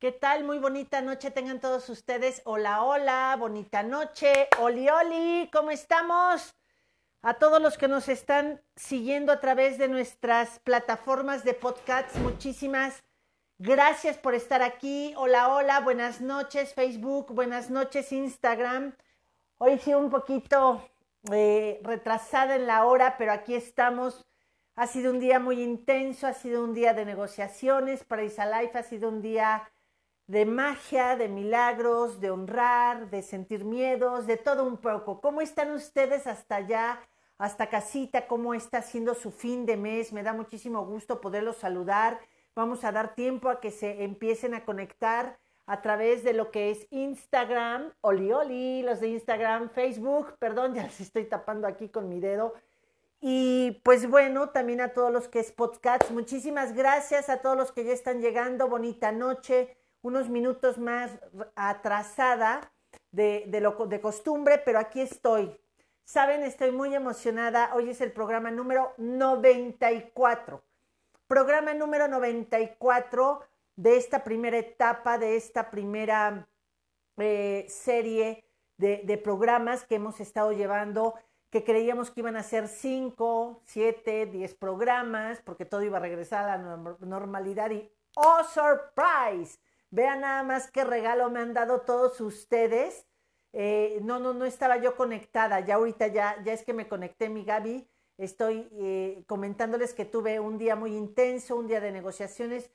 ¿Qué 0.00 0.12
tal? 0.12 0.44
Muy 0.44 0.60
bonita 0.60 1.00
noche 1.00 1.32
tengan 1.32 1.58
todos 1.58 1.88
ustedes. 1.88 2.40
Hola, 2.44 2.84
hola, 2.84 3.34
bonita 3.36 3.82
noche. 3.82 4.46
Oli, 4.60 4.88
oli, 4.88 5.50
¿cómo 5.52 5.72
estamos? 5.72 6.54
A 7.20 7.34
todos 7.34 7.60
los 7.60 7.76
que 7.76 7.88
nos 7.88 8.08
están 8.08 8.62
siguiendo 8.76 9.32
a 9.32 9.40
través 9.40 9.76
de 9.76 9.88
nuestras 9.88 10.60
plataformas 10.60 11.42
de 11.42 11.54
podcasts, 11.54 12.16
muchísimas 12.20 13.02
gracias 13.58 14.16
por 14.16 14.36
estar 14.36 14.62
aquí. 14.62 15.14
Hola, 15.16 15.52
hola, 15.52 15.80
buenas 15.80 16.20
noches 16.20 16.74
Facebook, 16.74 17.34
buenas 17.34 17.68
noches 17.68 18.12
Instagram. 18.12 18.94
Hoy 19.56 19.80
sí 19.80 19.94
un 19.94 20.10
poquito 20.10 20.80
eh, 21.32 21.80
retrasada 21.82 22.54
en 22.54 22.68
la 22.68 22.84
hora, 22.84 23.16
pero 23.18 23.32
aquí 23.32 23.56
estamos. 23.56 24.24
Ha 24.76 24.86
sido 24.86 25.10
un 25.10 25.18
día 25.18 25.40
muy 25.40 25.60
intenso, 25.60 26.28
ha 26.28 26.34
sido 26.34 26.62
un 26.62 26.72
día 26.72 26.94
de 26.94 27.04
negociaciones 27.04 28.04
para 28.04 28.22
Isalife, 28.22 28.78
ha 28.78 28.84
sido 28.84 29.08
un 29.08 29.22
día 29.22 29.68
de 30.28 30.44
magia, 30.44 31.16
de 31.16 31.26
milagros, 31.26 32.20
de 32.20 32.30
honrar, 32.30 33.08
de 33.08 33.22
sentir 33.22 33.64
miedos, 33.64 34.26
de 34.26 34.36
todo 34.36 34.62
un 34.64 34.76
poco. 34.76 35.22
¿Cómo 35.22 35.40
están 35.40 35.72
ustedes 35.72 36.26
hasta 36.26 36.56
allá, 36.56 37.00
hasta 37.38 37.70
casita? 37.70 38.26
¿Cómo 38.26 38.52
está 38.52 38.82
siendo 38.82 39.14
su 39.14 39.30
fin 39.30 39.64
de 39.64 39.78
mes? 39.78 40.12
Me 40.12 40.22
da 40.22 40.34
muchísimo 40.34 40.84
gusto 40.84 41.22
poderlos 41.22 41.56
saludar. 41.56 42.20
Vamos 42.54 42.84
a 42.84 42.92
dar 42.92 43.14
tiempo 43.14 43.48
a 43.48 43.58
que 43.58 43.70
se 43.70 44.04
empiecen 44.04 44.52
a 44.52 44.66
conectar 44.66 45.38
a 45.64 45.80
través 45.80 46.22
de 46.24 46.34
lo 46.34 46.50
que 46.50 46.72
es 46.72 46.86
Instagram, 46.90 47.94
oli 48.02 48.30
oli, 48.30 48.82
los 48.82 49.00
de 49.00 49.08
Instagram, 49.08 49.70
Facebook, 49.70 50.36
perdón, 50.38 50.74
ya 50.74 50.82
les 50.82 51.00
estoy 51.00 51.24
tapando 51.24 51.66
aquí 51.66 51.88
con 51.88 52.06
mi 52.10 52.20
dedo. 52.20 52.52
Y 53.22 53.80
pues 53.82 54.08
bueno, 54.08 54.50
también 54.50 54.82
a 54.82 54.92
todos 54.92 55.10
los 55.10 55.26
que 55.26 55.40
es 55.40 55.52
podcast, 55.52 56.10
muchísimas 56.10 56.74
gracias 56.74 57.30
a 57.30 57.38
todos 57.38 57.56
los 57.56 57.72
que 57.72 57.84
ya 57.84 57.92
están 57.92 58.20
llegando, 58.20 58.68
bonita 58.68 59.10
noche 59.10 59.77
unos 60.02 60.28
minutos 60.28 60.78
más 60.78 61.10
atrasada 61.54 62.72
de, 63.10 63.46
lo, 63.60 63.86
de 63.86 64.00
costumbre, 64.00 64.58
pero 64.58 64.78
aquí 64.78 65.00
estoy. 65.00 65.58
Saben, 66.04 66.42
estoy 66.42 66.70
muy 66.72 66.94
emocionada. 66.94 67.74
Hoy 67.74 67.90
es 67.90 68.00
el 68.00 68.12
programa 68.12 68.50
número 68.50 68.94
94. 68.96 70.62
Programa 71.26 71.74
número 71.74 72.08
94 72.08 73.40
de 73.76 73.96
esta 73.96 74.24
primera 74.24 74.58
etapa, 74.58 75.18
de 75.18 75.36
esta 75.36 75.70
primera 75.70 76.48
eh, 77.18 77.66
serie 77.68 78.44
de, 78.78 79.02
de, 79.04 79.18
programas 79.18 79.84
que 79.84 79.96
hemos 79.96 80.20
estado 80.20 80.52
llevando, 80.52 81.14
que 81.50 81.64
creíamos 81.64 82.10
que 82.10 82.20
iban 82.20 82.36
a 82.36 82.42
ser 82.42 82.68
5, 82.68 83.62
7, 83.66 84.26
10 84.26 84.54
programas, 84.54 85.42
porque 85.42 85.66
todo 85.66 85.82
iba 85.82 85.98
a 85.98 86.00
regresar 86.00 86.48
a 86.48 86.56
la 86.56 86.76
normalidad 87.00 87.70
y 87.70 87.92
¡oh, 88.16 88.42
surprise! 88.44 89.58
Vean 89.90 90.20
nada 90.20 90.42
más 90.42 90.70
qué 90.70 90.84
regalo 90.84 91.30
me 91.30 91.40
han 91.40 91.54
dado 91.54 91.82
todos 91.82 92.20
ustedes. 92.20 93.06
Eh, 93.52 94.00
no, 94.02 94.18
no, 94.18 94.34
no 94.34 94.44
estaba 94.44 94.76
yo 94.76 94.96
conectada. 94.96 95.60
Ya 95.60 95.76
ahorita 95.76 96.08
ya, 96.08 96.42
ya 96.42 96.52
es 96.52 96.62
que 96.62 96.74
me 96.74 96.88
conecté, 96.88 97.28
mi 97.28 97.44
Gaby. 97.44 97.88
Estoy 98.18 98.68
eh, 98.72 99.24
comentándoles 99.26 99.94
que 99.94 100.04
tuve 100.04 100.40
un 100.40 100.58
día 100.58 100.74
muy 100.74 100.94
intenso, 100.96 101.56
un 101.56 101.68
día 101.68 101.80
de 101.80 101.92
negociaciones, 101.92 102.70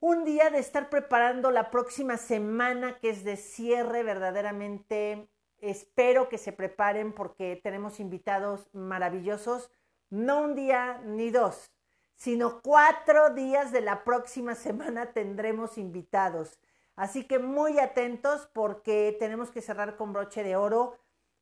un 0.00 0.24
día 0.24 0.48
de 0.50 0.58
estar 0.58 0.88
preparando 0.88 1.50
la 1.50 1.70
próxima 1.70 2.16
semana 2.16 2.98
que 2.98 3.10
es 3.10 3.22
de 3.22 3.36
cierre 3.36 4.02
verdaderamente. 4.02 5.28
Espero 5.58 6.28
que 6.28 6.38
se 6.38 6.52
preparen 6.52 7.12
porque 7.12 7.60
tenemos 7.62 8.00
invitados 8.00 8.68
maravillosos. 8.72 9.70
No 10.08 10.40
un 10.40 10.54
día 10.54 11.02
ni 11.04 11.30
dos, 11.30 11.70
sino 12.16 12.60
cuatro 12.62 13.30
días 13.34 13.72
de 13.72 13.82
la 13.82 14.02
próxima 14.02 14.54
semana 14.54 15.12
tendremos 15.12 15.78
invitados. 15.78 16.58
Así 16.96 17.24
que 17.24 17.38
muy 17.38 17.78
atentos 17.78 18.48
porque 18.52 19.14
tenemos 19.18 19.50
que 19.50 19.60
cerrar 19.60 19.96
con 19.96 20.12
broche 20.14 20.42
de 20.42 20.56
oro 20.56 20.98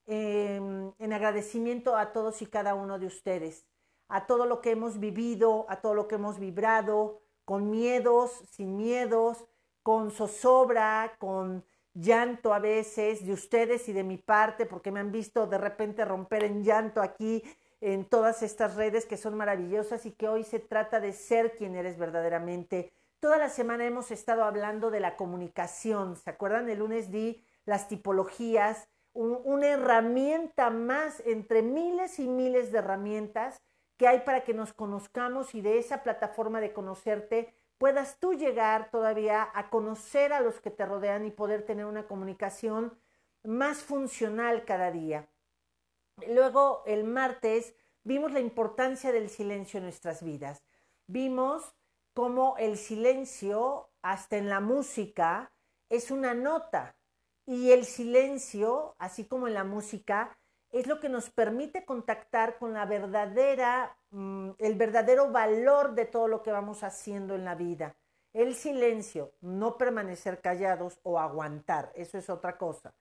em, 0.06 0.92
en 0.98 1.12
agradecimiento 1.12 1.96
a 1.96 2.12
todos 2.12 2.42
y 2.42 2.46
cada 2.46 2.74
uno 2.74 2.98
de 2.98 3.06
ustedes, 3.06 3.64
a 4.08 4.26
todo 4.26 4.46
lo 4.46 4.60
que 4.60 4.72
hemos 4.72 4.98
vivido, 4.98 5.64
a 5.68 5.80
todo 5.80 5.94
lo 5.94 6.08
que 6.08 6.16
hemos 6.16 6.38
vibrado, 6.40 7.20
con 7.44 7.70
miedos, 7.70 8.32
sin 8.50 8.76
miedos, 8.76 9.44
con 9.82 10.10
zozobra, 10.10 11.16
con 11.18 11.64
llanto 11.94 12.52
a 12.52 12.58
veces 12.58 13.24
de 13.24 13.32
ustedes 13.32 13.88
y 13.88 13.92
de 13.92 14.02
mi 14.02 14.18
parte, 14.18 14.66
porque 14.66 14.90
me 14.90 14.98
han 15.00 15.12
visto 15.12 15.46
de 15.46 15.58
repente 15.58 16.04
romper 16.04 16.42
en 16.44 16.64
llanto 16.64 17.00
aquí 17.00 17.44
en 17.84 18.06
todas 18.06 18.42
estas 18.42 18.76
redes 18.76 19.04
que 19.04 19.18
son 19.18 19.34
maravillosas 19.34 20.06
y 20.06 20.12
que 20.12 20.26
hoy 20.26 20.42
se 20.42 20.58
trata 20.58 21.00
de 21.00 21.12
ser 21.12 21.54
quien 21.54 21.74
eres 21.74 21.98
verdaderamente. 21.98 22.94
Toda 23.20 23.36
la 23.36 23.50
semana 23.50 23.84
hemos 23.84 24.10
estado 24.10 24.44
hablando 24.44 24.90
de 24.90 25.00
la 25.00 25.16
comunicación. 25.16 26.16
¿Se 26.16 26.30
acuerdan? 26.30 26.70
El 26.70 26.78
lunes 26.78 27.10
di 27.10 27.44
las 27.66 27.86
tipologías, 27.86 28.88
una 29.12 29.66
herramienta 29.66 30.70
más 30.70 31.22
entre 31.26 31.60
miles 31.60 32.18
y 32.18 32.26
miles 32.26 32.72
de 32.72 32.78
herramientas 32.78 33.60
que 33.98 34.08
hay 34.08 34.20
para 34.20 34.44
que 34.44 34.54
nos 34.54 34.72
conozcamos 34.72 35.54
y 35.54 35.60
de 35.60 35.78
esa 35.78 36.02
plataforma 36.02 36.62
de 36.62 36.72
conocerte 36.72 37.54
puedas 37.76 38.18
tú 38.18 38.32
llegar 38.32 38.90
todavía 38.90 39.46
a 39.52 39.68
conocer 39.68 40.32
a 40.32 40.40
los 40.40 40.58
que 40.58 40.70
te 40.70 40.86
rodean 40.86 41.26
y 41.26 41.30
poder 41.30 41.66
tener 41.66 41.84
una 41.84 42.06
comunicación 42.06 42.98
más 43.42 43.82
funcional 43.82 44.64
cada 44.64 44.90
día. 44.90 45.28
Luego, 46.28 46.82
el 46.86 47.04
martes, 47.04 47.74
vimos 48.04 48.32
la 48.32 48.40
importancia 48.40 49.12
del 49.12 49.28
silencio 49.28 49.78
en 49.78 49.84
nuestras 49.84 50.22
vidas. 50.22 50.62
Vimos 51.06 51.74
cómo 52.14 52.56
el 52.58 52.76
silencio, 52.76 53.90
hasta 54.02 54.36
en 54.36 54.48
la 54.48 54.60
música, 54.60 55.52
es 55.88 56.10
una 56.10 56.34
nota. 56.34 56.96
Y 57.46 57.72
el 57.72 57.84
silencio, 57.84 58.94
así 58.98 59.24
como 59.24 59.48
en 59.48 59.54
la 59.54 59.64
música, 59.64 60.36
es 60.70 60.86
lo 60.86 60.98
que 60.98 61.08
nos 61.08 61.30
permite 61.30 61.84
contactar 61.84 62.58
con 62.58 62.72
la 62.72 62.86
verdadera, 62.86 63.96
mm, 64.10 64.50
el 64.58 64.74
verdadero 64.74 65.30
valor 65.30 65.94
de 65.94 66.06
todo 66.06 66.26
lo 66.26 66.42
que 66.42 66.52
vamos 66.52 66.82
haciendo 66.82 67.34
en 67.34 67.44
la 67.44 67.54
vida. 67.54 67.96
El 68.32 68.54
silencio, 68.56 69.32
no 69.40 69.78
permanecer 69.78 70.40
callados 70.40 70.98
o 71.04 71.20
aguantar, 71.20 71.92
eso 71.94 72.18
es 72.18 72.28
otra 72.28 72.58
cosa. 72.58 72.92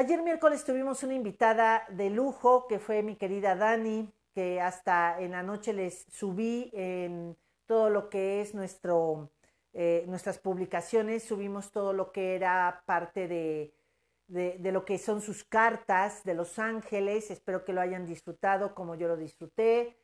Ayer 0.00 0.22
miércoles 0.22 0.64
tuvimos 0.64 1.02
una 1.02 1.12
invitada 1.12 1.84
de 1.90 2.08
lujo 2.08 2.66
que 2.66 2.78
fue 2.78 3.02
mi 3.02 3.16
querida 3.16 3.54
Dani, 3.54 4.10
que 4.32 4.58
hasta 4.58 5.20
en 5.20 5.32
la 5.32 5.42
noche 5.42 5.74
les 5.74 6.06
subí 6.10 6.70
en 6.72 7.36
todo 7.66 7.90
lo 7.90 8.08
que 8.08 8.40
es 8.40 8.54
nuestro, 8.54 9.30
eh, 9.74 10.06
nuestras 10.08 10.38
publicaciones, 10.38 11.24
subimos 11.24 11.70
todo 11.70 11.92
lo 11.92 12.12
que 12.12 12.34
era 12.34 12.82
parte 12.86 13.28
de, 13.28 13.74
de, 14.26 14.72
lo 14.72 14.86
que 14.86 14.96
son 14.96 15.20
sus 15.20 15.44
cartas 15.44 16.24
de 16.24 16.32
Los 16.32 16.58
Ángeles, 16.58 17.30
espero 17.30 17.66
que 17.66 17.74
lo 17.74 17.82
hayan 17.82 18.06
disfrutado 18.06 18.74
como 18.74 18.94
yo 18.94 19.06
lo 19.06 19.18
disfruté. 19.18 19.98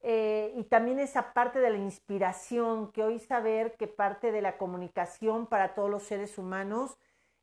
Eh, 0.00 0.54
y 0.56 0.64
también 0.64 0.98
esa 0.98 1.32
parte 1.34 1.60
de 1.60 1.70
la 1.70 1.78
inspiración, 1.78 2.90
que 2.90 3.04
hoy 3.04 3.20
saber 3.20 3.76
que 3.76 3.86
parte 3.86 4.32
de 4.32 4.42
la 4.42 4.58
comunicación 4.58 5.46
para 5.46 5.72
todos 5.72 5.88
los 5.88 6.02
seres 6.02 6.36
humanos 6.36 6.98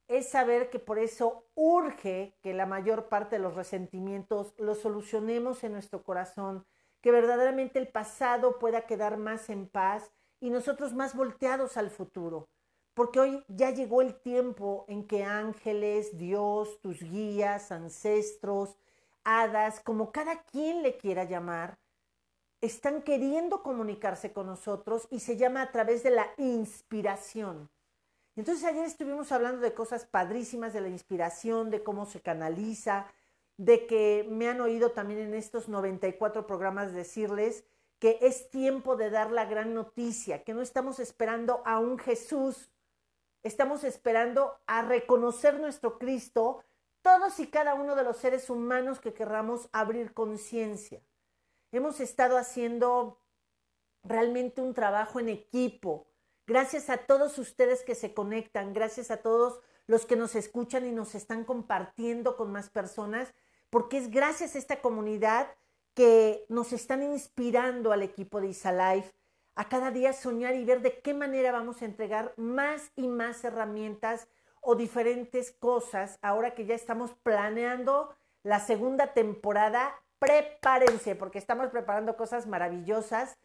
es 0.08 0.30
saber 0.30 0.70
que 0.70 0.80
por 0.80 1.00
eso 1.00 1.46
urge 1.56 2.36
que 2.42 2.54
la 2.54 2.66
mayor 2.66 3.10
parte 3.10 3.38
de 3.38 3.42
los 3.42 3.56
resentimientos 3.56 4.54
los 4.58 4.80
solucionemos 4.80 5.64
en 5.64 5.74
nuestro 5.74 6.04
corazón, 6.04 6.66
que 7.02 7.12
verdaderamente 7.12 7.80
el 7.80 7.88
pasado 7.88 8.60
pueda 8.60 8.86
quedar 8.86 9.18
más 9.18 9.50
en 9.50 9.68
paz 9.68 10.12
y 10.40 10.50
nosotros 10.50 10.94
más 10.94 11.16
volteados 11.16 11.78
al 11.78 11.90
futuro. 11.90 12.50
Porque 12.94 13.20
hoy 13.20 13.44
ya 13.48 13.72
llegó 13.72 14.02
el 14.02 14.16
tiempo 14.22 14.86
en 14.88 15.08
que 15.08 15.24
ángeles, 15.24 16.18
Dios, 16.18 16.80
tus 16.82 17.02
guías, 17.02 17.72
ancestros, 17.72 18.78
hadas, 19.24 19.80
como 19.80 20.12
cada 20.12 20.44
quien 20.44 20.84
le 20.84 20.98
quiera 20.98 21.24
llamar, 21.24 21.80
están 22.62 23.02
queriendo 23.02 23.64
comunicarse 23.64 24.32
con 24.32 24.48
nosotros 24.48 25.08
y 25.10 25.20
se 25.20 25.38
llama 25.38 25.62
a 25.62 25.72
través 25.72 26.04
de 26.04 26.12
la 26.12 26.28
inspiración. 26.38 27.70
Entonces 28.36 28.64
ayer 28.66 28.86
estuvimos 28.86 29.32
hablando 29.32 29.62
de 29.62 29.74
cosas 29.74 30.06
padrísimas, 30.06 30.74
de 30.74 30.82
la 30.82 30.90
inspiración, 30.90 31.70
de 31.70 31.84
cómo 31.84 32.06
se 32.06 32.22
canaliza, 32.22 33.08
de 33.58 33.86
que 33.86 34.28
me 34.30 34.48
han 34.48 34.62
oído 34.62 34.92
también 34.92 35.20
en 35.20 35.34
estos 35.36 35.70
94 35.70 36.48
programas 36.48 36.94
decirles 36.94 37.64
que 38.00 38.18
es 38.22 38.50
tiempo 38.50 38.96
de 38.96 39.10
dar 39.10 39.32
la 39.32 39.46
gran 39.46 39.74
noticia, 39.74 40.44
que 40.44 40.54
no 40.54 40.62
estamos 40.62 41.00
esperando 41.00 41.62
a 41.66 41.80
un 41.80 41.98
Jesús, 41.98 42.70
estamos 43.44 43.84
esperando 43.84 44.60
a 44.66 44.82
reconocer 44.82 45.60
nuestro 45.60 46.00
Cristo, 46.00 46.64
todos 47.02 47.40
y 47.40 47.48
cada 47.48 47.76
uno 47.76 47.96
de 47.96 48.04
los 48.04 48.18
seres 48.18 48.50
humanos 48.50 49.00
que 49.00 49.14
querramos 49.14 49.70
abrir 49.72 50.14
conciencia. 50.14 51.02
Hemos 51.72 52.00
estado 52.00 52.38
haciendo 52.38 53.20
realmente 54.04 54.62
un 54.62 54.74
trabajo 54.74 55.20
en 55.20 55.30
equipo, 55.30 56.08
Gracias 56.46 56.90
a 56.90 56.98
todos 56.98 57.38
ustedes 57.38 57.84
que 57.84 57.96
se 57.96 58.14
conectan, 58.14 58.74
gracias 58.74 59.12
a 59.12 59.18
todos 59.18 59.60
los 59.88 60.06
que 60.06 60.16
nos 60.16 60.36
escuchan 60.36 60.86
y 60.86 60.92
nos 60.92 61.16
están 61.16 61.46
compartiendo 61.46 62.36
con 62.36 62.52
más 62.52 62.70
personas, 62.70 63.34
porque 63.70 63.98
es 63.98 64.10
gracias 64.10 64.56
a 64.56 64.58
esta 64.58 64.82
comunidad 64.82 65.48
que 65.94 66.46
nos 66.50 66.74
están 66.74 67.04
inspirando 67.04 67.92
al 67.92 68.02
equipo 68.02 68.42
de 68.42 68.48
Isalife 68.48 69.14
a 69.56 69.70
cada 69.70 69.92
día 69.92 70.14
soñar 70.14 70.56
y 70.56 70.66
ver 70.66 70.82
de 70.82 71.00
qué 71.00 71.14
manera 71.14 71.52
vamos 71.52 71.82
a 71.82 71.86
entregar 71.86 72.34
más 72.38 72.92
y 72.96 73.08
más 73.08 73.44
herramientas 73.44 74.28
o 74.62 74.76
diferentes 74.76 75.52
cosas 75.52 76.18
ahora 76.22 76.56
que 76.56 76.66
ya 76.66 76.76
estamos 76.76 77.14
planeando 77.24 78.16
la 78.42 78.60
segunda 78.60 79.14
temporada. 79.14 79.96
Prepárense 80.20 81.16
porque 81.16 81.38
estamos 81.38 81.70
preparando 81.70 82.16
cosas 82.16 82.48
maravillosas, 82.48 83.38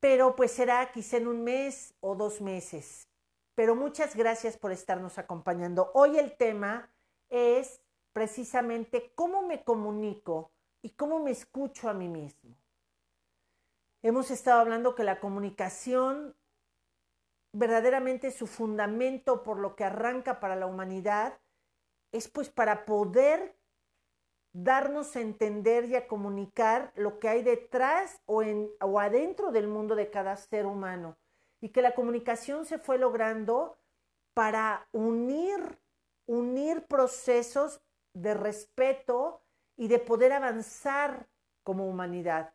pero 0.00 0.34
pues 0.34 0.50
será 0.50 0.90
quizá 0.92 1.18
en 1.18 1.28
un 1.28 1.44
mes 1.44 1.94
o 2.00 2.14
dos 2.14 2.40
meses. 2.40 3.08
Pero 3.54 3.76
muchas 3.76 4.16
gracias 4.16 4.56
por 4.56 4.72
estarnos 4.72 5.18
acompañando. 5.18 5.90
Hoy 5.94 6.18
el 6.18 6.36
tema 6.36 6.90
es 7.28 7.82
precisamente 8.12 9.12
cómo 9.14 9.42
me 9.42 9.62
comunico 9.62 10.50
y 10.82 10.90
cómo 10.90 11.20
me 11.20 11.30
escucho 11.30 11.88
a 11.88 11.94
mí 11.94 12.08
mismo. 12.08 12.56
Hemos 14.02 14.30
estado 14.30 14.60
hablando 14.60 14.94
que 14.94 15.04
la 15.04 15.20
comunicación 15.20 16.34
verdaderamente 17.52 18.30
su 18.30 18.46
fundamento 18.46 19.42
por 19.42 19.58
lo 19.58 19.76
que 19.76 19.84
arranca 19.84 20.40
para 20.40 20.56
la 20.56 20.66
humanidad 20.66 21.38
es 22.12 22.28
pues 22.28 22.48
para 22.48 22.86
poder 22.86 23.59
darnos 24.52 25.14
a 25.16 25.20
entender 25.20 25.84
y 25.86 25.96
a 25.96 26.08
comunicar 26.08 26.92
lo 26.96 27.18
que 27.18 27.28
hay 27.28 27.42
detrás 27.42 28.20
o, 28.26 28.42
en, 28.42 28.70
o 28.80 28.98
adentro 28.98 29.52
del 29.52 29.68
mundo 29.68 29.94
de 29.94 30.10
cada 30.10 30.36
ser 30.36 30.66
humano. 30.66 31.16
Y 31.60 31.68
que 31.70 31.82
la 31.82 31.94
comunicación 31.94 32.64
se 32.64 32.78
fue 32.78 32.98
logrando 32.98 33.78
para 34.34 34.88
unir, 34.92 35.78
unir 36.26 36.86
procesos 36.86 37.80
de 38.14 38.34
respeto 38.34 39.42
y 39.76 39.88
de 39.88 39.98
poder 39.98 40.32
avanzar 40.32 41.28
como 41.62 41.88
humanidad. 41.88 42.54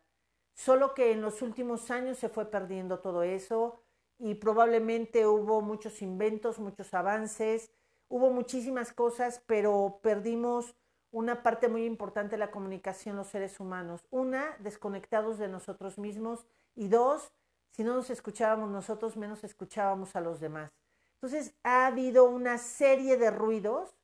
Solo 0.54 0.94
que 0.94 1.12
en 1.12 1.20
los 1.20 1.42
últimos 1.42 1.90
años 1.90 2.18
se 2.18 2.28
fue 2.28 2.50
perdiendo 2.50 3.00
todo 3.00 3.22
eso 3.22 3.82
y 4.18 4.34
probablemente 4.36 5.26
hubo 5.26 5.60
muchos 5.60 6.02
inventos, 6.02 6.58
muchos 6.58 6.94
avances, 6.94 7.70
hubo 8.08 8.30
muchísimas 8.30 8.92
cosas, 8.92 9.42
pero 9.46 10.00
perdimos 10.02 10.74
una 11.10 11.42
parte 11.42 11.68
muy 11.68 11.84
importante 11.84 12.32
de 12.32 12.38
la 12.38 12.50
comunicación 12.50 13.16
los 13.16 13.28
seres 13.28 13.60
humanos. 13.60 14.06
Una, 14.10 14.56
desconectados 14.60 15.38
de 15.38 15.48
nosotros 15.48 15.98
mismos 15.98 16.46
y 16.74 16.88
dos, 16.88 17.32
si 17.70 17.84
no 17.84 17.94
nos 17.94 18.10
escuchábamos 18.10 18.70
nosotros, 18.70 19.16
menos 19.16 19.44
escuchábamos 19.44 20.16
a 20.16 20.20
los 20.20 20.40
demás. 20.40 20.72
Entonces 21.14 21.54
ha 21.62 21.86
habido 21.86 22.24
una 22.24 22.58
serie 22.58 23.16
de 23.16 23.30
ruidos 23.30 23.94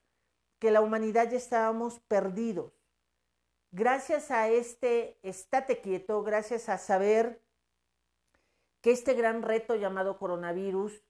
que 0.58 0.70
la 0.70 0.81
humanidad 0.81 1.31
ya 1.31 1.37
estábamos 1.37 2.00
perdidos. 2.00 2.72
Gracias 3.70 4.31
a 4.31 4.49
este 4.49 5.19
estate 5.22 5.81
quieto, 5.81 6.22
gracias 6.22 6.69
a 6.69 6.78
saber 6.78 7.40
que 8.81 8.90
este 8.90 9.14
gran 9.14 9.43
reto 9.43 9.76
llamado 9.76 10.19
coronavirus, 10.19 11.02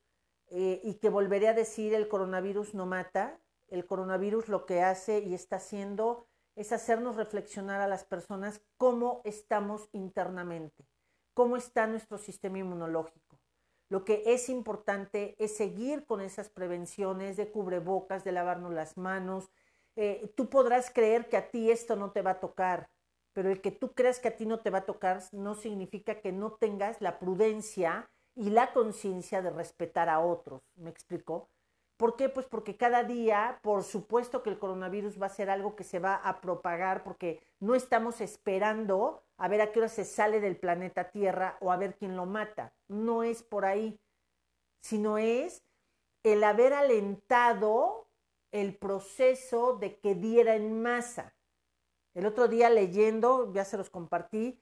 eh, 0.54 0.82
y 0.84 0.96
que 0.96 1.08
volveré 1.08 1.48
a 1.48 1.54
decir, 1.54 1.94
el 1.94 2.08
coronavirus 2.08 2.74
no 2.74 2.84
mata, 2.84 3.38
el 3.72 3.86
coronavirus 3.86 4.48
lo 4.48 4.66
que 4.66 4.82
hace 4.82 5.20
y 5.20 5.34
está 5.34 5.56
haciendo 5.56 6.26
es 6.54 6.72
hacernos 6.72 7.16
reflexionar 7.16 7.80
a 7.80 7.88
las 7.88 8.04
personas 8.04 8.60
cómo 8.76 9.22
estamos 9.24 9.88
internamente, 9.92 10.86
cómo 11.32 11.56
está 11.56 11.86
nuestro 11.86 12.18
sistema 12.18 12.58
inmunológico. 12.58 13.40
Lo 13.88 14.04
que 14.04 14.22
es 14.26 14.50
importante 14.50 15.36
es 15.38 15.56
seguir 15.56 16.04
con 16.04 16.20
esas 16.20 16.50
prevenciones 16.50 17.38
de 17.38 17.50
cubrebocas, 17.50 18.24
de 18.24 18.32
lavarnos 18.32 18.72
las 18.74 18.98
manos. 18.98 19.50
Eh, 19.96 20.30
tú 20.36 20.50
podrás 20.50 20.90
creer 20.90 21.30
que 21.30 21.38
a 21.38 21.50
ti 21.50 21.70
esto 21.70 21.96
no 21.96 22.10
te 22.12 22.20
va 22.20 22.32
a 22.32 22.40
tocar, 22.40 22.90
pero 23.32 23.50
el 23.50 23.62
que 23.62 23.70
tú 23.70 23.94
creas 23.94 24.18
que 24.18 24.28
a 24.28 24.36
ti 24.36 24.44
no 24.44 24.60
te 24.60 24.70
va 24.70 24.78
a 24.78 24.86
tocar 24.86 25.22
no 25.32 25.54
significa 25.54 26.20
que 26.20 26.32
no 26.32 26.52
tengas 26.52 27.00
la 27.00 27.18
prudencia 27.18 28.10
y 28.34 28.50
la 28.50 28.72
conciencia 28.74 29.40
de 29.40 29.50
respetar 29.50 30.10
a 30.10 30.20
otros. 30.20 30.62
¿Me 30.74 30.90
explico? 30.90 31.48
¿Por 32.02 32.16
qué? 32.16 32.28
Pues 32.28 32.46
porque 32.46 32.76
cada 32.76 33.04
día, 33.04 33.60
por 33.62 33.84
supuesto 33.84 34.42
que 34.42 34.50
el 34.50 34.58
coronavirus 34.58 35.22
va 35.22 35.26
a 35.26 35.36
ser 35.38 35.48
algo 35.48 35.76
que 35.76 35.84
se 35.84 36.00
va 36.00 36.16
a 36.16 36.40
propagar 36.40 37.04
porque 37.04 37.40
no 37.60 37.76
estamos 37.76 38.20
esperando 38.20 39.22
a 39.36 39.46
ver 39.46 39.60
a 39.60 39.70
qué 39.70 39.78
hora 39.78 39.88
se 39.88 40.04
sale 40.04 40.40
del 40.40 40.56
planeta 40.56 41.12
Tierra 41.12 41.56
o 41.60 41.70
a 41.70 41.76
ver 41.76 41.94
quién 41.94 42.16
lo 42.16 42.26
mata. 42.26 42.74
No 42.88 43.22
es 43.22 43.44
por 43.44 43.64
ahí, 43.64 44.00
sino 44.80 45.16
es 45.16 45.62
el 46.24 46.42
haber 46.42 46.72
alentado 46.72 48.08
el 48.50 48.76
proceso 48.76 49.76
de 49.76 50.00
que 50.00 50.16
diera 50.16 50.56
en 50.56 50.82
masa. 50.82 51.36
El 52.14 52.26
otro 52.26 52.48
día 52.48 52.68
leyendo, 52.68 53.52
ya 53.52 53.64
se 53.64 53.76
los 53.76 53.90
compartí, 53.90 54.60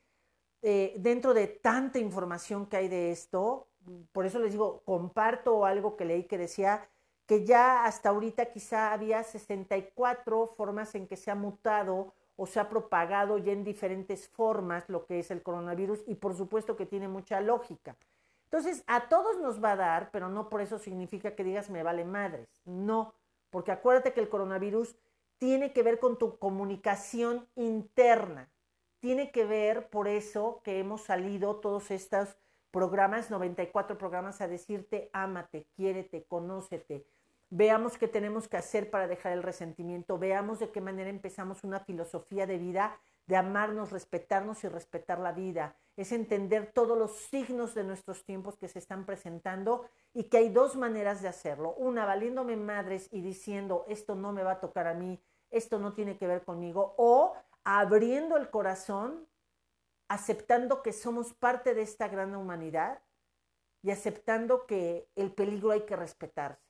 eh, 0.60 0.92
dentro 0.98 1.32
de 1.32 1.46
tanta 1.46 2.00
información 2.00 2.66
que 2.66 2.76
hay 2.76 2.88
de 2.88 3.10
esto, 3.10 3.66
por 4.12 4.26
eso 4.26 4.38
les 4.40 4.52
digo, 4.52 4.82
comparto 4.84 5.64
algo 5.64 5.96
que 5.96 6.04
leí 6.04 6.24
que 6.24 6.36
decía 6.36 6.86
que 7.30 7.44
ya 7.44 7.84
hasta 7.84 8.08
ahorita 8.08 8.46
quizá 8.46 8.92
había 8.92 9.22
64 9.22 10.48
formas 10.48 10.96
en 10.96 11.06
que 11.06 11.16
se 11.16 11.30
ha 11.30 11.36
mutado 11.36 12.12
o 12.34 12.44
se 12.44 12.58
ha 12.58 12.68
propagado 12.68 13.38
ya 13.38 13.52
en 13.52 13.62
diferentes 13.62 14.26
formas 14.26 14.88
lo 14.88 15.06
que 15.06 15.20
es 15.20 15.30
el 15.30 15.40
coronavirus 15.40 16.02
y 16.08 16.16
por 16.16 16.34
supuesto 16.34 16.76
que 16.76 16.86
tiene 16.86 17.06
mucha 17.06 17.40
lógica. 17.40 17.96
Entonces, 18.46 18.82
a 18.88 19.08
todos 19.08 19.38
nos 19.38 19.62
va 19.62 19.74
a 19.74 19.76
dar, 19.76 20.10
pero 20.10 20.28
no 20.28 20.48
por 20.48 20.60
eso 20.60 20.80
significa 20.80 21.36
que 21.36 21.44
digas 21.44 21.70
me 21.70 21.84
vale 21.84 22.04
madres. 22.04 22.48
No, 22.64 23.14
porque 23.50 23.70
acuérdate 23.70 24.12
que 24.12 24.18
el 24.18 24.28
coronavirus 24.28 24.96
tiene 25.38 25.72
que 25.72 25.84
ver 25.84 26.00
con 26.00 26.18
tu 26.18 26.36
comunicación 26.36 27.46
interna. 27.54 28.50
Tiene 28.98 29.30
que 29.30 29.44
ver 29.44 29.88
por 29.88 30.08
eso 30.08 30.62
que 30.64 30.80
hemos 30.80 31.02
salido 31.02 31.60
todos 31.60 31.92
estos 31.92 32.36
programas, 32.72 33.30
94 33.30 33.98
programas, 33.98 34.40
a 34.40 34.48
decirte, 34.48 35.10
ámate, 35.12 35.68
quiérete, 35.76 36.24
conócete. 36.24 37.06
Veamos 37.50 37.98
qué 37.98 38.06
tenemos 38.06 38.46
que 38.46 38.56
hacer 38.56 38.90
para 38.90 39.08
dejar 39.08 39.32
el 39.32 39.42
resentimiento. 39.42 40.18
Veamos 40.18 40.60
de 40.60 40.70
qué 40.70 40.80
manera 40.80 41.10
empezamos 41.10 41.64
una 41.64 41.80
filosofía 41.80 42.46
de 42.46 42.58
vida 42.58 42.98
de 43.26 43.36
amarnos, 43.36 43.92
respetarnos 43.92 44.64
y 44.64 44.68
respetar 44.68 45.20
la 45.20 45.32
vida. 45.32 45.76
Es 45.96 46.10
entender 46.10 46.72
todos 46.72 46.98
los 46.98 47.16
signos 47.16 47.74
de 47.74 47.84
nuestros 47.84 48.24
tiempos 48.24 48.56
que 48.56 48.66
se 48.66 48.80
están 48.80 49.06
presentando 49.06 49.88
y 50.12 50.24
que 50.24 50.38
hay 50.38 50.48
dos 50.48 50.74
maneras 50.74 51.22
de 51.22 51.28
hacerlo. 51.28 51.74
Una, 51.74 52.04
valiéndome 52.04 52.56
madres 52.56 53.08
y 53.12 53.20
diciendo, 53.20 53.84
esto 53.88 54.16
no 54.16 54.32
me 54.32 54.42
va 54.42 54.52
a 54.52 54.60
tocar 54.60 54.88
a 54.88 54.94
mí, 54.94 55.20
esto 55.50 55.78
no 55.78 55.92
tiene 55.92 56.18
que 56.18 56.26
ver 56.26 56.44
conmigo, 56.44 56.94
o 56.98 57.34
abriendo 57.62 58.36
el 58.36 58.50
corazón, 58.50 59.28
aceptando 60.08 60.82
que 60.82 60.92
somos 60.92 61.32
parte 61.32 61.74
de 61.74 61.82
esta 61.82 62.08
gran 62.08 62.34
humanidad 62.34 63.00
y 63.82 63.92
aceptando 63.92 64.66
que 64.66 65.08
el 65.14 65.32
peligro 65.32 65.70
hay 65.70 65.82
que 65.82 65.94
respetarse. 65.94 66.69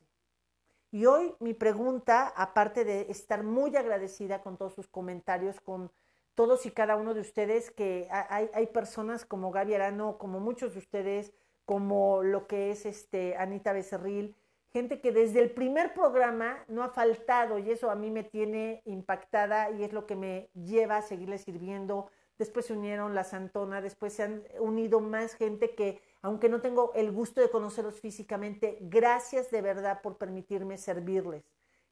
Y 0.91 1.05
hoy 1.05 1.33
mi 1.39 1.53
pregunta, 1.53 2.27
aparte 2.35 2.83
de 2.83 3.07
estar 3.09 3.43
muy 3.43 3.75
agradecida 3.77 4.41
con 4.41 4.57
todos 4.57 4.73
sus 4.73 4.89
comentarios, 4.89 5.61
con 5.61 5.89
todos 6.35 6.65
y 6.65 6.71
cada 6.71 6.97
uno 6.97 7.13
de 7.13 7.21
ustedes, 7.21 7.71
que 7.71 8.09
hay, 8.11 8.49
hay 8.53 8.67
personas 8.67 9.23
como 9.23 9.51
Gaby 9.51 9.75
Arano, 9.75 10.17
como 10.17 10.41
muchos 10.41 10.73
de 10.73 10.79
ustedes, 10.79 11.33
como 11.63 12.23
lo 12.23 12.45
que 12.45 12.71
es 12.71 12.85
este 12.85 13.37
Anita 13.37 13.71
Becerril, 13.71 14.35
gente 14.71 14.99
que 14.99 15.13
desde 15.13 15.39
el 15.41 15.51
primer 15.51 15.93
programa 15.93 16.65
no 16.67 16.83
ha 16.83 16.89
faltado 16.89 17.57
y 17.57 17.71
eso 17.71 17.89
a 17.89 17.95
mí 17.95 18.11
me 18.11 18.23
tiene 18.23 18.81
impactada 18.83 19.71
y 19.71 19.83
es 19.83 19.93
lo 19.93 20.05
que 20.05 20.17
me 20.17 20.49
lleva 20.53 20.97
a 20.97 21.01
seguirle 21.01 21.37
sirviendo. 21.37 22.09
Después 22.37 22.65
se 22.65 22.73
unieron 22.73 23.15
las 23.15 23.33
Antona, 23.33 23.79
después 23.79 24.11
se 24.11 24.23
han 24.23 24.43
unido 24.59 24.99
más 24.99 25.35
gente 25.35 25.73
que, 25.73 26.01
aunque 26.21 26.49
no 26.49 26.61
tengo 26.61 26.91
el 26.93 27.11
gusto 27.11 27.41
de 27.41 27.49
conocerlos 27.49 27.99
físicamente, 27.99 28.77
gracias 28.81 29.49
de 29.51 29.61
verdad 29.61 30.01
por 30.01 30.17
permitirme 30.17 30.77
servirles. 30.77 31.43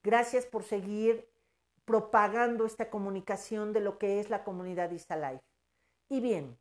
Gracias 0.03 0.45
por 0.45 0.63
seguir 0.63 1.27
propagando 1.85 2.65
esta 2.65 2.89
comunicación 2.89 3.73
de 3.73 3.79
lo 3.79 3.97
que 3.97 4.19
es 4.19 4.29
la 4.29 4.43
comunidad 4.43 4.91
Isalife. 4.91 5.43
Y 6.07 6.21
bien, 6.21 6.57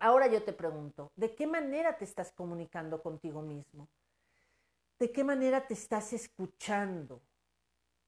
ahora 0.00 0.26
yo 0.26 0.42
te 0.42 0.52
pregunto, 0.52 1.12
¿de 1.16 1.34
qué 1.34 1.46
manera 1.46 1.98
te 1.98 2.04
estás 2.04 2.32
comunicando 2.32 3.02
contigo 3.02 3.42
mismo? 3.42 3.88
¿De 4.98 5.12
qué 5.12 5.22
manera 5.22 5.66
te 5.66 5.74
estás 5.74 6.12
escuchando? 6.12 7.20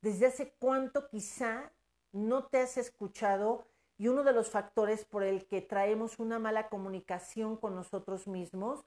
¿Desde 0.00 0.26
hace 0.26 0.54
cuánto 0.58 1.08
quizá 1.08 1.70
no 2.12 2.46
te 2.46 2.58
has 2.58 2.78
escuchado? 2.78 3.66
Y 4.00 4.08
uno 4.08 4.24
de 4.24 4.32
los 4.32 4.48
factores 4.48 5.04
por 5.04 5.22
el 5.22 5.46
que 5.46 5.60
traemos 5.60 6.18
una 6.18 6.38
mala 6.38 6.70
comunicación 6.70 7.58
con 7.58 7.74
nosotros 7.74 8.26
mismos 8.26 8.86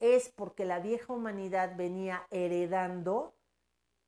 es 0.00 0.30
porque 0.30 0.64
la 0.64 0.80
vieja 0.80 1.12
humanidad 1.12 1.76
venía 1.76 2.26
heredando, 2.30 3.34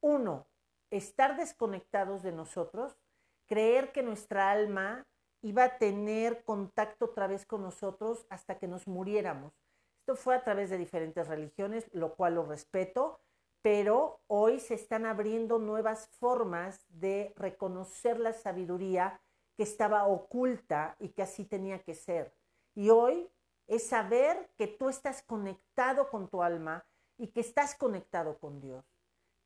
uno, 0.01 0.47
estar 0.91 1.37
desconectados 1.37 2.23
de 2.23 2.33
nosotros, 2.33 2.97
creer 3.45 3.93
que 3.93 4.03
nuestra 4.03 4.51
alma 4.51 5.07
iba 5.43 5.65
a 5.65 5.77
tener 5.77 6.43
contacto 6.43 7.05
otra 7.05 7.27
vez 7.27 7.45
con 7.45 7.61
nosotros 7.61 8.25
hasta 8.31 8.59
que 8.59 8.67
nos 8.67 8.87
muriéramos. 8.87 9.53
Esto 9.99 10.17
fue 10.17 10.35
a 10.35 10.43
través 10.43 10.71
de 10.71 10.79
diferentes 10.79 11.29
religiones, 11.29 11.87
lo 11.93 12.15
cual 12.15 12.37
lo 12.37 12.47
respeto, 12.47 13.21
pero 13.61 14.23
hoy 14.27 14.59
se 14.61 14.73
están 14.73 15.05
abriendo 15.05 15.59
nuevas 15.59 16.09
formas 16.19 16.87
de 16.89 17.35
reconocer 17.37 18.19
la 18.19 18.33
sabiduría 18.33 19.21
que 19.57 19.63
estaba 19.63 20.07
oculta 20.07 20.97
y 20.99 21.11
que 21.11 21.23
así 21.23 21.45
tenía 21.45 21.83
que 21.83 21.95
ser. 21.95 22.35
Y 22.75 22.91
hoy 22.91 23.29
es 23.67 23.89
saber 23.89 24.51
que 24.57 24.67
tú 24.67 24.89
estás 24.89 25.23
conectado 25.23 26.09
con 26.11 26.29
tu 26.29 26.43
alma 26.43 26.87
y 27.19 27.29
que 27.29 27.41
estás 27.41 27.75
conectado 27.75 28.39
con 28.39 28.61
Dios. 28.61 28.85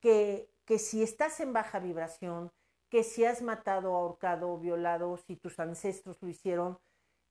Que, 0.00 0.50
que 0.64 0.78
si 0.78 1.02
estás 1.02 1.40
en 1.40 1.52
baja 1.52 1.78
vibración, 1.78 2.50
que 2.90 3.04
si 3.04 3.24
has 3.24 3.40
matado, 3.40 3.94
ahorcado, 3.94 4.58
violado, 4.58 5.16
si 5.16 5.36
tus 5.36 5.60
ancestros 5.60 6.20
lo 6.20 6.28
hicieron, 6.28 6.78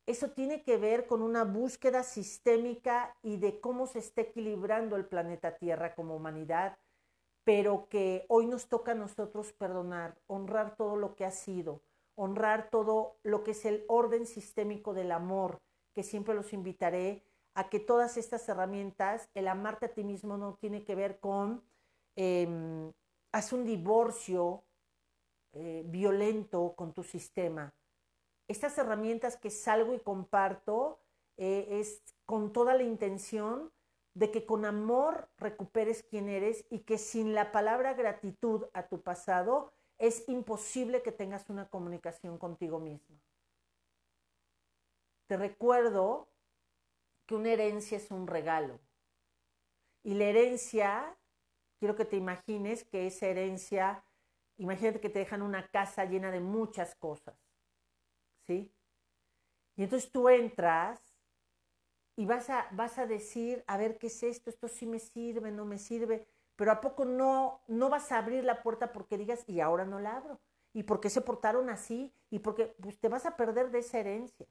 eso 0.05 0.31
tiene 0.31 0.63
que 0.63 0.77
ver 0.77 1.05
con 1.05 1.21
una 1.21 1.43
búsqueda 1.43 2.01
sistémica 2.03 3.15
y 3.21 3.37
de 3.37 3.59
cómo 3.59 3.85
se 3.85 3.99
está 3.99 4.21
equilibrando 4.21 4.95
el 4.95 5.05
planeta 5.05 5.57
Tierra 5.57 5.93
como 5.93 6.15
humanidad, 6.15 6.79
pero 7.43 7.87
que 7.89 8.25
hoy 8.29 8.47
nos 8.47 8.69
toca 8.69 8.93
a 8.93 8.95
nosotros 8.95 9.53
perdonar, 9.53 10.17
honrar 10.27 10.75
todo 10.75 10.95
lo 10.95 11.15
que 11.15 11.25
ha 11.25 11.31
sido, 11.31 11.83
honrar 12.19 12.69
todo 12.69 13.17
lo 13.23 13.43
que 13.43 13.51
es 13.51 13.65
el 13.65 13.85
orden 13.87 14.25
sistémico 14.25 14.93
del 14.93 15.11
amor, 15.11 15.61
que 15.93 16.03
siempre 16.03 16.35
los 16.35 16.51
invitaré 16.51 17.23
a 17.53 17.69
que 17.69 17.79
todas 17.79 18.17
estas 18.17 18.47
herramientas, 18.49 19.29
el 19.33 19.47
amarte 19.47 19.85
a 19.85 19.93
ti 19.93 20.03
mismo 20.03 20.37
no 20.37 20.55
tiene 20.55 20.83
que 20.83 20.95
ver 20.95 21.19
con 21.19 21.63
eh, 22.17 22.91
haz 23.31 23.53
un 23.53 23.63
divorcio 23.63 24.63
eh, 25.53 25.83
violento 25.85 26.73
con 26.75 26.93
tu 26.93 27.03
sistema. 27.03 27.73
Estas 28.49 28.77
herramientas 28.77 29.37
que 29.37 29.49
salgo 29.49 29.93
y 29.93 29.99
comparto 29.99 30.99
eh, 31.37 31.67
es 31.79 32.03
con 32.25 32.51
toda 32.51 32.75
la 32.75 32.83
intención 32.83 33.71
de 34.13 34.29
que 34.29 34.45
con 34.45 34.65
amor 34.65 35.29
recuperes 35.37 36.03
quién 36.03 36.27
eres 36.27 36.65
y 36.69 36.79
que 36.79 36.97
sin 36.97 37.33
la 37.33 37.53
palabra 37.53 37.93
gratitud 37.93 38.65
a 38.73 38.87
tu 38.87 39.01
pasado 39.01 39.71
es 39.99 40.27
imposible 40.29 41.03
que 41.03 41.11
tengas 41.11 41.49
una 41.49 41.67
comunicación 41.67 42.37
contigo 42.37 42.79
mismo. 42.79 43.19
Te 45.27 45.37
recuerdo 45.37 46.29
que 47.25 47.35
una 47.35 47.51
herencia 47.51 47.97
es 47.97 48.09
un 48.09 48.25
regalo. 48.25 48.79
Y 50.03 50.13
la 50.13 50.25
herencia, 50.25 51.15
quiero 51.77 51.95
que 51.95 52.05
te 52.05 52.15
imagines 52.15 52.85
que 52.85 53.05
esa 53.05 53.27
herencia, 53.27 54.03
imagínate 54.57 55.01
que 55.01 55.09
te 55.09 55.19
dejan 55.19 55.41
una 55.41 55.67
casa 55.67 56.05
llena 56.05 56.31
de 56.31 56.39
muchas 56.39 56.95
cosas. 56.95 57.35
¿Sí? 58.47 58.73
Y 59.75 59.83
entonces 59.83 60.11
tú 60.11 60.29
entras 60.29 60.99
y 62.15 62.25
vas 62.25 62.49
a, 62.49 62.67
vas 62.71 62.97
a 62.97 63.05
decir, 63.05 63.63
a 63.67 63.77
ver, 63.77 63.97
¿qué 63.97 64.07
es 64.07 64.23
esto? 64.23 64.49
Esto 64.49 64.67
sí 64.67 64.85
me 64.85 64.99
sirve, 64.99 65.51
no 65.51 65.65
me 65.65 65.77
sirve 65.77 66.25
pero 66.59 66.73
¿a 66.73 66.81
poco 66.81 67.05
no, 67.05 67.61
no 67.69 67.87
vas 67.87 68.11
a 68.11 68.17
abrir 68.17 68.43
la 68.43 68.61
puerta 68.61 68.91
porque 68.91 69.17
digas, 69.17 69.45
y 69.47 69.61
ahora 69.61 69.85
no 69.85 70.01
la 70.01 70.17
abro? 70.17 70.41
¿Y 70.73 70.83
por 70.83 70.99
qué 70.99 71.09
se 71.09 71.21
portaron 71.21 71.69
así? 71.69 72.13
¿Y 72.29 72.39
porque 72.39 72.75
pues, 72.81 72.99
te 72.99 73.07
vas 73.07 73.25
a 73.25 73.37
perder 73.37 73.71
de 73.71 73.79
esa 73.79 73.97
herencia? 73.97 74.45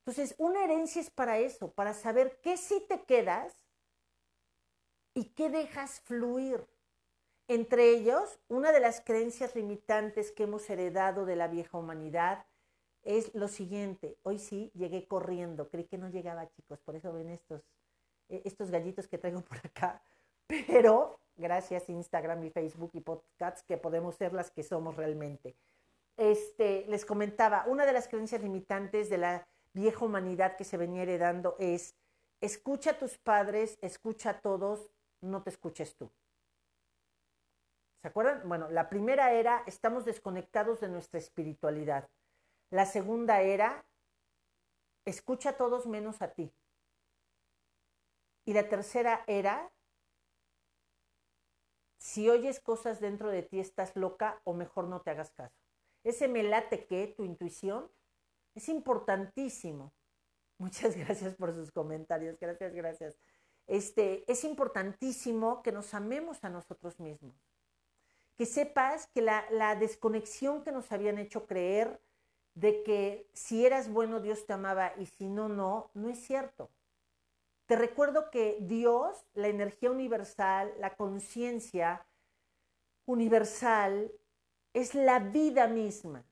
Entonces, 0.00 0.34
una 0.38 0.64
herencia 0.64 1.00
es 1.00 1.10
para 1.10 1.38
eso, 1.38 1.70
para 1.70 1.94
saber 1.94 2.40
qué 2.42 2.56
sí 2.56 2.84
te 2.88 3.04
quedas 3.04 3.54
y 5.14 5.26
qué 5.26 5.48
dejas 5.48 6.00
fluir. 6.00 6.66
Entre 7.46 7.90
ellos, 7.90 8.40
una 8.48 8.72
de 8.72 8.80
las 8.80 9.00
creencias 9.00 9.54
limitantes 9.54 10.32
que 10.32 10.42
hemos 10.42 10.68
heredado 10.68 11.24
de 11.24 11.36
la 11.36 11.46
vieja 11.46 11.78
humanidad 11.78 12.46
es 13.04 13.32
lo 13.32 13.46
siguiente. 13.46 14.18
Hoy 14.24 14.40
sí 14.40 14.72
llegué 14.74 15.06
corriendo, 15.06 15.68
creí 15.68 15.84
que 15.84 15.98
no 15.98 16.08
llegaba, 16.08 16.50
chicos, 16.50 16.80
por 16.80 16.96
eso 16.96 17.12
ven 17.12 17.30
estos, 17.30 17.62
eh, 18.28 18.42
estos 18.44 18.72
gallitos 18.72 19.06
que 19.06 19.18
traigo 19.18 19.42
por 19.42 19.58
acá 19.58 20.02
pero 20.66 21.18
gracias 21.36 21.88
Instagram 21.88 22.44
y 22.44 22.50
Facebook 22.50 22.90
y 22.94 23.00
podcasts 23.00 23.62
que 23.62 23.78
podemos 23.78 24.16
ser 24.16 24.32
las 24.32 24.50
que 24.50 24.62
somos 24.62 24.96
realmente. 24.96 25.56
Este, 26.16 26.84
les 26.88 27.04
comentaba, 27.04 27.64
una 27.66 27.86
de 27.86 27.92
las 27.92 28.08
creencias 28.08 28.42
limitantes 28.42 29.08
de 29.08 29.18
la 29.18 29.48
vieja 29.72 30.04
humanidad 30.04 30.56
que 30.56 30.64
se 30.64 30.76
venía 30.76 31.02
heredando 31.02 31.56
es, 31.58 31.96
escucha 32.40 32.90
a 32.90 32.98
tus 32.98 33.18
padres, 33.18 33.78
escucha 33.80 34.30
a 34.30 34.40
todos, 34.40 34.90
no 35.20 35.42
te 35.42 35.50
escuches 35.50 35.96
tú. 35.96 36.10
¿Se 38.02 38.08
acuerdan? 38.08 38.46
Bueno, 38.48 38.68
la 38.68 38.88
primera 38.88 39.32
era, 39.32 39.62
estamos 39.66 40.04
desconectados 40.04 40.80
de 40.80 40.88
nuestra 40.88 41.18
espiritualidad. 41.18 42.08
La 42.70 42.84
segunda 42.84 43.42
era, 43.42 43.84
escucha 45.04 45.50
a 45.50 45.56
todos 45.56 45.86
menos 45.86 46.20
a 46.20 46.32
ti. 46.32 46.52
Y 48.44 48.54
la 48.54 48.68
tercera 48.68 49.22
era, 49.28 49.70
si 52.02 52.28
oyes 52.28 52.58
cosas 52.58 52.98
dentro 52.98 53.30
de 53.30 53.44
ti, 53.44 53.60
estás 53.60 53.94
loca 53.94 54.40
o 54.42 54.54
mejor 54.54 54.88
no 54.88 55.02
te 55.02 55.12
hagas 55.12 55.30
caso. 55.30 55.54
Ese 56.02 56.26
me 56.26 56.42
late 56.42 56.84
que 56.84 57.06
tu 57.06 57.22
intuición 57.22 57.88
es 58.56 58.68
importantísimo. 58.68 59.94
Muchas 60.58 60.96
gracias 60.96 61.36
por 61.36 61.54
sus 61.54 61.70
comentarios. 61.70 62.40
Gracias, 62.40 62.74
gracias. 62.74 63.20
Este, 63.68 64.24
es 64.30 64.42
importantísimo 64.42 65.62
que 65.62 65.70
nos 65.70 65.94
amemos 65.94 66.42
a 66.42 66.50
nosotros 66.50 66.98
mismos. 66.98 67.36
Que 68.36 68.46
sepas 68.46 69.06
que 69.06 69.22
la, 69.22 69.46
la 69.52 69.76
desconexión 69.76 70.64
que 70.64 70.72
nos 70.72 70.90
habían 70.90 71.18
hecho 71.18 71.46
creer 71.46 72.02
de 72.54 72.82
que 72.82 73.30
si 73.32 73.64
eras 73.64 73.88
bueno 73.88 74.18
Dios 74.18 74.44
te 74.44 74.54
amaba 74.54 74.92
y 74.98 75.06
si 75.06 75.28
no, 75.28 75.48
no, 75.48 75.92
no 75.94 76.08
es 76.08 76.18
cierto. 76.18 76.68
Te 77.66 77.76
recuerdo 77.76 78.30
que 78.30 78.58
Dios, 78.60 79.24
la 79.34 79.48
energía 79.48 79.90
universal, 79.90 80.72
la 80.78 80.96
conciencia 80.96 82.06
universal, 83.06 84.12
es 84.72 84.94
la 84.94 85.18
vida 85.18 85.66
misma. 85.66 86.24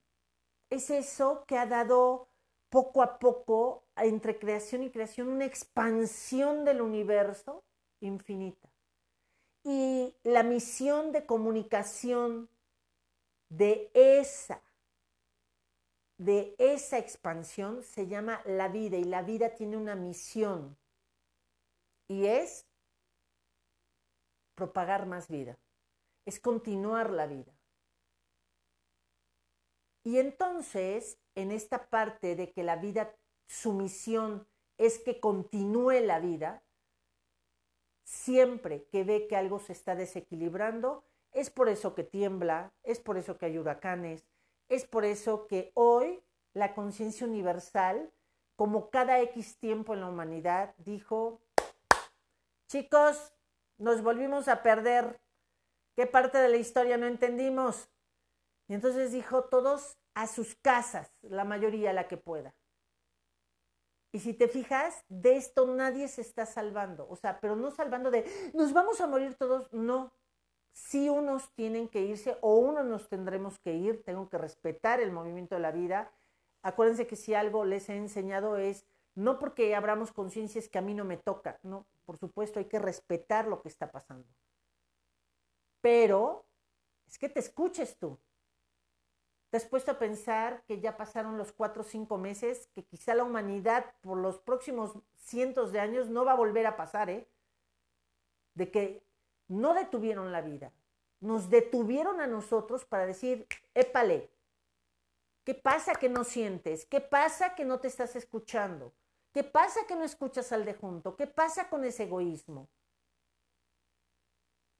Es 0.70 0.90
eso 0.90 1.44
que 1.46 1.58
ha 1.58 1.66
dado 1.66 2.28
poco 2.68 3.02
a 3.02 3.18
poco, 3.18 3.84
entre 3.96 4.38
creación 4.38 4.82
y 4.82 4.90
creación, 4.90 5.28
una 5.28 5.44
expansión 5.44 6.64
del 6.64 6.80
universo 6.80 7.64
infinita. 8.00 8.70
Y 9.64 10.14
la 10.22 10.42
misión 10.42 11.12
de 11.12 11.26
comunicación 11.26 12.48
de 13.50 13.90
esa, 13.92 14.62
de 16.16 16.54
esa 16.58 16.98
expansión 16.98 17.82
se 17.82 18.06
llama 18.06 18.40
la 18.46 18.68
vida 18.68 18.96
y 18.96 19.04
la 19.04 19.22
vida 19.22 19.54
tiene 19.54 19.76
una 19.76 19.96
misión 19.96 20.78
y 22.10 22.26
es 22.26 22.66
propagar 24.56 25.06
más 25.06 25.28
vida, 25.28 25.56
es 26.26 26.40
continuar 26.40 27.10
la 27.10 27.28
vida. 27.28 27.52
Y 30.02 30.18
entonces, 30.18 31.20
en 31.36 31.52
esta 31.52 31.88
parte 31.88 32.34
de 32.34 32.50
que 32.50 32.64
la 32.64 32.74
vida, 32.74 33.14
su 33.46 33.74
misión 33.74 34.48
es 34.76 34.98
que 34.98 35.20
continúe 35.20 36.00
la 36.00 36.18
vida, 36.18 36.64
siempre 38.02 38.88
que 38.90 39.04
ve 39.04 39.28
que 39.28 39.36
algo 39.36 39.60
se 39.60 39.72
está 39.72 39.94
desequilibrando, 39.94 41.04
es 41.30 41.48
por 41.48 41.68
eso 41.68 41.94
que 41.94 42.02
tiembla, 42.02 42.72
es 42.82 42.98
por 42.98 43.18
eso 43.18 43.38
que 43.38 43.46
hay 43.46 43.56
huracanes, 43.56 44.26
es 44.68 44.84
por 44.84 45.04
eso 45.04 45.46
que 45.46 45.70
hoy 45.74 46.24
la 46.54 46.74
conciencia 46.74 47.24
universal, 47.24 48.12
como 48.56 48.90
cada 48.90 49.20
X 49.20 49.58
tiempo 49.60 49.94
en 49.94 50.00
la 50.00 50.08
humanidad, 50.08 50.74
dijo, 50.78 51.40
Chicos, 52.70 53.34
nos 53.78 54.00
volvimos 54.00 54.46
a 54.46 54.62
perder. 54.62 55.20
¿Qué 55.96 56.06
parte 56.06 56.38
de 56.38 56.48
la 56.48 56.56
historia 56.56 56.96
no 56.96 57.08
entendimos? 57.08 57.88
Y 58.68 58.74
entonces 58.74 59.10
dijo 59.10 59.42
todos 59.46 59.98
a 60.14 60.28
sus 60.28 60.54
casas, 60.54 61.10
la 61.20 61.42
mayoría 61.42 61.92
la 61.92 62.06
que 62.06 62.16
pueda. 62.16 62.54
Y 64.12 64.20
si 64.20 64.34
te 64.34 64.46
fijas, 64.46 65.04
de 65.08 65.36
esto 65.36 65.66
nadie 65.66 66.06
se 66.06 66.20
está 66.20 66.46
salvando. 66.46 67.08
O 67.10 67.16
sea, 67.16 67.40
pero 67.40 67.56
no 67.56 67.72
salvando 67.72 68.12
de, 68.12 68.24
nos 68.54 68.72
vamos 68.72 69.00
a 69.00 69.08
morir 69.08 69.34
todos. 69.34 69.72
No. 69.72 70.12
Si 70.72 71.08
unos 71.08 71.52
tienen 71.54 71.88
que 71.88 72.02
irse 72.02 72.38
o 72.40 72.54
unos 72.54 72.84
nos 72.84 73.08
tendremos 73.08 73.58
que 73.58 73.74
ir. 73.74 74.04
Tengo 74.04 74.28
que 74.28 74.38
respetar 74.38 75.00
el 75.00 75.10
movimiento 75.10 75.56
de 75.56 75.60
la 75.60 75.72
vida. 75.72 76.12
Acuérdense 76.62 77.08
que 77.08 77.16
si 77.16 77.34
algo 77.34 77.64
les 77.64 77.88
he 77.88 77.96
enseñado 77.96 78.58
es, 78.58 78.86
no 79.14 79.38
porque 79.38 79.74
abramos 79.74 80.12
conciencias 80.12 80.68
que 80.68 80.78
a 80.78 80.82
mí 80.82 80.94
no 80.94 81.04
me 81.04 81.16
toca, 81.16 81.58
no, 81.62 81.86
por 82.10 82.18
supuesto, 82.18 82.58
hay 82.58 82.64
que 82.64 82.80
respetar 82.80 83.46
lo 83.46 83.62
que 83.62 83.68
está 83.68 83.92
pasando. 83.92 84.26
Pero 85.80 86.44
es 87.06 87.16
que 87.16 87.28
te 87.28 87.38
escuches 87.38 87.96
tú. 88.00 88.18
¿Te 89.48 89.58
has 89.58 89.64
puesto 89.64 89.92
a 89.92 89.98
pensar 90.00 90.64
que 90.66 90.80
ya 90.80 90.96
pasaron 90.96 91.38
los 91.38 91.52
cuatro 91.52 91.82
o 91.82 91.84
cinco 91.84 92.18
meses, 92.18 92.66
que 92.74 92.84
quizá 92.84 93.14
la 93.14 93.22
humanidad 93.22 93.94
por 94.00 94.18
los 94.18 94.40
próximos 94.40 94.98
cientos 95.18 95.70
de 95.70 95.78
años 95.78 96.08
no 96.08 96.24
va 96.24 96.32
a 96.32 96.36
volver 96.42 96.66
a 96.66 96.76
pasar, 96.76 97.10
¿eh? 97.10 97.30
De 98.54 98.72
que 98.72 99.06
no 99.46 99.72
detuvieron 99.72 100.32
la 100.32 100.40
vida, 100.40 100.72
nos 101.20 101.48
detuvieron 101.48 102.20
a 102.20 102.26
nosotros 102.26 102.84
para 102.84 103.06
decir, 103.06 103.46
épale, 103.72 104.32
¿qué 105.44 105.54
pasa 105.54 105.94
que 105.94 106.08
no 106.08 106.24
sientes? 106.24 106.86
¿Qué 106.86 107.00
pasa 107.00 107.54
que 107.54 107.64
no 107.64 107.78
te 107.78 107.86
estás 107.86 108.16
escuchando? 108.16 108.92
¿Qué 109.32 109.44
pasa 109.44 109.86
que 109.86 109.94
no 109.94 110.04
escuchas 110.04 110.50
al 110.52 110.64
de 110.64 110.74
junto? 110.74 111.16
¿Qué 111.16 111.26
pasa 111.26 111.68
con 111.68 111.84
ese 111.84 112.04
egoísmo? 112.04 112.68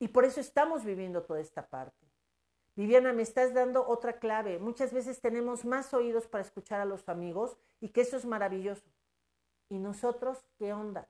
Y 0.01 0.09
por 0.09 0.25
eso 0.25 0.41
estamos 0.41 0.85
viviendo 0.85 1.23
toda 1.23 1.41
esta 1.41 1.69
parte. 1.69 2.11
Viviana, 2.75 3.13
me 3.13 3.23
estás 3.23 3.53
dando 3.53 3.87
otra 3.87 4.19
clave. 4.19 4.59
Muchas 4.59 4.93
veces 4.93 5.21
tenemos 5.21 5.65
más 5.65 5.93
oídos 5.93 6.27
para 6.27 6.43
escuchar 6.43 6.81
a 6.81 6.87
los 6.87 7.09
amigos 7.09 7.57
y 7.81 7.91
que 7.91 8.01
eso 8.01 8.17
es 8.17 8.25
maravilloso. 8.25 8.91
¿Y 9.69 9.79
nosotros 9.79 10.45
qué 10.57 10.73
onda? 10.73 11.09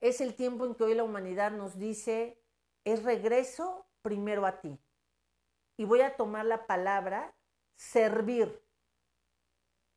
Es 0.00 0.20
el 0.20 0.34
tiempo 0.34 0.64
en 0.64 0.74
que 0.74 0.84
hoy 0.84 0.94
la 0.94 1.04
humanidad 1.04 1.52
nos 1.52 1.78
dice, 1.78 2.42
es 2.84 3.02
regreso 3.02 3.86
primero 4.02 4.46
a 4.46 4.60
ti. 4.60 4.78
Y 5.76 5.84
voy 5.84 6.00
a 6.00 6.16
tomar 6.16 6.46
la 6.46 6.66
palabra 6.66 7.34
servir. 7.74 8.65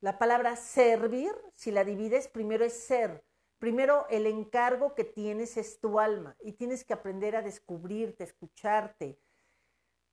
La 0.00 0.18
palabra 0.18 0.56
servir, 0.56 1.32
si 1.54 1.70
la 1.70 1.84
divides, 1.84 2.28
primero 2.28 2.64
es 2.64 2.72
ser. 2.72 3.22
Primero, 3.58 4.06
el 4.08 4.26
encargo 4.26 4.94
que 4.94 5.04
tienes 5.04 5.58
es 5.58 5.78
tu 5.80 6.00
alma 6.00 6.34
y 6.40 6.52
tienes 6.52 6.84
que 6.84 6.94
aprender 6.94 7.36
a 7.36 7.42
descubrirte, 7.42 8.24
escucharte, 8.24 9.18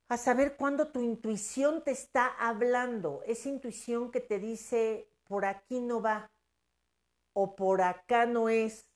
a 0.08 0.18
saber 0.18 0.56
cuándo 0.56 0.88
tu 0.88 1.00
intuición 1.00 1.82
te 1.82 1.92
está 1.92 2.26
hablando, 2.26 3.22
esa 3.24 3.48
intuición 3.48 4.10
que 4.10 4.20
te 4.20 4.38
dice, 4.38 5.08
por 5.24 5.46
aquí 5.46 5.80
no 5.80 6.02
va, 6.02 6.30
o 7.32 7.56
por 7.56 7.80
acá 7.80 8.26
no 8.26 8.50
es, 8.50 8.90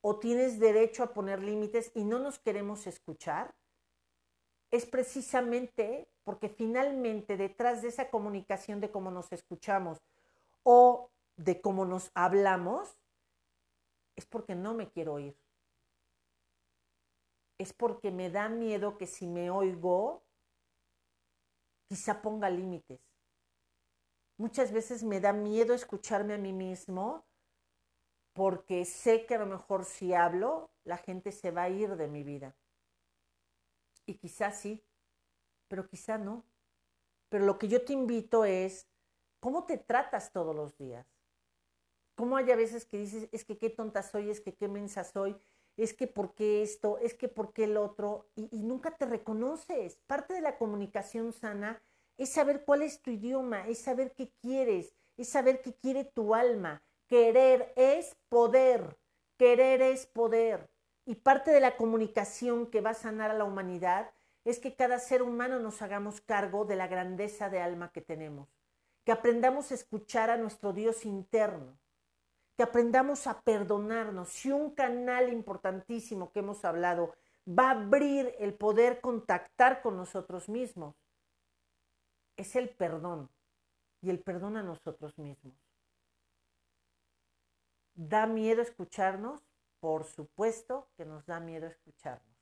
o 0.00 0.18
tienes 0.18 0.58
derecho 0.58 1.04
a 1.04 1.12
poner 1.12 1.40
límites 1.40 1.92
y 1.94 2.04
no 2.04 2.18
nos 2.18 2.40
queremos 2.40 2.88
escuchar, 2.88 3.54
es 4.72 4.86
precisamente 4.86 6.08
porque 6.24 6.48
finalmente 6.48 7.36
detrás 7.36 7.82
de 7.82 7.88
esa 7.88 8.10
comunicación 8.10 8.80
de 8.80 8.90
cómo 8.90 9.12
nos 9.12 9.30
escuchamos 9.32 9.98
o 10.64 11.12
de 11.36 11.60
cómo 11.60 11.84
nos 11.84 12.10
hablamos, 12.14 12.98
es 14.16 14.26
porque 14.26 14.54
no 14.54 14.74
me 14.74 14.90
quiero 14.90 15.14
oír. 15.14 15.36
Es 17.58 17.72
porque 17.72 18.10
me 18.10 18.30
da 18.30 18.48
miedo 18.48 18.98
que 18.98 19.06
si 19.06 19.26
me 19.26 19.50
oigo, 19.50 20.24
quizá 21.88 22.20
ponga 22.20 22.50
límites. 22.50 23.00
Muchas 24.36 24.72
veces 24.72 25.04
me 25.04 25.20
da 25.20 25.32
miedo 25.32 25.74
escucharme 25.74 26.34
a 26.34 26.38
mí 26.38 26.52
mismo 26.52 27.24
porque 28.32 28.84
sé 28.84 29.26
que 29.26 29.36
a 29.36 29.38
lo 29.38 29.46
mejor 29.46 29.84
si 29.84 30.12
hablo, 30.12 30.70
la 30.82 30.96
gente 30.96 31.30
se 31.30 31.52
va 31.52 31.64
a 31.64 31.70
ir 31.70 31.96
de 31.96 32.08
mi 32.08 32.24
vida. 32.24 32.56
Y 34.06 34.14
quizá 34.14 34.50
sí, 34.50 34.84
pero 35.68 35.86
quizá 35.86 36.18
no. 36.18 36.44
Pero 37.28 37.46
lo 37.46 37.58
que 37.58 37.68
yo 37.68 37.84
te 37.84 37.92
invito 37.92 38.44
es, 38.44 38.88
¿cómo 39.44 39.64
te 39.64 39.76
tratas 39.76 40.32
todos 40.32 40.56
los 40.56 40.74
días? 40.78 41.06
¿Cómo 42.14 42.38
hay 42.38 42.50
a 42.50 42.56
veces 42.56 42.86
que 42.86 42.96
dices, 42.96 43.28
es 43.30 43.44
que 43.44 43.58
qué 43.58 43.68
tonta 43.68 44.02
soy, 44.02 44.30
es 44.30 44.40
que 44.40 44.54
qué 44.54 44.68
mensa 44.68 45.04
soy, 45.04 45.36
es 45.76 45.92
que 45.92 46.06
por 46.06 46.34
qué 46.34 46.62
esto, 46.62 46.96
es 46.96 47.12
que 47.12 47.28
por 47.28 47.52
qué 47.52 47.64
el 47.64 47.76
otro, 47.76 48.30
y, 48.36 48.62
nunca 48.62 48.96
te 48.96 49.04
reconoces? 49.04 50.00
Parte 50.06 50.32
de 50.32 50.40
la 50.40 50.56
comunicación 50.56 51.34
sana 51.34 51.82
es 52.16 52.32
saber 52.32 52.64
cuál 52.64 52.80
es 52.80 53.02
tu 53.02 53.10
idioma, 53.10 53.68
es 53.68 53.80
saber 53.80 54.14
qué 54.14 54.32
quieres, 54.40 54.94
es 55.18 55.28
saber 55.28 55.60
qué 55.60 55.74
quiere 55.74 56.04
tu 56.04 56.34
alma. 56.34 56.82
Querer 57.06 57.74
es 57.76 58.16
poder, 58.30 58.96
querer 59.36 59.82
es 59.82 60.06
poder. 60.06 60.70
Y 61.04 61.16
parte 61.16 61.50
de 61.50 61.60
la 61.60 61.76
comunicación 61.76 62.70
que 62.70 62.80
va 62.80 62.90
a 62.90 62.94
sanar 62.94 63.30
a 63.30 63.34
la 63.34 63.44
humanidad 63.44 64.10
es 64.44 64.58
que 64.58 64.74
cada 64.74 64.98
ser 64.98 65.20
humano 65.20 65.58
nos 65.58 65.82
hagamos 65.82 66.22
cargo 66.22 66.64
de 66.64 66.76
la 66.76 66.86
grandeza 66.86 67.50
de 67.50 67.60
alma 67.60 67.92
que 67.92 68.00
tenemos, 68.00 68.48
que 69.04 69.12
aprendamos 69.12 69.70
a 69.70 69.74
escuchar 69.74 70.30
a 70.30 70.36
nuestro 70.36 70.72
Dios 70.72 71.04
interno, 71.04 71.78
que 72.56 72.62
aprendamos 72.62 73.26
a 73.26 73.40
perdonarnos. 73.42 74.30
Si 74.30 74.50
un 74.50 74.74
canal 74.74 75.32
importantísimo 75.32 76.32
que 76.32 76.40
hemos 76.40 76.64
hablado 76.64 77.14
va 77.46 77.68
a 77.68 77.82
abrir 77.82 78.34
el 78.38 78.54
poder 78.54 79.00
contactar 79.00 79.82
con 79.82 79.96
nosotros 79.96 80.48
mismos, 80.48 80.96
es 82.36 82.56
el 82.56 82.70
perdón 82.70 83.30
y 84.00 84.10
el 84.10 84.20
perdón 84.20 84.56
a 84.56 84.62
nosotros 84.62 85.18
mismos. 85.18 85.54
¿Da 87.94 88.26
miedo 88.26 88.62
escucharnos? 88.62 89.40
Por 89.78 90.04
supuesto 90.04 90.88
que 90.96 91.04
nos 91.04 91.26
da 91.26 91.40
miedo 91.40 91.66
escucharnos. 91.66 92.34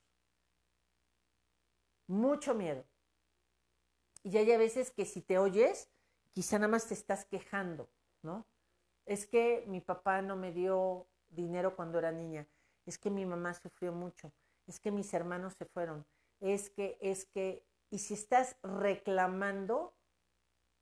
Mucho 2.07 2.55
miedo. 2.55 2.85
Y 4.23 4.37
hay 4.37 4.53
a 4.53 4.59
veces 4.59 4.93
que 4.93 5.05
si 5.05 5.21
te 5.21 5.39
oyes, 5.39 5.92
quizá 6.33 6.59
nada 6.59 6.73
más 6.73 6.89
te 6.89 6.95
estás 6.95 7.25
quejando, 7.25 7.89
¿no? 8.23 8.47
Es 9.07 9.27
que 9.27 9.65
mi 9.67 9.81
papá 9.81 10.23
no 10.23 10.37
me 10.37 10.53
dio 10.53 11.07
dinero 11.29 11.77
cuando 11.77 11.99
era 11.99 12.13
niña. 12.13 12.47
Es 12.87 12.99
que 12.99 13.11
mi 13.11 13.25
mamá 13.25 13.55
sufrió 13.55 13.93
mucho. 13.93 14.33
Es 14.67 14.81
que 14.81 14.91
mis 14.91 15.13
hermanos 15.15 15.55
se 15.55 15.67
fueron. 15.67 16.07
Es 16.41 16.71
que, 16.71 16.99
es 17.01 17.27
que, 17.27 17.65
y 17.91 17.99
si 17.99 18.15
estás 18.15 18.57
reclamando, 18.63 19.95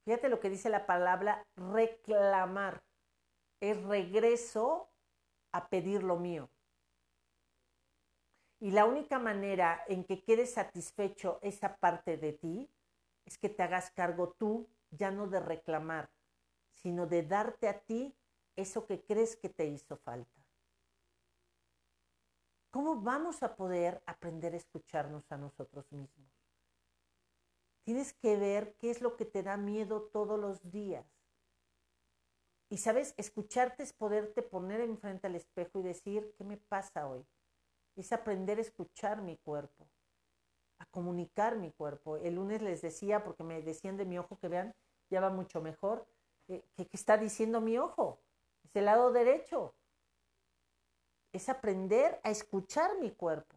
fíjate 0.05 0.29
lo 0.29 0.41
que 0.41 0.51
dice 0.51 0.69
la 0.71 0.87
palabra 0.87 1.47
reclamar. 1.57 2.83
Es 3.61 3.83
regreso 3.83 4.89
a 5.53 5.69
pedir 5.69 6.03
lo 6.03 6.17
mío. 6.17 6.49
Y 8.61 8.73
la 8.73 8.85
única 8.85 9.19
manera 9.19 9.83
en 9.89 10.05
que 10.05 10.23
quede 10.23 10.47
satisfecho 10.47 11.39
esa 11.43 11.77
parte 11.77 12.19
de 12.19 12.35
ti 12.35 12.71
es 13.25 13.39
que 13.39 13.49
te 13.49 13.63
hagas 13.63 13.91
cargo 13.91 14.35
tú, 14.39 14.69
ya 14.91 15.11
no 15.11 15.27
de 15.27 15.41
reclamar, 15.41 16.11
sino 16.73 17.07
de 17.07 17.23
darte 17.23 17.69
a 17.69 17.81
ti 17.81 18.15
eso 18.57 18.87
que 18.87 19.03
crees 19.05 19.37
que 19.37 19.49
te 19.49 19.67
hizo 19.67 19.97
falta. 19.97 20.41
¿Cómo 22.71 23.01
vamos 23.01 23.43
a 23.43 23.57
poder 23.57 24.03
aprender 24.07 24.55
a 24.55 24.57
escucharnos 24.57 25.31
a 25.33 25.37
nosotros 25.37 25.91
mismos? 25.91 26.31
Tienes 27.83 28.13
que 28.13 28.37
ver 28.37 28.77
qué 28.77 28.91
es 28.91 29.01
lo 29.01 29.17
que 29.17 29.25
te 29.25 29.43
da 29.43 29.57
miedo 29.57 30.03
todos 30.13 30.39
los 30.39 30.71
días. 30.71 31.05
Y 32.69 32.79
sabes, 32.79 33.15
escucharte 33.17 33.83
es 33.83 33.93
poderte 33.93 34.43
poner 34.43 34.81
enfrente 34.81 35.27
al 35.27 35.35
espejo 35.35 35.81
y 35.81 35.83
decir, 35.83 36.33
¿qué 36.39 36.45
me 36.45 36.57
pasa 36.57 37.09
hoy? 37.09 37.27
Es 37.97 38.13
aprender 38.13 38.59
a 38.59 38.61
escuchar 38.61 39.23
mi 39.23 39.37
cuerpo, 39.39 39.89
a 40.79 40.87
comunicar 40.87 41.57
mi 41.57 41.73
cuerpo. 41.73 42.19
El 42.19 42.37
lunes 42.37 42.63
les 42.63 42.81
decía, 42.81 43.25
porque 43.25 43.43
me 43.43 43.61
decían 43.63 43.97
de 43.97 44.05
mi 44.05 44.19
ojo 44.19 44.39
que 44.39 44.47
vean, 44.47 44.77
ya 45.11 45.21
va 45.21 45.31
mucho 45.31 45.61
mejor, 45.61 46.07
eh, 46.49 46.65
¿qué 46.77 46.89
está 46.93 47.19
diciendo 47.19 47.61
mi 47.61 47.79
ojo? 47.79 48.21
Es 48.65 48.75
el 48.77 48.87
lado 48.87 49.13
derecho. 49.13 49.75
Es 51.33 51.49
aprender 51.49 52.21
a 52.25 52.31
escuchar 52.31 52.99
mi 52.99 53.11
cuerpo. 53.11 53.57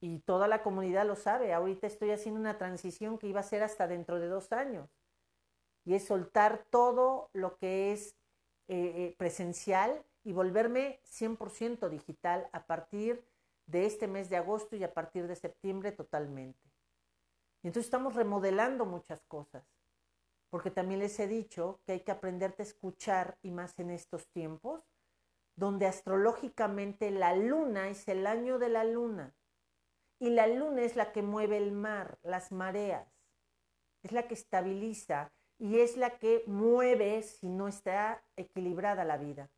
Y 0.00 0.20
toda 0.20 0.46
la 0.46 0.62
comunidad 0.62 1.06
lo 1.06 1.16
sabe. 1.16 1.52
Ahorita 1.54 1.86
estoy 1.86 2.10
haciendo 2.10 2.40
una 2.40 2.58
transición 2.58 3.18
que 3.18 3.28
iba 3.28 3.40
a 3.40 3.44
ser 3.44 3.62
hasta 3.62 3.86
dentro 3.86 4.20
de 4.20 4.28
dos 4.28 4.52
años 4.52 4.90
y 5.86 5.94
es 5.94 6.04
soltar 6.04 6.66
todo 6.68 7.30
lo 7.32 7.56
que 7.56 7.92
es 7.92 8.16
eh, 8.68 8.92
eh, 8.96 9.14
presencial 9.16 10.04
y 10.24 10.32
volverme 10.32 11.00
100% 11.04 11.88
digital 11.88 12.48
a 12.52 12.66
partir 12.66 13.24
de 13.66 13.86
este 13.86 14.08
mes 14.08 14.28
de 14.28 14.36
agosto 14.36 14.74
y 14.76 14.82
a 14.82 14.92
partir 14.92 15.28
de 15.28 15.36
septiembre 15.36 15.92
totalmente. 15.92 16.65
Y 17.62 17.68
entonces 17.68 17.86
estamos 17.86 18.14
remodelando 18.14 18.84
muchas 18.84 19.22
cosas, 19.24 19.64
porque 20.50 20.70
también 20.70 21.00
les 21.00 21.18
he 21.18 21.26
dicho 21.26 21.80
que 21.84 21.92
hay 21.92 22.00
que 22.00 22.12
aprenderte 22.12 22.62
a 22.62 22.66
escuchar 22.66 23.38
y 23.42 23.50
más 23.50 23.78
en 23.78 23.90
estos 23.90 24.28
tiempos, 24.28 24.82
donde 25.56 25.86
astrológicamente 25.86 27.10
la 27.10 27.34
luna 27.34 27.88
es 27.88 28.06
el 28.08 28.26
año 28.26 28.58
de 28.58 28.68
la 28.68 28.84
luna 28.84 29.34
y 30.18 30.30
la 30.30 30.46
luna 30.46 30.82
es 30.82 30.96
la 30.96 31.12
que 31.12 31.22
mueve 31.22 31.56
el 31.56 31.72
mar, 31.72 32.18
las 32.22 32.52
mareas, 32.52 33.08
es 34.02 34.12
la 34.12 34.28
que 34.28 34.34
estabiliza 34.34 35.32
y 35.58 35.80
es 35.80 35.96
la 35.96 36.18
que 36.18 36.44
mueve 36.46 37.22
si 37.22 37.48
no 37.48 37.68
está 37.68 38.22
equilibrada 38.36 39.04
la 39.04 39.16
vida. 39.16 39.50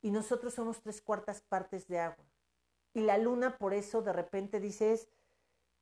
Y 0.00 0.10
nosotros 0.10 0.54
somos 0.54 0.80
tres 0.80 1.00
cuartas 1.00 1.42
partes 1.42 1.88
de 1.88 1.98
agua. 1.98 2.24
Y 2.94 3.00
la 3.00 3.18
luna 3.18 3.58
por 3.58 3.74
eso 3.74 4.02
de 4.02 4.12
repente 4.12 4.60
dices, 4.60 5.08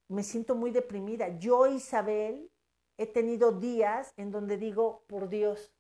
me 0.09 0.23
siento 0.23 0.55
muy 0.55 0.71
deprimida. 0.71 1.29
Yo, 1.39 1.67
Isabel, 1.67 2.51
he 2.97 3.07
tenido 3.07 3.53
días 3.53 4.13
en 4.17 4.31
donde 4.31 4.57
digo, 4.57 5.03
por 5.07 5.29
Dios, 5.29 5.73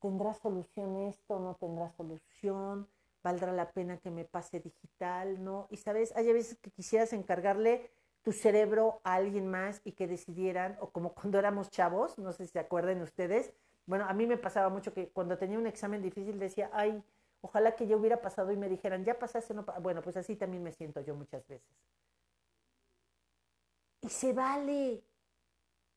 ¿tendrá 0.00 0.34
solución 0.34 0.96
esto? 0.96 1.38
¿No 1.38 1.54
tendrá 1.56 1.90
solución? 1.90 2.88
¿Valdrá 3.22 3.52
la 3.52 3.70
pena 3.70 3.98
que 3.98 4.10
me 4.10 4.24
pase 4.24 4.60
digital? 4.60 5.42
¿No? 5.42 5.66
Y 5.70 5.78
sabes, 5.78 6.14
hay 6.16 6.32
veces 6.32 6.58
que 6.58 6.70
quisieras 6.70 7.12
encargarle 7.12 7.90
tu 8.22 8.32
cerebro 8.32 9.00
a 9.04 9.14
alguien 9.14 9.46
más 9.48 9.82
y 9.84 9.92
que 9.92 10.06
decidieran, 10.06 10.78
o 10.80 10.90
como 10.90 11.12
cuando 11.14 11.38
éramos 11.38 11.70
chavos, 11.70 12.18
no 12.18 12.32
sé 12.32 12.46
si 12.46 12.52
se 12.52 12.58
acuerdan 12.58 13.02
ustedes, 13.02 13.52
bueno, 13.86 14.06
a 14.08 14.14
mí 14.14 14.26
me 14.26 14.38
pasaba 14.38 14.70
mucho 14.70 14.94
que 14.94 15.10
cuando 15.10 15.36
tenía 15.36 15.58
un 15.58 15.66
examen 15.66 16.00
difícil 16.00 16.38
decía, 16.38 16.70
ay, 16.72 17.02
ojalá 17.42 17.76
que 17.76 17.86
yo 17.86 17.98
hubiera 17.98 18.22
pasado 18.22 18.50
y 18.50 18.56
me 18.56 18.70
dijeran, 18.70 19.04
ya 19.04 19.18
pasaste, 19.18 19.52
no 19.52 19.66
bueno, 19.82 20.00
pues 20.00 20.16
así 20.16 20.36
también 20.36 20.62
me 20.62 20.72
siento 20.72 21.02
yo 21.02 21.14
muchas 21.14 21.46
veces. 21.46 21.68
Y 24.04 24.08
se 24.10 24.32
vale, 24.32 25.02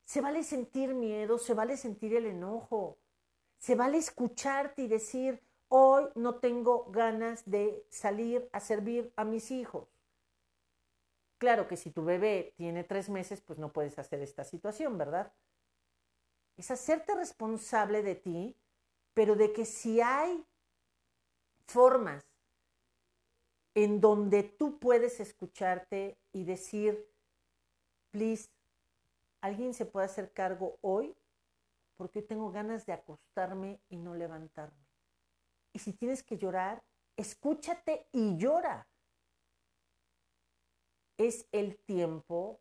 se 0.04 0.20
vale 0.20 0.42
sentir 0.42 0.94
miedo, 0.94 1.38
se 1.38 1.54
vale 1.54 1.76
sentir 1.76 2.16
el 2.16 2.26
enojo, 2.26 2.98
se 3.58 3.74
vale 3.74 3.98
escucharte 3.98 4.82
y 4.82 4.88
decir, 4.88 5.40
hoy 5.68 6.04
no 6.14 6.36
tengo 6.40 6.90
ganas 6.90 7.48
de 7.48 7.86
salir 7.90 8.48
a 8.52 8.60
servir 8.60 9.12
a 9.14 9.24
mis 9.24 9.50
hijos. 9.50 9.88
Claro 11.36 11.68
que 11.68 11.76
si 11.76 11.90
tu 11.90 12.04
bebé 12.04 12.54
tiene 12.56 12.82
tres 12.82 13.08
meses, 13.08 13.40
pues 13.42 13.60
no 13.60 13.72
puedes 13.72 13.98
hacer 13.98 14.20
esta 14.22 14.42
situación, 14.42 14.98
¿verdad? 14.98 15.32
es 16.58 16.72
hacerte 16.72 17.14
responsable 17.14 18.02
de 18.02 18.16
ti, 18.16 18.56
pero 19.14 19.36
de 19.36 19.52
que 19.52 19.64
si 19.64 20.00
hay 20.00 20.44
formas 21.66 22.24
en 23.74 24.00
donde 24.00 24.42
tú 24.42 24.78
puedes 24.80 25.20
escucharte 25.20 26.18
y 26.32 26.44
decir, 26.44 27.08
please, 28.10 28.50
¿alguien 29.40 29.74
se 29.74 29.86
puede 29.86 30.06
hacer 30.06 30.32
cargo 30.32 30.78
hoy? 30.80 31.16
Porque 31.96 32.22
tengo 32.22 32.50
ganas 32.50 32.86
de 32.86 32.92
acostarme 32.92 33.80
y 33.88 33.96
no 33.96 34.14
levantarme. 34.14 34.86
Y 35.72 35.80
si 35.80 35.92
tienes 35.92 36.22
que 36.22 36.38
llorar, 36.38 36.82
escúchate 37.16 38.08
y 38.12 38.36
llora. 38.36 38.88
Es 41.18 41.48
el 41.52 41.76
tiempo 41.78 42.60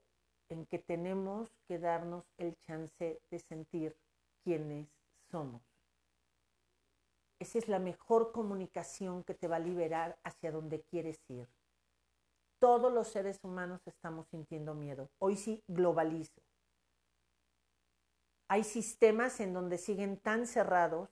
en 0.49 0.65
que 0.65 0.79
tenemos 0.79 1.49
que 1.67 1.77
darnos 1.77 2.25
el 2.38 2.57
chance 2.62 3.21
de 3.29 3.39
sentir 3.39 3.97
quiénes 4.43 4.88
somos. 5.29 5.62
Esa 7.39 7.60
es 7.60 7.67
la 7.67 7.79
mejor 7.79 8.31
comunicación 8.31 9.23
que 9.23 9.36
te 9.36 9.47
va 9.47 9.57
a 9.57 9.60
liberar 9.60 10.19
hacia 10.23 10.51
donde 10.51 10.81
quieres 10.81 11.19
ir. 11.29 11.47
Todos 12.60 12.91
los 12.91 13.08
seres 13.08 13.39
humanos 13.43 13.82
estamos 13.86 14.28
sintiendo 14.30 14.74
miedo. 14.74 15.10
Hoy 15.20 15.36
sí 15.36 15.63
globalizo. 15.67 16.41
Hay 18.48 18.63
sistemas 18.63 19.39
en 19.39 19.54
donde 19.54 19.78
siguen 19.78 20.17
tan 20.17 20.48
cerrados 20.48 21.10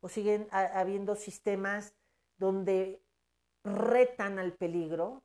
o 0.00 0.08
siguen 0.08 0.48
habiendo 0.50 1.14
sistemas 1.14 1.94
donde 2.38 3.02
retan 3.64 4.38
al 4.38 4.54
peligro 4.54 5.22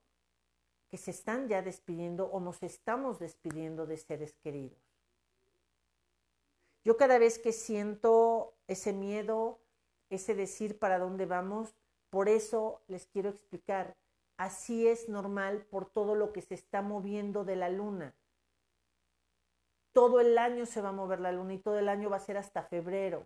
que 0.90 0.98
se 0.98 1.12
están 1.12 1.48
ya 1.48 1.62
despidiendo 1.62 2.26
o 2.28 2.40
nos 2.40 2.62
estamos 2.62 3.20
despidiendo 3.20 3.88
de 3.88 3.98
seres 3.98 4.36
queridos. 4.44 4.78
Yo 6.84 6.98
cada 6.98 7.18
vez 7.18 7.40
que 7.40 7.54
siento 7.54 8.54
ese 8.68 8.94
miedo, 8.94 9.60
ese 10.10 10.36
decir 10.36 10.78
para 10.78 11.00
dónde 11.00 11.26
vamos, 11.26 11.74
por 12.10 12.30
eso 12.30 12.84
les 12.88 13.08
quiero 13.08 13.30
explicar, 13.30 13.96
así 14.38 14.88
es 14.88 15.10
normal 15.10 15.66
por 15.70 15.90
todo 15.90 16.16
lo 16.16 16.34
que 16.34 16.42
se 16.42 16.54
está 16.56 16.82
moviendo 16.82 17.44
de 17.44 17.56
la 17.56 17.70
luna. 17.70 18.14
Todo 19.92 20.20
el 20.20 20.38
año 20.38 20.66
se 20.66 20.82
va 20.82 20.90
a 20.90 20.94
mover 20.94 21.20
la 21.20 21.32
luna 21.32 21.54
y 21.54 21.60
todo 21.60 21.78
el 21.78 21.88
año 21.88 22.10
va 22.10 22.18
a 22.18 22.22
ser 22.22 22.38
hasta 22.38 22.64
febrero. 22.64 23.26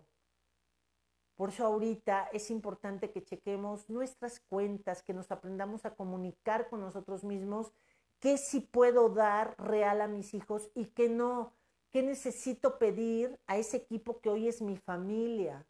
Por 1.38 1.50
eso 1.50 1.64
ahorita 1.64 2.28
es 2.32 2.50
importante 2.50 3.12
que 3.12 3.24
chequemos 3.24 3.88
nuestras 3.88 4.40
cuentas, 4.40 5.04
que 5.04 5.14
nos 5.14 5.30
aprendamos 5.30 5.84
a 5.84 5.94
comunicar 5.94 6.68
con 6.68 6.80
nosotros 6.80 7.22
mismos, 7.22 7.72
qué 8.18 8.36
sí 8.38 8.58
puedo 8.58 9.08
dar 9.08 9.54
real 9.56 10.00
a 10.00 10.08
mis 10.08 10.34
hijos 10.34 10.68
y 10.74 10.86
qué 10.86 11.08
no, 11.08 11.52
qué 11.90 12.02
necesito 12.02 12.78
pedir 12.78 13.38
a 13.46 13.56
ese 13.56 13.76
equipo 13.76 14.20
que 14.20 14.30
hoy 14.30 14.48
es 14.48 14.60
mi 14.60 14.76
familia. 14.76 15.64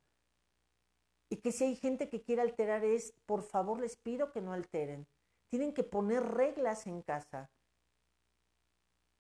Y 1.29 1.37
que 1.37 1.53
si 1.53 1.65
hay 1.65 1.77
gente 1.77 2.09
que 2.09 2.23
quiere 2.23 2.41
alterar 2.41 2.83
es, 2.83 3.13
por 3.27 3.43
favor 3.43 3.79
les 3.79 3.97
pido 3.97 4.33
que 4.33 4.41
no 4.41 4.55
alteren. 4.55 5.07
Tienen 5.49 5.73
que 5.73 5.85
poner 5.85 6.23
reglas 6.23 6.87
en 6.87 7.03
casa. 7.03 7.51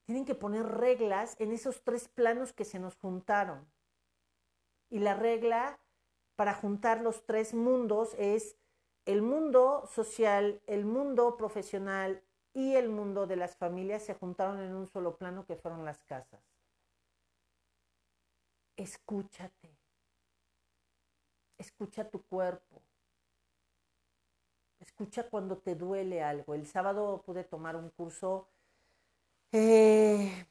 Tienen 0.04 0.24
que 0.24 0.34
poner 0.34 0.66
reglas 0.66 1.36
en 1.38 1.52
esos 1.52 1.82
tres 1.82 2.08
planos 2.08 2.52
que 2.52 2.64
se 2.64 2.78
nos 2.78 2.96
juntaron. 2.96 3.66
Y 4.90 5.00
la 5.00 5.14
regla 5.14 5.78
para 6.36 6.54
juntar 6.54 7.00
los 7.00 7.26
tres 7.26 7.52
mundos 7.52 8.14
es 8.18 8.56
el 9.04 9.22
mundo 9.22 9.86
social, 9.86 10.62
el 10.66 10.84
mundo 10.84 11.36
profesional 11.36 12.22
y 12.54 12.74
el 12.74 12.88
mundo 12.88 13.26
de 13.26 13.36
las 13.36 13.56
familias 13.56 14.02
se 14.02 14.14
juntaron 14.14 14.60
en 14.60 14.74
un 14.74 14.86
solo 14.86 15.16
plano 15.16 15.46
que 15.46 15.56
fueron 15.56 15.84
las 15.84 16.02
casas. 16.04 16.42
Escúchate. 18.76 19.76
Escucha 21.58 22.08
tu 22.08 22.22
cuerpo. 22.22 22.82
Escucha 24.88 25.28
cuando 25.28 25.58
te 25.58 25.74
duele 25.74 26.22
algo. 26.22 26.54
El 26.54 26.66
sábado 26.66 27.22
pude 27.26 27.44
tomar 27.44 27.76
un 27.76 27.90
curso 27.90 28.48
eh, 29.52 30.46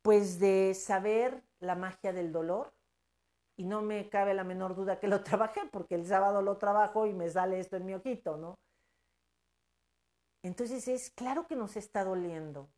pues 0.00 0.40
de 0.40 0.72
saber 0.74 1.42
la 1.60 1.74
magia 1.74 2.10
del 2.14 2.32
dolor 2.32 2.72
y 3.54 3.64
no 3.64 3.82
me 3.82 4.08
cabe 4.08 4.32
la 4.32 4.44
menor 4.44 4.74
duda 4.74 4.98
que 4.98 5.08
lo 5.08 5.22
trabajé, 5.24 5.60
porque 5.70 5.94
el 5.94 6.06
sábado 6.06 6.40
lo 6.40 6.56
trabajo 6.56 7.06
y 7.06 7.12
me 7.12 7.28
sale 7.28 7.60
esto 7.60 7.76
en 7.76 7.84
mi 7.84 7.92
ojito, 7.92 8.38
¿no? 8.38 8.58
Entonces 10.42 10.88
es 10.88 11.10
claro 11.10 11.46
que 11.46 11.54
nos 11.54 11.76
está 11.76 12.02
doliendo, 12.02 12.70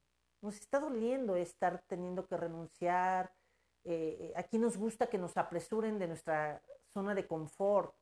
nos 0.43 0.57
está 0.57 0.81
doliendo 0.81 1.37
estar 1.37 1.85
teniendo 1.87 2.27
que 2.27 2.37
renunciar. 2.37 3.33
Eh, 3.85 4.33
aquí 4.35 4.59
nos 4.59 4.77
gusta 4.77 5.07
que 5.07 5.17
nos 5.17 5.37
apresuren 5.37 6.01
de 6.01 6.09
nuestra 6.09 6.61
zona 6.93 7.15
de 7.15 7.29
confort. 7.29 7.95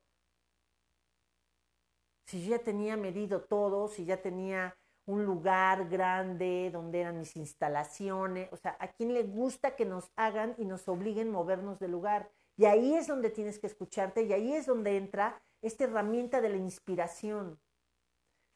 Si 2.33 2.43
yo 2.43 2.57
ya 2.57 2.65
tenía 2.65 2.97
medido 2.97 3.43
todo, 3.43 3.89
si 3.89 4.07
ya 4.07 4.23
tenía 4.23 4.75
un 5.05 5.27
lugar 5.27 5.91
grande 5.91 6.71
donde 6.73 7.03
eran 7.03 7.19
mis 7.19 7.37
instalaciones, 7.37 8.51
o 8.53 8.57
sea, 8.57 8.75
¿a 8.81 8.91
quién 8.91 9.13
le 9.13 9.23
gusta 9.25 9.77
que 9.77 9.85
nos 9.85 10.11
hagan 10.17 10.55
y 10.57 10.65
nos 10.65 10.89
obliguen 10.89 11.29
a 11.29 11.33
movernos 11.33 11.79
de 11.79 11.89
lugar? 11.89 12.33
Y 12.57 12.65
ahí 12.65 12.95
es 12.95 13.07
donde 13.07 13.29
tienes 13.29 13.59
que 13.59 13.67
escucharte 13.67 14.23
y 14.23 14.33
ahí 14.33 14.55
es 14.55 14.65
donde 14.65 14.97
entra 14.97 15.43
esta 15.61 15.85
herramienta 15.85 16.41
de 16.41 16.49
la 16.49 16.57
inspiración. 16.57 17.61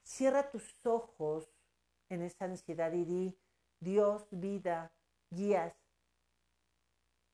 Cierra 0.03 0.51
tus 0.51 0.87
ojos 0.87 1.53
en 2.09 2.23
esa 2.23 2.47
ansiedad 2.47 2.95
y 2.95 3.05
di, 3.05 3.39
Dios, 3.79 4.27
vida, 4.31 4.91
guías, 5.29 5.75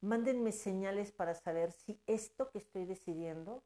mándenme 0.00 0.50
señales 0.50 1.12
para 1.12 1.37
saber 1.37 1.70
si 1.70 2.02
esto 2.09 2.50
que 2.50 2.59
estoy 2.59 2.85
decidiendo 2.85 3.62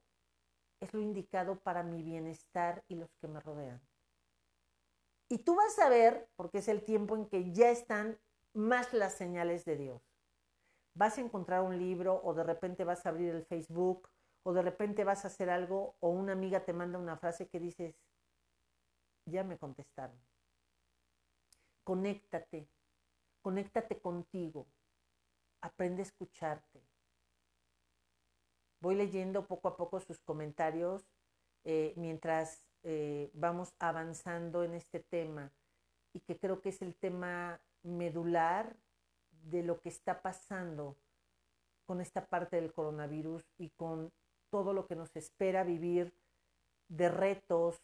es 0.81 0.93
lo 0.95 1.01
indicado 1.01 1.61
para 1.61 1.83
mi 1.83 2.03
bienestar 2.03 2.85
y 2.89 2.97
los 2.97 3.11
que 3.21 3.29
me 3.29 3.41
rodean. 3.41 3.81
Y 5.29 5.39
tú 5.39 5.57
vas 5.57 5.79
a 5.79 5.89
ver, 5.89 6.29
porque 6.37 6.59
es 6.59 6.69
el 6.69 6.85
tiempo 6.85 7.17
en 7.17 7.27
que 7.27 7.53
ya 7.53 7.71
están 7.71 8.19
más 8.53 8.93
las 8.93 9.15
señales 9.15 9.65
de 9.65 9.77
Dios 9.77 10.03
vas 10.97 11.19
a 11.19 11.21
encontrar 11.21 11.63
un 11.63 11.79
libro 11.79 12.21
o 12.25 12.33
de 12.35 12.43
repente 12.43 12.83
vas 12.83 13.05
a 13.05 13.11
abrir 13.11 13.35
el 13.35 13.45
Facebook 13.45 14.09
o 14.43 14.53
de 14.53 14.63
repente 14.63 15.05
vas 15.05 15.25
a 15.25 15.29
hacer 15.29 15.51
algo 15.51 15.97
o 16.01 16.09
una 16.09 16.33
amiga 16.33 16.65
te 16.65 16.73
manda 16.73 16.99
una 16.99 17.19
frase 17.19 17.49
que 17.49 17.61
dices, 17.61 17.95
ya 19.27 19.45
me 19.45 19.59
contestaron. 19.59 20.19
Conéctate, 21.85 22.69
conéctate 23.43 24.01
contigo, 24.01 24.67
aprende 25.61 26.03
a 26.03 26.07
escucharte. 26.07 26.83
Voy 28.81 28.95
leyendo 28.95 29.47
poco 29.47 29.69
a 29.69 29.77
poco 29.77 30.01
sus 30.01 30.21
comentarios 30.21 31.07
eh, 31.65 31.95
mientras 31.97 32.63
eh, 32.83 33.31
vamos 33.35 33.75
avanzando 33.79 34.63
en 34.65 34.75
este 34.75 35.01
tema 35.01 35.51
y 36.13 36.21
que 36.21 36.39
creo 36.39 36.61
que 36.61 36.69
es 36.69 36.83
el 36.83 36.95
tema 36.95 37.61
medular 37.83 38.77
de 39.31 39.63
lo 39.63 39.81
que 39.81 39.89
está 39.89 40.23
pasando 40.23 40.97
con 41.87 42.01
esta 42.01 42.27
parte 42.27 42.57
del 42.57 42.73
coronavirus 42.73 43.45
y 43.59 43.71
con 43.71 44.13
todo 44.51 44.73
lo 44.73 44.87
que 44.87 44.97
nos 44.97 45.15
espera 45.17 45.65
vivir 45.65 46.15
de 46.89 47.09
retos, 47.09 47.83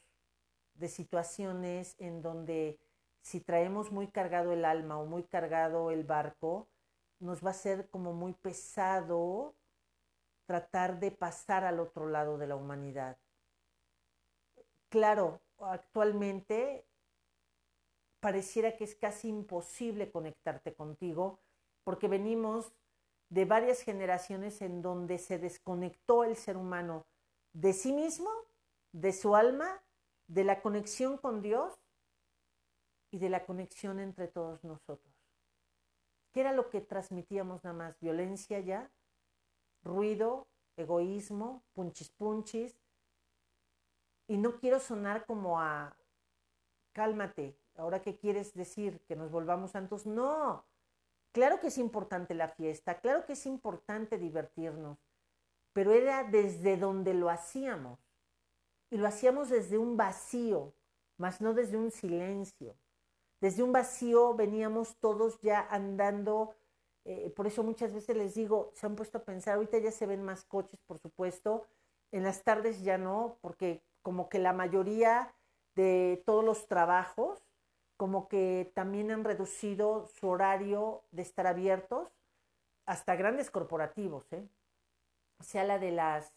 de 0.75 0.89
situaciones 0.89 1.97
en 1.99 2.23
donde 2.23 2.79
si 3.23 3.41
traemos 3.41 3.93
muy 3.93 4.09
cargado 4.09 4.53
el 4.53 4.65
alma 4.65 4.99
o 4.99 5.07
muy 5.07 5.23
cargado 5.23 5.91
el 5.91 6.05
barco, 6.05 6.69
nos 7.21 7.45
va 7.45 7.51
a 7.51 7.55
ser 7.55 7.89
como 7.91 8.13
muy 8.13 8.35
pesado 8.35 9.55
tratar 10.47 11.01
de 11.01 11.11
pasar 11.11 11.65
al 11.65 11.81
otro 11.81 12.09
lado 12.09 12.39
de 12.39 12.47
la 12.47 12.57
humanidad. 12.57 13.19
Claro, 14.89 15.41
actualmente 15.59 16.87
pareciera 18.21 18.77
que 18.77 18.85
es 18.85 18.95
casi 18.95 19.29
imposible 19.29 20.11
conectarte 20.11 20.75
contigo 20.75 21.41
porque 21.85 22.09
venimos 22.09 22.73
de 23.31 23.45
varias 23.45 23.83
generaciones 23.83 24.61
en 24.63 24.83
donde 24.83 25.19
se 25.19 25.39
desconectó 25.39 26.23
el 26.23 26.37
ser 26.37 26.57
humano 26.57 27.07
de 27.53 27.73
sí 27.73 27.93
mismo, 27.93 28.31
de 28.93 29.13
su 29.13 29.35
alma, 29.35 29.83
de 30.27 30.45
la 30.45 30.61
conexión 30.61 31.17
con 31.17 31.43
Dios 31.43 31.75
y 33.11 33.19
de 33.19 33.31
la 33.31 33.45
conexión 33.45 34.01
entre 34.01 34.29
todos 34.29 34.63
nosotros. 34.65 35.13
¿Qué 36.33 36.41
era 36.41 36.53
lo 36.53 36.71
que 36.71 36.81
transmitíamos 36.81 37.65
nada 37.65 37.77
más? 37.77 38.01
Violencia 38.01 38.61
ya, 38.61 38.91
ruido, 39.83 40.47
egoísmo, 40.77 41.63
punchis 41.75 42.11
punchis. 42.11 42.77
Y 44.29 44.37
no 44.37 44.57
quiero 44.57 44.81
sonar 44.81 45.27
como 45.27 45.61
a, 45.61 45.97
cálmate, 46.93 47.57
ahora 47.77 48.01
qué 48.01 48.17
quieres 48.17 48.55
decir, 48.55 49.01
que 49.07 49.17
nos 49.17 49.31
volvamos 49.31 49.73
santos. 49.73 50.07
No, 50.07 50.65
Claro 51.33 51.61
que 51.61 51.69
es 51.69 51.79
importante 51.79 52.35
la 52.35 52.49
fiesta, 52.49 53.01
claro 53.01 53.25
que 53.25 53.33
es 53.33 53.47
importante 53.47 54.19
divertirnos, 54.19 54.99
pero 55.73 55.93
era 55.93 56.25
desde 56.25 56.77
donde 56.77 57.15
lo 57.15 57.31
hacíamos. 57.31 57.99
Y 58.91 58.99
lo 58.99 59.09
hacíamos 59.09 59.49
desde 59.49 59.79
un 59.79 59.97
vacío, 59.97 60.75
más 61.17 61.41
no 61.41 61.55
desde 61.55 61.79
un 61.79 61.91
silencio. 61.91 62.77
Desde 63.41 63.63
un 63.63 63.73
vacío 63.73 64.35
veníamos 64.35 64.97
todos 64.97 65.41
ya 65.41 65.67
andando 65.71 66.55
Eh, 67.05 67.33
por 67.35 67.47
eso 67.47 67.63
muchas 67.63 67.93
veces 67.93 68.17
les 68.17 68.35
digo, 68.35 68.71
se 68.75 68.87
han 68.87 68.97
puesto 68.97 69.19
a 69.19 69.25
pensar, 69.25 69.55
ahorita 69.55 69.79
ya 69.79 69.91
se 69.91 70.07
ven 70.07 70.23
más 70.23 70.45
coches, 70.45 70.81
por 70.87 70.99
supuesto, 70.99 71.67
en 72.13 72.23
las 72.23 72.45
tardes 72.45 72.83
ya 72.83 72.99
no, 72.99 73.39
porque 73.41 73.83
como 74.03 74.29
que 74.29 74.39
la 74.39 74.53
mayoría 74.53 75.35
de 75.75 76.23
todos 76.27 76.45
los 76.45 76.69
trabajos, 76.69 77.43
como 77.97 78.29
que 78.29 78.71
también 78.75 79.11
han 79.11 79.25
reducido 79.25 80.07
su 80.07 80.29
horario 80.29 81.03
de 81.11 81.23
estar 81.23 81.47
abiertos, 81.47 82.09
hasta 82.87 83.17
grandes 83.17 83.51
corporativos, 83.51 84.33
¿eh? 84.33 84.49
sea 85.41 85.65
la 85.65 85.79
de 85.79 85.91
las, 85.91 86.33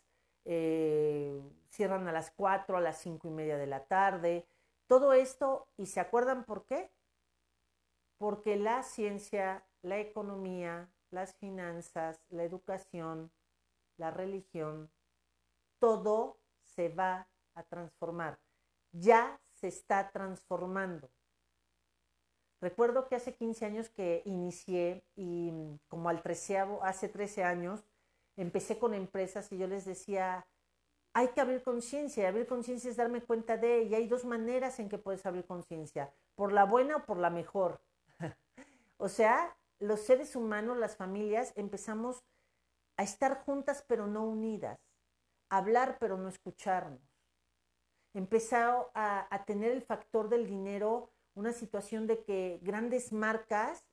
eh, 0.46 1.42
cierran 1.70 2.08
a 2.08 2.12
las 2.12 2.32
4, 2.32 2.78
a 2.78 2.82
las 2.82 3.00
cinco 3.00 3.28
y 3.28 3.32
media 3.32 3.58
de 3.58 3.68
la 3.68 3.86
tarde, 3.86 4.48
todo 4.88 5.14
esto, 5.14 5.68
¿y 5.78 5.88
se 5.88 6.00
acuerdan 6.00 6.46
por 6.46 6.66
qué? 6.66 6.92
Porque 8.18 8.56
la 8.56 8.84
ciencia, 8.84 9.66
la 9.86 10.00
economía, 10.00 10.90
las 11.12 11.36
finanzas, 11.36 12.20
la 12.30 12.44
educación, 12.44 13.32
la 13.98 14.12
religión, 14.12 14.90
todo 15.80 16.40
se 16.64 16.90
va 16.90 17.28
a 17.54 17.64
transformar. 17.64 18.40
Ya 18.92 19.40
se 19.54 19.68
está 19.68 20.10
transformando. 20.12 21.10
Recuerdo 22.62 23.08
que 23.08 23.16
hace 23.16 23.36
15 23.36 23.66
años 23.66 23.90
que 23.90 24.24
inicié 24.26 25.06
y 25.16 25.52
como 25.88 26.10
al 26.10 26.22
13, 26.24 26.58
hace 26.82 27.08
13 27.08 27.44
años, 27.44 27.86
empecé 28.38 28.80
con 28.80 28.94
empresas 28.94 29.52
y 29.52 29.58
yo 29.58 29.68
les 29.68 29.86
decía, 29.86 30.48
hay 31.14 31.28
que 31.30 31.42
abrir 31.42 31.62
conciencia. 31.62 32.28
Abrir 32.28 32.48
conciencia 32.48 32.90
es 32.90 32.98
darme 32.98 33.22
cuenta 33.22 33.58
de, 33.58 33.84
y 33.84 33.94
hay 33.94 34.08
dos 34.08 34.26
maneras 34.26 34.80
en 34.80 34.90
que 34.90 34.98
puedes 34.98 35.26
abrir 35.26 35.46
conciencia, 35.46 36.12
por 36.34 36.52
la 36.52 36.66
buena 36.66 36.98
o 36.98 37.06
por 37.06 37.18
la 37.18 37.30
mejor. 37.30 37.80
o 38.98 39.10
sea, 39.10 39.56
los 39.80 40.02
seres 40.02 40.36
humanos, 40.36 40.78
las 40.78 40.96
familias, 40.96 41.54
empezamos 41.56 42.24
a 42.98 43.04
estar 43.04 43.44
juntas 43.44 43.84
pero 43.88 44.08
no 44.08 44.26
unidas, 44.26 44.80
a 45.50 45.58
hablar 45.58 45.98
pero 46.00 46.18
no 46.18 46.30
escucharnos. 46.30 47.02
Empezado 48.14 48.92
a, 48.94 49.28
a 49.34 49.46
tener 49.46 49.72
el 49.72 49.82
factor 49.82 50.30
del 50.30 50.48
dinero, 50.48 51.12
una 51.34 51.52
situación 51.52 52.08
de 52.08 52.24
que 52.24 52.60
grandes 52.62 53.12
marcas 53.12 53.86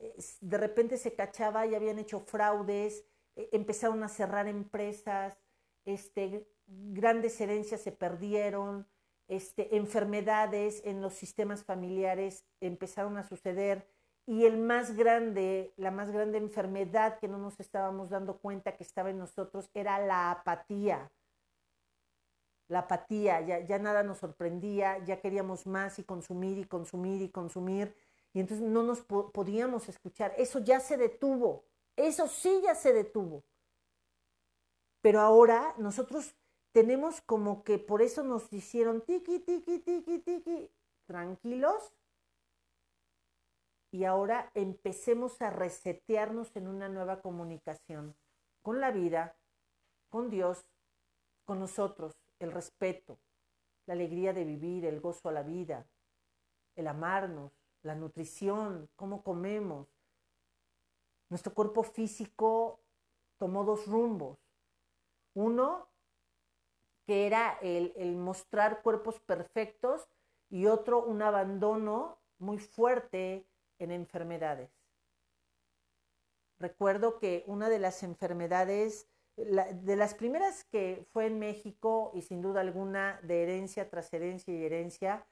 eh, 0.00 0.14
de 0.40 0.58
repente 0.58 0.96
se 0.96 1.14
cachaba 1.14 1.66
y 1.66 1.74
habían 1.74 1.98
hecho 1.98 2.20
fraudes, 2.20 3.04
eh, 3.36 3.48
empezaron 3.52 4.02
a 4.02 4.08
cerrar 4.08 4.46
empresas, 4.48 5.38
este, 5.84 6.46
grandes 6.66 7.40
herencias 7.40 7.82
se 7.82 7.92
perdieron, 7.92 8.86
este, 9.28 9.76
enfermedades 9.76 10.82
en 10.84 11.00
los 11.00 11.14
sistemas 11.14 11.64
familiares 11.64 12.44
empezaron 12.60 13.16
a 13.16 13.22
suceder 13.22 13.86
y 14.30 14.46
el 14.46 14.58
más 14.58 14.96
grande, 14.96 15.74
la 15.76 15.90
más 15.90 16.12
grande 16.12 16.38
enfermedad 16.38 17.18
que 17.18 17.26
no 17.26 17.36
nos 17.36 17.58
estábamos 17.58 18.10
dando 18.10 18.38
cuenta 18.38 18.76
que 18.76 18.84
estaba 18.84 19.10
en 19.10 19.18
nosotros 19.18 19.68
era 19.74 19.98
la 19.98 20.30
apatía. 20.30 21.10
La 22.68 22.80
apatía, 22.80 23.40
ya, 23.40 23.58
ya 23.58 23.80
nada 23.80 24.04
nos 24.04 24.18
sorprendía, 24.18 24.98
ya 25.04 25.20
queríamos 25.20 25.66
más 25.66 25.98
y 25.98 26.04
consumir 26.04 26.58
y 26.58 26.64
consumir 26.64 27.22
y 27.22 27.28
consumir 27.28 27.92
y 28.32 28.38
entonces 28.38 28.64
no 28.64 28.84
nos 28.84 29.00
podíamos 29.00 29.88
escuchar. 29.88 30.32
Eso 30.38 30.60
ya 30.60 30.78
se 30.78 30.96
detuvo, 30.96 31.64
eso 31.96 32.28
sí 32.28 32.60
ya 32.62 32.76
se 32.76 32.92
detuvo. 32.92 33.42
Pero 35.00 35.22
ahora 35.22 35.74
nosotros 35.76 36.36
tenemos 36.70 37.20
como 37.20 37.64
que 37.64 37.80
por 37.80 38.00
eso 38.00 38.22
nos 38.22 38.52
hicieron 38.52 39.00
tiki, 39.00 39.40
tiki, 39.40 39.80
tiki, 39.80 40.20
tiki, 40.20 40.70
tranquilos. 41.08 41.92
Y 43.90 44.04
ahora 44.04 44.50
empecemos 44.54 45.40
a 45.42 45.50
resetearnos 45.50 46.54
en 46.56 46.68
una 46.68 46.88
nueva 46.88 47.20
comunicación 47.20 48.14
con 48.62 48.80
la 48.80 48.90
vida, 48.90 49.36
con 50.08 50.30
Dios, 50.30 50.64
con 51.44 51.58
nosotros, 51.58 52.12
el 52.38 52.52
respeto, 52.52 53.18
la 53.86 53.94
alegría 53.94 54.32
de 54.32 54.44
vivir, 54.44 54.84
el 54.84 55.00
gozo 55.00 55.28
a 55.28 55.32
la 55.32 55.42
vida, 55.42 55.86
el 56.76 56.86
amarnos, 56.86 57.52
la 57.82 57.94
nutrición, 57.94 58.88
cómo 58.96 59.22
comemos. 59.22 59.88
Nuestro 61.28 61.54
cuerpo 61.54 61.82
físico 61.82 62.80
tomó 63.38 63.64
dos 63.64 63.86
rumbos. 63.86 64.38
Uno, 65.34 65.88
que 67.06 67.26
era 67.26 67.58
el, 67.62 68.16
mostrar 68.16 68.82
cuerpos 68.82 69.18
perfectos 69.20 70.08
y 70.48 70.66
otro 70.66 71.02
un 71.02 71.22
abandono 71.22 72.18
muy 72.38 72.58
fuerte 72.58 73.46
en 73.80 73.90
enfermedades. 73.90 74.70
Recuerdo 76.58 77.18
que 77.18 77.42
una 77.46 77.68
de 77.70 77.78
las 77.78 78.02
enfermedades, 78.02 79.08
de 79.36 79.96
las 79.96 80.14
primeras 80.14 80.64
que 80.64 81.06
fue 81.12 81.26
en 81.26 81.38
México 81.38 82.12
y 82.14 82.22
sin 82.22 82.42
duda 82.42 82.60
alguna 82.60 83.18
de 83.22 83.42
herencia 83.42 83.88
tras 83.88 84.12
herencia 84.12 84.54
y 84.54 84.64
herencia, 84.64 85.26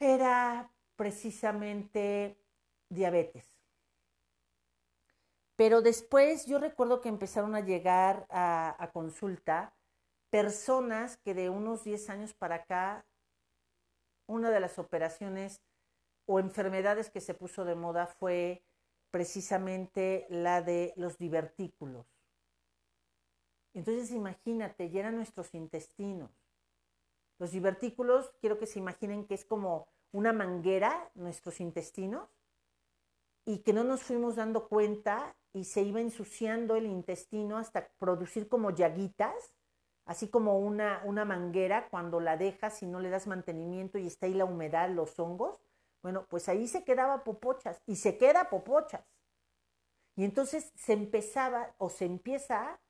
era 0.00 0.72
precisamente 0.96 2.36
diabetes. 2.88 3.46
Pero 5.54 5.80
después 5.82 6.46
yo 6.46 6.58
recuerdo 6.58 7.00
que 7.00 7.08
empezaron 7.08 7.54
a 7.54 7.60
llegar 7.60 8.26
a, 8.28 8.74
a 8.82 8.90
consulta 8.90 9.72
personas 10.30 11.18
que 11.18 11.34
de 11.34 11.50
unos 11.50 11.84
10 11.84 12.10
años 12.10 12.34
para 12.34 12.56
acá, 12.56 13.06
una 14.26 14.50
de 14.50 14.58
las 14.58 14.78
operaciones 14.80 15.60
o 16.26 16.38
enfermedades 16.40 17.10
que 17.10 17.20
se 17.20 17.34
puso 17.34 17.64
de 17.64 17.74
moda 17.74 18.06
fue 18.06 18.62
precisamente 19.10 20.26
la 20.30 20.62
de 20.62 20.92
los 20.96 21.18
divertículos. 21.18 22.06
Entonces 23.74 24.10
imagínate, 24.10 24.90
llenan 24.90 25.16
nuestros 25.16 25.54
intestinos. 25.54 26.30
Los 27.38 27.50
divertículos, 27.50 28.32
quiero 28.40 28.58
que 28.58 28.66
se 28.66 28.78
imaginen 28.78 29.26
que 29.26 29.34
es 29.34 29.44
como 29.44 29.88
una 30.12 30.32
manguera, 30.32 31.10
nuestros 31.14 31.60
intestinos, 31.60 32.28
y 33.44 33.58
que 33.58 33.72
no 33.72 33.82
nos 33.82 34.02
fuimos 34.02 34.36
dando 34.36 34.68
cuenta 34.68 35.36
y 35.52 35.64
se 35.64 35.82
iba 35.82 36.00
ensuciando 36.00 36.76
el 36.76 36.86
intestino 36.86 37.58
hasta 37.58 37.88
producir 37.98 38.48
como 38.48 38.70
llaguitas 38.70 39.54
así 40.04 40.28
como 40.28 40.58
una, 40.58 41.02
una 41.04 41.24
manguera 41.24 41.88
cuando 41.88 42.20
la 42.20 42.36
dejas 42.36 42.82
y 42.82 42.86
no 42.86 43.00
le 43.00 43.10
das 43.10 43.26
mantenimiento 43.26 43.98
y 43.98 44.06
está 44.06 44.26
ahí 44.26 44.34
la 44.34 44.44
humedad, 44.44 44.90
los 44.90 45.18
hongos, 45.18 45.61
bueno, 46.02 46.26
pues 46.28 46.48
ahí 46.48 46.66
se 46.66 46.84
quedaba 46.84 47.24
popochas 47.24 47.80
y 47.86 47.96
se 47.96 48.18
queda 48.18 48.50
popochas. 48.50 49.04
Y 50.16 50.24
entonces 50.24 50.72
se 50.76 50.92
empezaba 50.92 51.74
o 51.78 51.88
se 51.88 52.04
empieza, 52.04 52.80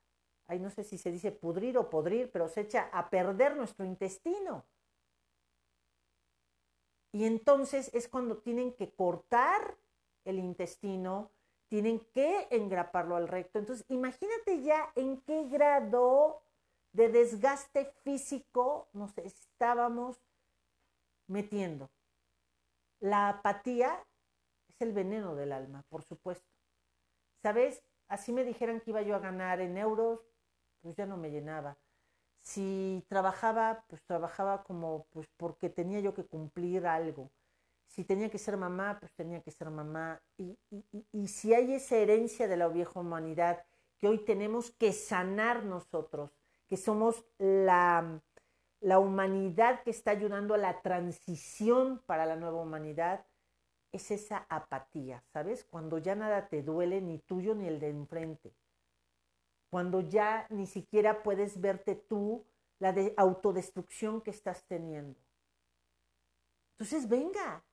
ahí 0.47 0.59
no 0.59 0.69
sé 0.69 0.83
si 0.83 0.97
se 0.97 1.11
dice 1.11 1.31
pudrir 1.31 1.77
o 1.77 1.89
podrir, 1.89 2.31
pero 2.31 2.49
se 2.49 2.61
echa 2.61 2.89
a 2.91 3.09
perder 3.09 3.55
nuestro 3.55 3.85
intestino. 3.85 4.65
Y 7.11 7.25
entonces 7.25 7.91
es 7.93 8.07
cuando 8.07 8.37
tienen 8.37 8.73
que 8.73 8.91
cortar 8.91 9.77
el 10.25 10.39
intestino, 10.39 11.31
tienen 11.67 11.99
que 12.13 12.47
engraparlo 12.49 13.15
al 13.15 13.27
recto. 13.27 13.59
Entonces, 13.59 13.85
imagínate 13.89 14.61
ya 14.63 14.91
en 14.95 15.21
qué 15.21 15.47
grado 15.47 16.41
de 16.91 17.09
desgaste 17.09 17.85
físico 18.03 18.87
nos 18.93 19.17
estábamos 19.17 20.19
metiendo. 21.27 21.89
La 23.03 23.27
apatía 23.27 24.01
es 24.69 24.79
el 24.79 24.93
veneno 24.93 25.35
del 25.35 25.51
alma, 25.51 25.83
por 25.89 26.03
supuesto. 26.05 26.47
¿Sabes? 27.41 27.83
Así 28.07 28.31
me 28.31 28.45
dijeran 28.45 28.79
que 28.79 28.91
iba 28.91 29.01
yo 29.01 29.13
a 29.13 29.19
ganar 29.19 29.59
en 29.59 29.77
euros, 29.77 30.21
pues 30.81 30.95
ya 30.95 31.05
no 31.05 31.17
me 31.17 31.29
llenaba. 31.29 31.77
Si 32.43 33.03
trabajaba, 33.09 33.83
pues 33.89 34.01
trabajaba 34.05 34.63
como 34.63 35.05
pues 35.09 35.27
porque 35.35 35.69
tenía 35.69 35.99
yo 35.99 36.13
que 36.13 36.23
cumplir 36.23 36.87
algo. 36.87 37.29
Si 37.87 38.05
tenía 38.05 38.29
que 38.29 38.37
ser 38.37 38.55
mamá, 38.55 38.97
pues 39.01 39.13
tenía 39.15 39.41
que 39.41 39.51
ser 39.51 39.69
mamá. 39.69 40.21
Y, 40.37 40.57
y 41.11 41.27
si 41.27 41.53
hay 41.53 41.73
esa 41.73 41.97
herencia 41.97 42.47
de 42.47 42.55
la 42.55 42.69
vieja 42.69 43.01
humanidad 43.01 43.65
que 43.97 44.07
hoy 44.07 44.19
tenemos 44.19 44.71
que 44.71 44.93
sanar 44.93 45.65
nosotros, 45.65 46.31
que 46.69 46.77
somos 46.77 47.25
la, 47.37 48.21
la 48.83 48.99
humanidad 48.99 49.81
que 49.83 49.91
está 49.91 50.11
ayudando 50.11 50.53
a 50.53 50.57
la 50.57 50.81
transición 50.81 52.01
para 52.05 52.25
la 52.25 52.35
nueva 52.35 52.61
humanidad, 52.61 53.25
es 53.91 54.11
esa 54.11 54.45
apatía, 54.49 55.23
¿sabes? 55.31 55.63
Cuando 55.63 55.97
ya 55.97 56.15
nada 56.15 56.49
te 56.49 56.63
duele, 56.63 57.01
ni 57.01 57.19
tuyo 57.19 57.55
ni 57.55 57.67
el 57.67 57.79
de 57.79 57.89
enfrente. 57.89 58.53
Cuando 59.69 60.01
ya 60.01 60.47
ni 60.49 60.67
siquiera 60.67 61.23
puedes 61.23 61.59
verte 61.61 61.95
tú 61.95 62.45
la 62.79 62.91
de 62.91 63.13
autodestrucción 63.17 64.21
que 64.21 64.31
estás 64.31 64.65
teniendo. 64.65 65.19
Entonces, 66.73 67.07
venga. 67.07 67.63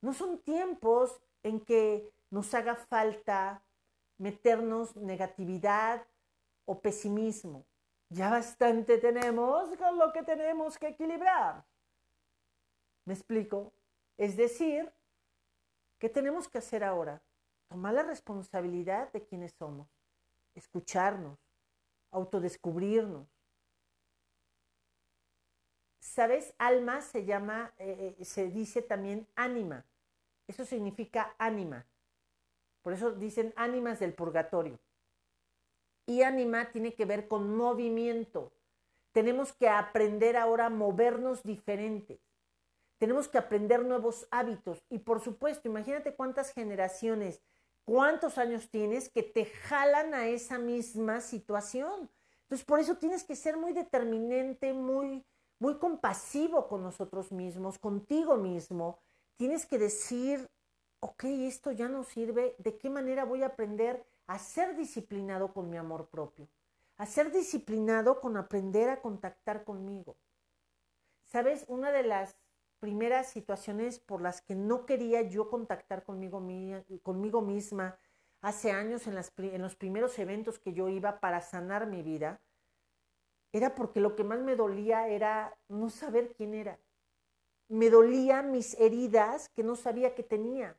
No 0.00 0.12
son 0.12 0.38
tiempos 0.40 1.20
en 1.42 1.60
que 1.60 2.10
nos 2.30 2.52
haga 2.54 2.74
falta 2.74 3.62
meternos 4.18 4.96
negatividad, 4.96 6.06
o 6.66 6.80
pesimismo. 6.80 7.64
Ya 8.08 8.30
bastante 8.30 8.98
tenemos 8.98 9.76
con 9.76 9.98
lo 9.98 10.12
que 10.12 10.22
tenemos 10.22 10.78
que 10.78 10.88
equilibrar. 10.88 11.64
¿Me 13.04 13.14
explico? 13.14 13.72
Es 14.16 14.36
decir, 14.36 14.92
¿qué 15.98 16.08
tenemos 16.08 16.48
que 16.48 16.58
hacer 16.58 16.84
ahora? 16.84 17.22
tomar 17.68 17.94
la 17.94 18.02
responsabilidad 18.02 19.12
de 19.12 19.24
quienes 19.24 19.52
somos, 19.52 19.88
escucharnos, 20.54 21.38
autodescubrirnos. 22.10 23.28
¿Sabes? 26.00 26.54
Alma 26.58 27.02
se 27.02 27.24
llama, 27.24 27.74
eh, 27.78 28.16
eh, 28.18 28.24
se 28.24 28.48
dice 28.48 28.80
también 28.80 29.26
ánima. 29.34 29.84
Eso 30.46 30.64
significa 30.64 31.34
ánima. 31.38 31.84
Por 32.82 32.92
eso 32.92 33.10
dicen 33.12 33.52
ánimas 33.56 33.98
del 33.98 34.14
purgatorio. 34.14 34.78
Y 36.06 36.22
ánima 36.22 36.70
tiene 36.70 36.94
que 36.94 37.04
ver 37.04 37.28
con 37.28 37.56
movimiento. 37.56 38.52
Tenemos 39.12 39.52
que 39.52 39.68
aprender 39.68 40.36
ahora 40.36 40.66
a 40.66 40.70
movernos 40.70 41.42
diferentes. 41.42 42.20
Tenemos 42.98 43.28
que 43.28 43.38
aprender 43.38 43.84
nuevos 43.84 44.26
hábitos. 44.30 44.84
Y 44.88 44.98
por 44.98 45.20
supuesto, 45.20 45.68
imagínate 45.68 46.14
cuántas 46.14 46.52
generaciones, 46.52 47.42
cuántos 47.84 48.38
años 48.38 48.70
tienes 48.70 49.08
que 49.08 49.22
te 49.22 49.46
jalan 49.46 50.14
a 50.14 50.28
esa 50.28 50.58
misma 50.58 51.20
situación. 51.20 52.10
Entonces, 52.42 52.64
por 52.64 52.78
eso 52.78 52.96
tienes 52.96 53.24
que 53.24 53.36
ser 53.36 53.56
muy 53.56 53.72
determinante, 53.72 54.72
muy, 54.72 55.24
muy 55.58 55.78
compasivo 55.78 56.68
con 56.68 56.82
nosotros 56.82 57.32
mismos, 57.32 57.78
contigo 57.78 58.36
mismo. 58.36 58.98
Tienes 59.36 59.66
que 59.66 59.78
decir, 59.78 60.48
ok, 61.00 61.24
esto 61.24 61.72
ya 61.72 61.88
no 61.88 62.04
sirve, 62.04 62.54
¿de 62.58 62.76
qué 62.78 62.88
manera 62.88 63.24
voy 63.24 63.42
a 63.42 63.46
aprender 63.46 64.04
a 64.26 64.38
ser 64.38 64.76
disciplinado 64.76 65.52
con 65.52 65.70
mi 65.70 65.76
amor 65.76 66.08
propio? 66.08 66.48
A 66.96 67.06
ser 67.06 67.30
disciplinado 67.30 68.20
con 68.20 68.36
aprender 68.36 68.88
a 68.88 69.00
contactar 69.00 69.64
conmigo. 69.64 70.16
¿Sabes? 71.24 71.64
Una 71.68 71.92
de 71.92 72.02
las 72.02 72.36
primeras 72.78 73.28
situaciones 73.30 73.98
por 73.98 74.20
las 74.20 74.42
que 74.42 74.54
no 74.54 74.86
quería 74.86 75.22
yo 75.22 75.50
contactar 75.50 76.04
conmigo, 76.04 76.40
misma 77.40 77.98
hace 78.40 78.70
años 78.70 79.06
en, 79.06 79.14
los 79.60 79.76
primeros 79.76 80.18
eventos 80.18 80.58
que 80.58 80.72
yo 80.72 80.88
iba 80.88 81.20
para 81.20 81.40
sanar 81.40 81.86
mi 81.86 82.02
vida, 82.02 82.40
era 83.52 83.74
porque 83.74 84.00
lo 84.00 84.14
que 84.14 84.24
más 84.24 84.40
me 84.40 84.54
dolía 84.54 85.08
era 85.08 85.56
no 85.68 85.88
saber 85.90 86.34
quién 86.34 86.54
era. 86.54 86.78
Me 87.68 87.90
dolía 87.90 88.42
mis 88.42 88.74
heridas 88.78 89.48
que 89.48 89.62
no 89.62 89.74
sabía 89.74 90.14
que 90.14 90.22
tenía. 90.22 90.76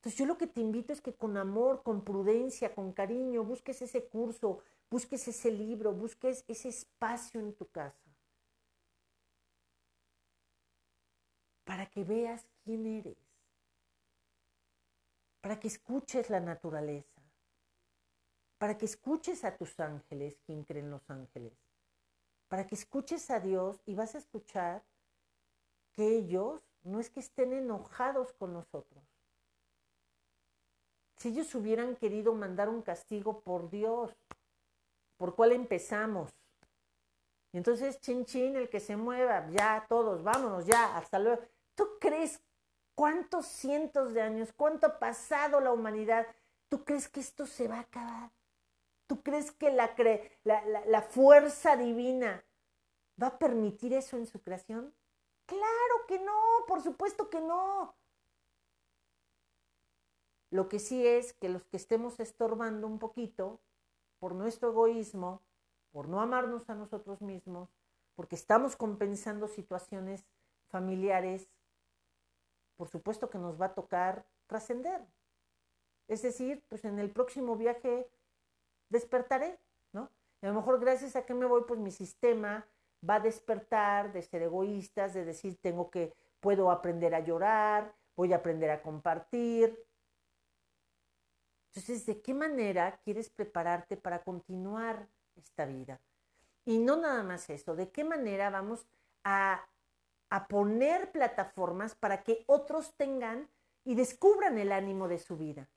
Entonces 0.00 0.18
yo 0.18 0.24
lo 0.24 0.38
que 0.38 0.46
te 0.46 0.62
invito 0.62 0.94
es 0.94 1.02
que 1.02 1.14
con 1.14 1.36
amor, 1.36 1.82
con 1.82 2.02
prudencia, 2.02 2.74
con 2.74 2.90
cariño, 2.90 3.44
busques 3.44 3.82
ese 3.82 4.08
curso, 4.08 4.62
busques 4.90 5.28
ese 5.28 5.50
libro, 5.50 5.92
busques 5.92 6.42
ese 6.48 6.70
espacio 6.70 7.38
en 7.38 7.52
tu 7.52 7.68
casa. 7.68 8.10
Para 11.64 11.84
que 11.84 12.02
veas 12.02 12.46
quién 12.64 12.86
eres. 12.86 13.18
Para 15.42 15.60
que 15.60 15.68
escuches 15.68 16.30
la 16.30 16.40
naturaleza. 16.40 17.20
Para 18.56 18.78
que 18.78 18.86
escuches 18.86 19.44
a 19.44 19.54
tus 19.54 19.78
ángeles, 19.80 20.40
quien 20.46 20.64
creen 20.64 20.90
los 20.90 21.10
ángeles. 21.10 21.52
Para 22.48 22.66
que 22.66 22.74
escuches 22.74 23.30
a 23.30 23.38
Dios 23.38 23.82
y 23.84 23.94
vas 23.94 24.14
a 24.14 24.18
escuchar 24.18 24.82
que 25.92 26.16
ellos 26.16 26.62
no 26.84 27.00
es 27.00 27.10
que 27.10 27.20
estén 27.20 27.52
enojados 27.52 28.32
con 28.32 28.54
nosotros 28.54 29.09
si 31.20 31.28
ellos 31.28 31.54
hubieran 31.54 31.96
querido 31.96 32.32
mandar 32.32 32.70
un 32.70 32.80
castigo 32.80 33.40
por 33.42 33.68
Dios, 33.68 34.10
¿por 35.18 35.34
cuál 35.34 35.52
empezamos? 35.52 36.30
Y 37.52 37.58
entonces, 37.58 38.00
chin 38.00 38.24
chin, 38.24 38.56
el 38.56 38.70
que 38.70 38.80
se 38.80 38.96
mueva, 38.96 39.46
ya 39.50 39.84
todos, 39.86 40.22
vámonos, 40.22 40.64
ya, 40.64 40.96
hasta 40.96 41.18
luego. 41.18 41.42
¿Tú 41.74 41.86
crees 42.00 42.40
cuántos 42.94 43.44
cientos 43.44 44.14
de 44.14 44.22
años, 44.22 44.50
cuánto 44.56 44.86
ha 44.86 44.98
pasado 44.98 45.60
la 45.60 45.72
humanidad? 45.72 46.26
¿Tú 46.70 46.84
crees 46.84 47.06
que 47.06 47.20
esto 47.20 47.44
se 47.44 47.68
va 47.68 47.76
a 47.76 47.80
acabar? 47.80 48.30
¿Tú 49.06 49.22
crees 49.22 49.52
que 49.52 49.70
la, 49.70 49.94
la, 50.44 50.64
la 50.86 51.02
fuerza 51.02 51.76
divina 51.76 52.42
va 53.22 53.26
a 53.26 53.38
permitir 53.38 53.92
eso 53.92 54.16
en 54.16 54.26
su 54.26 54.40
creación? 54.40 54.94
Claro 55.44 56.06
que 56.08 56.18
no, 56.18 56.64
por 56.66 56.80
supuesto 56.80 57.28
que 57.28 57.42
no. 57.42 57.94
Lo 60.50 60.68
que 60.68 60.78
sí 60.78 61.06
es 61.06 61.32
que 61.32 61.48
los 61.48 61.64
que 61.64 61.76
estemos 61.76 62.18
estorbando 62.20 62.86
un 62.86 62.98
poquito 62.98 63.60
por 64.18 64.34
nuestro 64.34 64.70
egoísmo, 64.70 65.42
por 65.92 66.08
no 66.08 66.20
amarnos 66.20 66.68
a 66.68 66.74
nosotros 66.74 67.22
mismos, 67.22 67.68
porque 68.14 68.34
estamos 68.34 68.76
compensando 68.76 69.48
situaciones 69.48 70.26
familiares, 70.68 71.48
por 72.76 72.88
supuesto 72.88 73.30
que 73.30 73.38
nos 73.38 73.60
va 73.60 73.66
a 73.66 73.74
tocar 73.74 74.26
trascender. 74.46 75.00
Es 76.08 76.22
decir, 76.22 76.62
pues 76.68 76.84
en 76.84 76.98
el 76.98 77.10
próximo 77.10 77.56
viaje 77.56 78.08
despertaré, 78.88 79.58
¿no? 79.92 80.10
A 80.42 80.46
lo 80.46 80.54
mejor 80.54 80.80
gracias 80.80 81.14
a 81.14 81.24
que 81.24 81.34
me 81.34 81.46
voy, 81.46 81.62
pues 81.66 81.78
mi 81.78 81.92
sistema 81.92 82.66
va 83.08 83.16
a 83.16 83.20
despertar 83.20 84.12
de 84.12 84.22
ser 84.22 84.42
egoístas, 84.42 85.14
de 85.14 85.24
decir, 85.24 85.56
tengo 85.60 85.90
que, 85.90 86.12
puedo 86.40 86.70
aprender 86.70 87.14
a 87.14 87.20
llorar, 87.20 87.94
voy 88.16 88.32
a 88.32 88.36
aprender 88.36 88.70
a 88.70 88.82
compartir, 88.82 89.78
entonces, 91.72 92.04
¿de 92.04 92.20
qué 92.20 92.34
manera 92.34 93.00
quieres 93.04 93.30
prepararte 93.30 93.96
para 93.96 94.24
continuar 94.24 95.08
esta 95.36 95.66
vida? 95.66 96.00
Y 96.64 96.78
no 96.78 96.96
nada 96.96 97.22
más 97.22 97.48
eso, 97.48 97.76
¿de 97.76 97.92
qué 97.92 98.02
manera 98.02 98.50
vamos 98.50 98.88
a, 99.22 99.64
a 100.30 100.48
poner 100.48 101.12
plataformas 101.12 101.94
para 101.94 102.24
que 102.24 102.42
otros 102.46 102.96
tengan 102.96 103.48
y 103.84 103.94
descubran 103.94 104.58
el 104.58 104.72
ánimo 104.72 105.06
de 105.06 105.20
su 105.20 105.36
vida? 105.36 105.68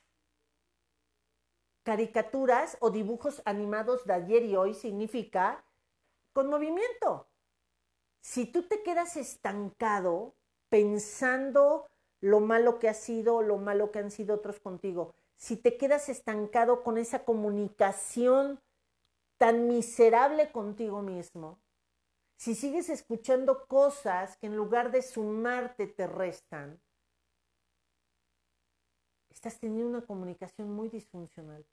Caricaturas 1.83 2.75
o 2.79 2.89
dibujos 2.89 3.43
animados 3.45 4.03
de 4.05 4.13
ayer 4.13 4.43
y 4.45 4.55
hoy 4.55 4.73
significa 4.73 5.63
con 6.31 6.49
movimiento. 6.49 7.27
Si 8.19 8.47
tú 8.47 8.67
te 8.67 8.81
quedas 8.81 9.15
estancado 9.15 10.33
pensando 10.69 11.87
lo 12.19 12.39
malo 12.39 12.79
que 12.79 12.89
ha 12.89 12.95
sido, 12.95 13.43
lo 13.43 13.57
malo 13.57 13.91
que 13.91 13.99
han 13.99 14.09
sido 14.09 14.35
otros 14.35 14.59
contigo, 14.59 15.13
si 15.35 15.57
te 15.57 15.77
quedas 15.77 16.09
estancado 16.09 16.83
con 16.83 16.97
esa 16.97 17.25
comunicación 17.25 18.61
tan 19.37 19.67
miserable 19.67 20.51
contigo 20.51 21.01
mismo, 21.01 21.59
si 22.37 22.55
sigues 22.55 22.89
escuchando 22.89 23.67
cosas 23.67 24.37
que 24.37 24.47
en 24.47 24.55
lugar 24.55 24.91
de 24.91 25.01
sumarte 25.01 25.87
te 25.87 26.07
restan, 26.07 26.81
estás 29.29 29.59
teniendo 29.59 29.89
una 29.89 30.05
comunicación 30.05 30.71
muy 30.71 30.89
disfuncional. 30.89 31.65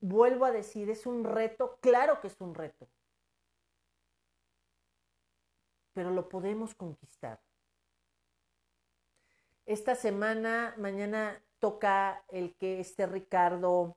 Vuelvo 0.00 0.44
a 0.44 0.52
decir, 0.52 0.90
es 0.90 1.06
un 1.06 1.24
reto, 1.24 1.78
claro 1.80 2.20
que 2.20 2.26
es 2.26 2.40
un 2.40 2.54
reto, 2.54 2.88
pero 5.92 6.10
lo 6.10 6.28
podemos 6.28 6.74
conquistar. 6.74 7.40
Esta 9.64 9.94
semana, 9.94 10.74
mañana 10.76 11.40
toca 11.62 12.24
el 12.28 12.56
que 12.56 12.80
esté 12.80 13.06
Ricardo 13.06 13.96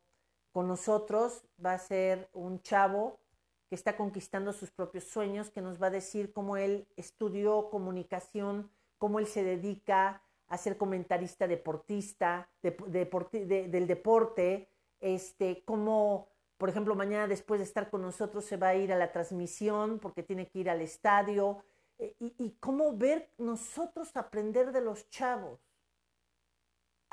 con 0.51 0.67
nosotros. 0.67 1.43
Va 1.63 1.73
a 1.73 1.79
ser 1.79 2.29
un 2.31 2.61
chavo 2.61 3.19
que 3.67 3.75
está 3.75 3.97
conquistando 3.97 4.53
sus 4.53 4.69
propios 4.69 5.05
sueños, 5.05 5.49
que 5.49 5.63
nos 5.63 5.81
va 5.81 5.87
a 5.87 5.89
decir 5.89 6.31
cómo 6.31 6.57
él 6.57 6.87
estudió 6.95 7.71
comunicación, 7.71 8.69
cómo 8.99 9.17
él 9.17 9.25
se 9.25 9.43
dedica 9.43 10.21
a 10.47 10.57
ser 10.59 10.77
comentarista 10.77 11.47
deportista, 11.47 12.47
del 12.61 13.87
deporte, 13.87 14.69
este, 14.99 15.63
cómo, 15.65 16.29
por 16.59 16.69
ejemplo, 16.69 16.93
mañana 16.93 17.27
después 17.27 17.59
de 17.59 17.63
estar 17.63 17.89
con 17.89 18.03
nosotros 18.03 18.45
se 18.45 18.57
va 18.57 18.67
a 18.67 18.75
ir 18.75 18.93
a 18.93 18.97
la 18.97 19.11
transmisión 19.11 19.97
porque 19.97 20.21
tiene 20.21 20.47
que 20.47 20.59
ir 20.59 20.69
al 20.69 20.81
estadio, 20.81 21.63
eh, 21.97 22.15
y, 22.19 22.35
y 22.37 22.51
cómo 22.59 22.95
ver 22.95 23.31
nosotros 23.39 24.11
aprender 24.15 24.71
de 24.71 24.81
los 24.81 25.09
chavos 25.09 25.59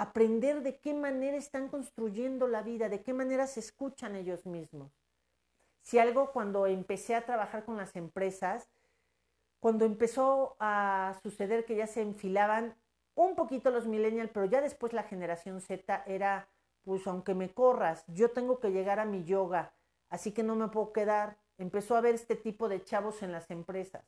aprender 0.03 0.63
de 0.63 0.81
qué 0.81 0.95
manera 0.95 1.37
están 1.37 1.69
construyendo 1.69 2.49
la 2.49 2.63
vida, 2.63 2.89
de 2.89 3.05
qué 3.05 3.13
manera 3.13 3.47
se 3.47 3.61
escuchan 3.61 4.17
ellos 4.17 4.47
mismos. 4.47 4.91
Si 5.81 6.01
algo 6.01 6.33
cuando 6.33 6.67
empecé 6.67 7.15
a 7.15 7.25
trabajar 7.25 7.65
con 7.65 7.77
las 7.77 7.95
empresas, 7.95 8.69
cuando 9.61 9.85
empezó 9.85 10.57
a 10.59 11.17
suceder 11.23 11.65
que 11.65 11.77
ya 11.77 11.87
se 11.87 12.03
enfilaban 12.03 12.75
un 13.15 13.37
poquito 13.37 13.71
los 13.71 13.87
millennials, 13.87 14.33
pero 14.33 14.47
ya 14.47 14.61
después 14.61 14.93
la 14.93 15.05
generación 15.05 15.61
Z 15.61 16.03
era, 16.07 16.49
pues 16.83 17.07
aunque 17.07 17.35
me 17.35 17.55
corras, 17.55 18.05
yo 18.09 18.33
tengo 18.33 18.59
que 18.59 18.73
llegar 18.73 18.99
a 18.99 19.05
mi 19.05 19.23
yoga, 19.23 19.73
así 20.09 20.33
que 20.33 20.43
no 20.43 20.57
me 20.57 20.67
puedo 20.67 20.93
quedar. 20.93 21.39
Empezó 21.59 21.95
a 21.95 21.99
haber 21.99 22.17
este 22.17 22.35
tipo 22.35 22.69
de 22.69 22.83
chavos 22.83 23.23
en 23.23 23.31
las 23.31 23.53
empresas. 23.53 24.05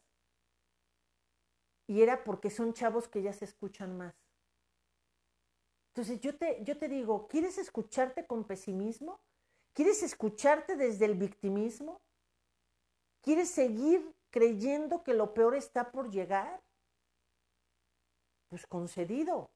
Y 1.86 2.02
era 2.02 2.24
porque 2.24 2.50
son 2.50 2.72
chavos 2.72 3.06
que 3.06 3.22
ya 3.22 3.32
se 3.32 3.44
escuchan 3.44 3.96
más. 3.96 4.23
Entonces 5.94 6.20
yo 6.20 6.36
te, 6.36 6.64
yo 6.64 6.76
te 6.76 6.88
digo, 6.88 7.28
¿quieres 7.28 7.56
escucharte 7.56 8.26
con 8.26 8.42
pesimismo? 8.42 9.20
¿Quieres 9.72 10.02
escucharte 10.02 10.76
desde 10.76 11.04
el 11.04 11.14
victimismo? 11.14 12.00
¿Quieres 13.22 13.48
seguir 13.50 14.12
creyendo 14.30 15.04
que 15.04 15.14
lo 15.14 15.34
peor 15.34 15.54
está 15.54 15.92
por 15.92 16.10
llegar? 16.10 16.60
Pues 18.48 18.66
concedido. 18.66 19.50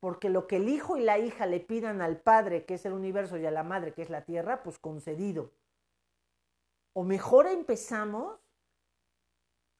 porque 0.00 0.28
lo 0.30 0.46
que 0.46 0.56
el 0.56 0.68
hijo 0.68 0.96
y 0.96 1.00
la 1.02 1.18
hija 1.18 1.46
le 1.46 1.60
pidan 1.60 2.00
al 2.02 2.20
padre, 2.20 2.64
que 2.64 2.74
es 2.74 2.84
el 2.86 2.92
universo, 2.92 3.36
y 3.36 3.46
a 3.46 3.50
la 3.50 3.64
madre, 3.64 3.92
que 3.92 4.02
es 4.02 4.10
la 4.10 4.24
tierra, 4.24 4.62
pues 4.62 4.78
concedido. 4.78 5.50
O 6.92 7.02
mejor 7.02 7.46
empezamos 7.48 8.38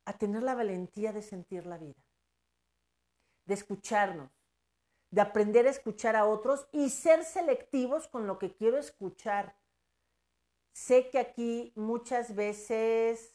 a 0.04 0.16
tener 0.18 0.42
la 0.42 0.54
valentía 0.54 1.12
de 1.12 1.22
sentir 1.22 1.66
la 1.66 1.78
vida, 1.78 2.02
de 3.46 3.54
escucharnos, 3.54 4.30
de 5.10 5.20
aprender 5.20 5.66
a 5.66 5.70
escuchar 5.70 6.16
a 6.16 6.26
otros 6.26 6.68
y 6.72 6.90
ser 6.90 7.24
selectivos 7.24 8.08
con 8.08 8.26
lo 8.26 8.38
que 8.38 8.54
quiero 8.54 8.78
escuchar. 8.78 9.56
Sé 10.72 11.10
que 11.10 11.18
aquí 11.18 11.72
muchas 11.74 12.34
veces 12.34 13.34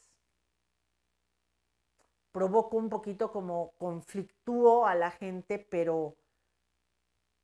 provoco 2.32 2.76
un 2.76 2.88
poquito 2.88 3.30
como 3.30 3.72
conflictúo 3.76 4.86
a 4.86 4.94
la 4.94 5.10
gente, 5.10 5.58
pero 5.58 6.16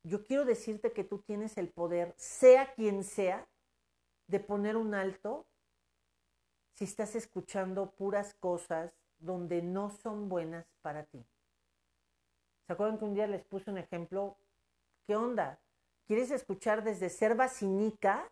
yo 0.02 0.24
quiero 0.24 0.44
decirte 0.44 0.92
que 0.92 1.04
tú 1.04 1.18
tienes 1.18 1.58
el 1.58 1.68
poder, 1.68 2.14
sea 2.16 2.72
quien 2.74 3.04
sea, 3.04 3.48
de 4.26 4.40
poner 4.40 4.76
un 4.76 4.94
alto 4.94 5.46
si 6.74 6.84
estás 6.84 7.14
escuchando 7.14 7.90
puras 7.90 8.34
cosas 8.34 8.92
donde 9.18 9.60
no 9.60 9.90
son 9.90 10.28
buenas 10.28 10.66
para 10.80 11.04
ti. 11.04 11.26
¿Se 12.70 12.74
acuerdan 12.74 12.98
que 12.98 13.04
un 13.04 13.14
día 13.14 13.26
les 13.26 13.42
puse 13.42 13.68
un 13.68 13.78
ejemplo? 13.78 14.38
¿Qué 15.04 15.16
onda? 15.16 15.58
¿Quieres 16.06 16.30
escuchar 16.30 16.84
desde 16.84 17.10
ser 17.10 17.34
vacinica? 17.34 18.30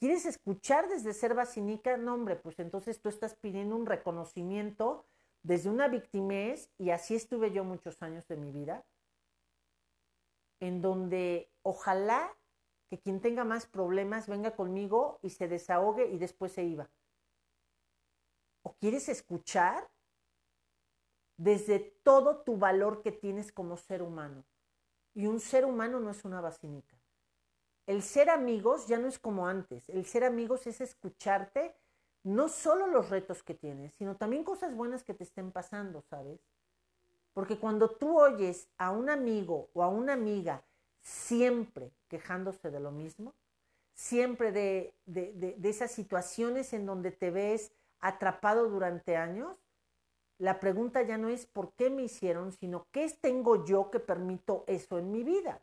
¿Quieres 0.00 0.24
escuchar 0.24 0.88
desde 0.88 1.12
ser 1.12 1.34
vacinica? 1.34 1.98
No, 1.98 2.14
hombre, 2.14 2.36
pues 2.36 2.58
entonces 2.60 2.98
tú 3.02 3.10
estás 3.10 3.34
pidiendo 3.34 3.76
un 3.76 3.84
reconocimiento 3.84 5.04
desde 5.42 5.68
una 5.68 5.86
victimez, 5.86 6.70
y 6.78 6.92
así 6.92 7.14
estuve 7.14 7.52
yo 7.52 7.62
muchos 7.62 8.00
años 8.00 8.26
de 8.26 8.38
mi 8.38 8.52
vida, 8.52 8.86
en 10.60 10.80
donde 10.80 11.50
ojalá 11.60 12.34
que 12.88 12.98
quien 12.98 13.20
tenga 13.20 13.44
más 13.44 13.66
problemas 13.66 14.28
venga 14.28 14.56
conmigo 14.56 15.18
y 15.20 15.28
se 15.28 15.46
desahogue 15.46 16.06
y 16.06 16.16
después 16.16 16.52
se 16.52 16.64
iba. 16.64 16.88
¿O 18.62 18.72
quieres 18.76 19.10
escuchar 19.10 19.90
desde 21.36 21.78
todo 21.78 22.38
tu 22.38 22.56
valor 22.56 23.02
que 23.02 23.12
tienes 23.12 23.52
como 23.52 23.76
ser 23.76 24.02
humano? 24.02 24.44
Y 25.14 25.26
un 25.26 25.40
ser 25.40 25.64
humano 25.64 26.00
no 26.00 26.10
es 26.10 26.24
una 26.24 26.40
vacinica. 26.40 26.96
El 27.86 28.02
ser 28.02 28.30
amigos 28.30 28.86
ya 28.86 28.98
no 28.98 29.08
es 29.08 29.18
como 29.18 29.46
antes. 29.46 29.88
El 29.88 30.06
ser 30.06 30.24
amigos 30.24 30.66
es 30.66 30.80
escucharte 30.80 31.74
no 32.22 32.48
solo 32.48 32.86
los 32.86 33.10
retos 33.10 33.42
que 33.42 33.54
tienes, 33.54 33.92
sino 33.94 34.16
también 34.16 34.44
cosas 34.44 34.74
buenas 34.74 35.04
que 35.04 35.14
te 35.14 35.24
estén 35.24 35.52
pasando, 35.52 36.02
¿sabes? 36.08 36.40
Porque 37.34 37.58
cuando 37.58 37.90
tú 37.90 38.18
oyes 38.18 38.68
a 38.78 38.90
un 38.90 39.10
amigo 39.10 39.68
o 39.74 39.82
a 39.82 39.88
una 39.88 40.14
amiga 40.14 40.64
siempre 41.02 41.92
quejándose 42.08 42.70
de 42.70 42.80
lo 42.80 42.90
mismo, 42.90 43.34
siempre 43.92 44.52
de, 44.52 44.94
de, 45.06 45.56
esas 45.62 45.92
situaciones 45.92 46.72
en 46.72 46.86
donde 46.86 47.10
te 47.10 47.30
ves 47.30 47.72
atrapado 48.00 48.68
durante 48.68 49.16
años, 49.16 49.56
la 50.44 50.60
pregunta 50.60 51.00
ya 51.00 51.16
no 51.16 51.30
es 51.30 51.46
por 51.46 51.72
qué 51.72 51.88
me 51.88 52.02
hicieron, 52.02 52.52
sino 52.52 52.86
qué 52.92 53.08
tengo 53.18 53.64
yo 53.64 53.90
que 53.90 53.98
permito 53.98 54.64
eso 54.66 54.98
en 54.98 55.10
mi 55.10 55.24
vida. 55.24 55.62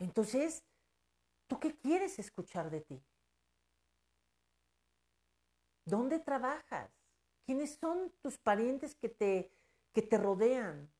Entonces, 0.00 0.64
¿tú 1.46 1.60
qué 1.60 1.76
quieres 1.78 2.18
escuchar 2.18 2.68
de 2.68 2.80
ti? 2.80 3.00
¿Dónde 5.84 6.18
trabajas? 6.18 6.90
¿Quiénes 7.46 7.76
son 7.76 8.12
tus 8.22 8.38
parientes 8.38 8.96
que 8.96 9.08
te, 9.08 9.52
que 9.92 10.02
te 10.02 10.18
rodean? 10.18 10.90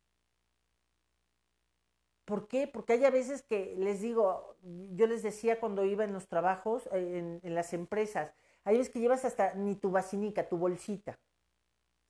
¿Por 2.25 2.47
qué? 2.47 2.69
Porque 2.69 2.93
hay 2.93 3.05
a 3.05 3.11
veces 3.11 3.43
que 3.43 3.75
les 3.77 4.01
digo, 4.01 4.57
yo 4.63 5.09
les 5.09 5.25
decía 5.25 5.59
cuando 5.59 5.85
iba 5.85 6.05
en 6.05 6.13
los 6.13 6.29
trabajos, 6.29 6.89
eh, 6.93 7.41
en, 7.43 7.55
las 7.57 7.73
empresas, 7.73 8.33
hay 8.63 8.79
veces 8.79 8.93
que 8.93 9.01
llevas 9.01 9.25
hasta 9.25 9.55
ni 9.55 9.75
tu 9.75 9.91
vacinica, 9.91 10.49
tu 10.49 10.57
bolsita, 10.57 11.19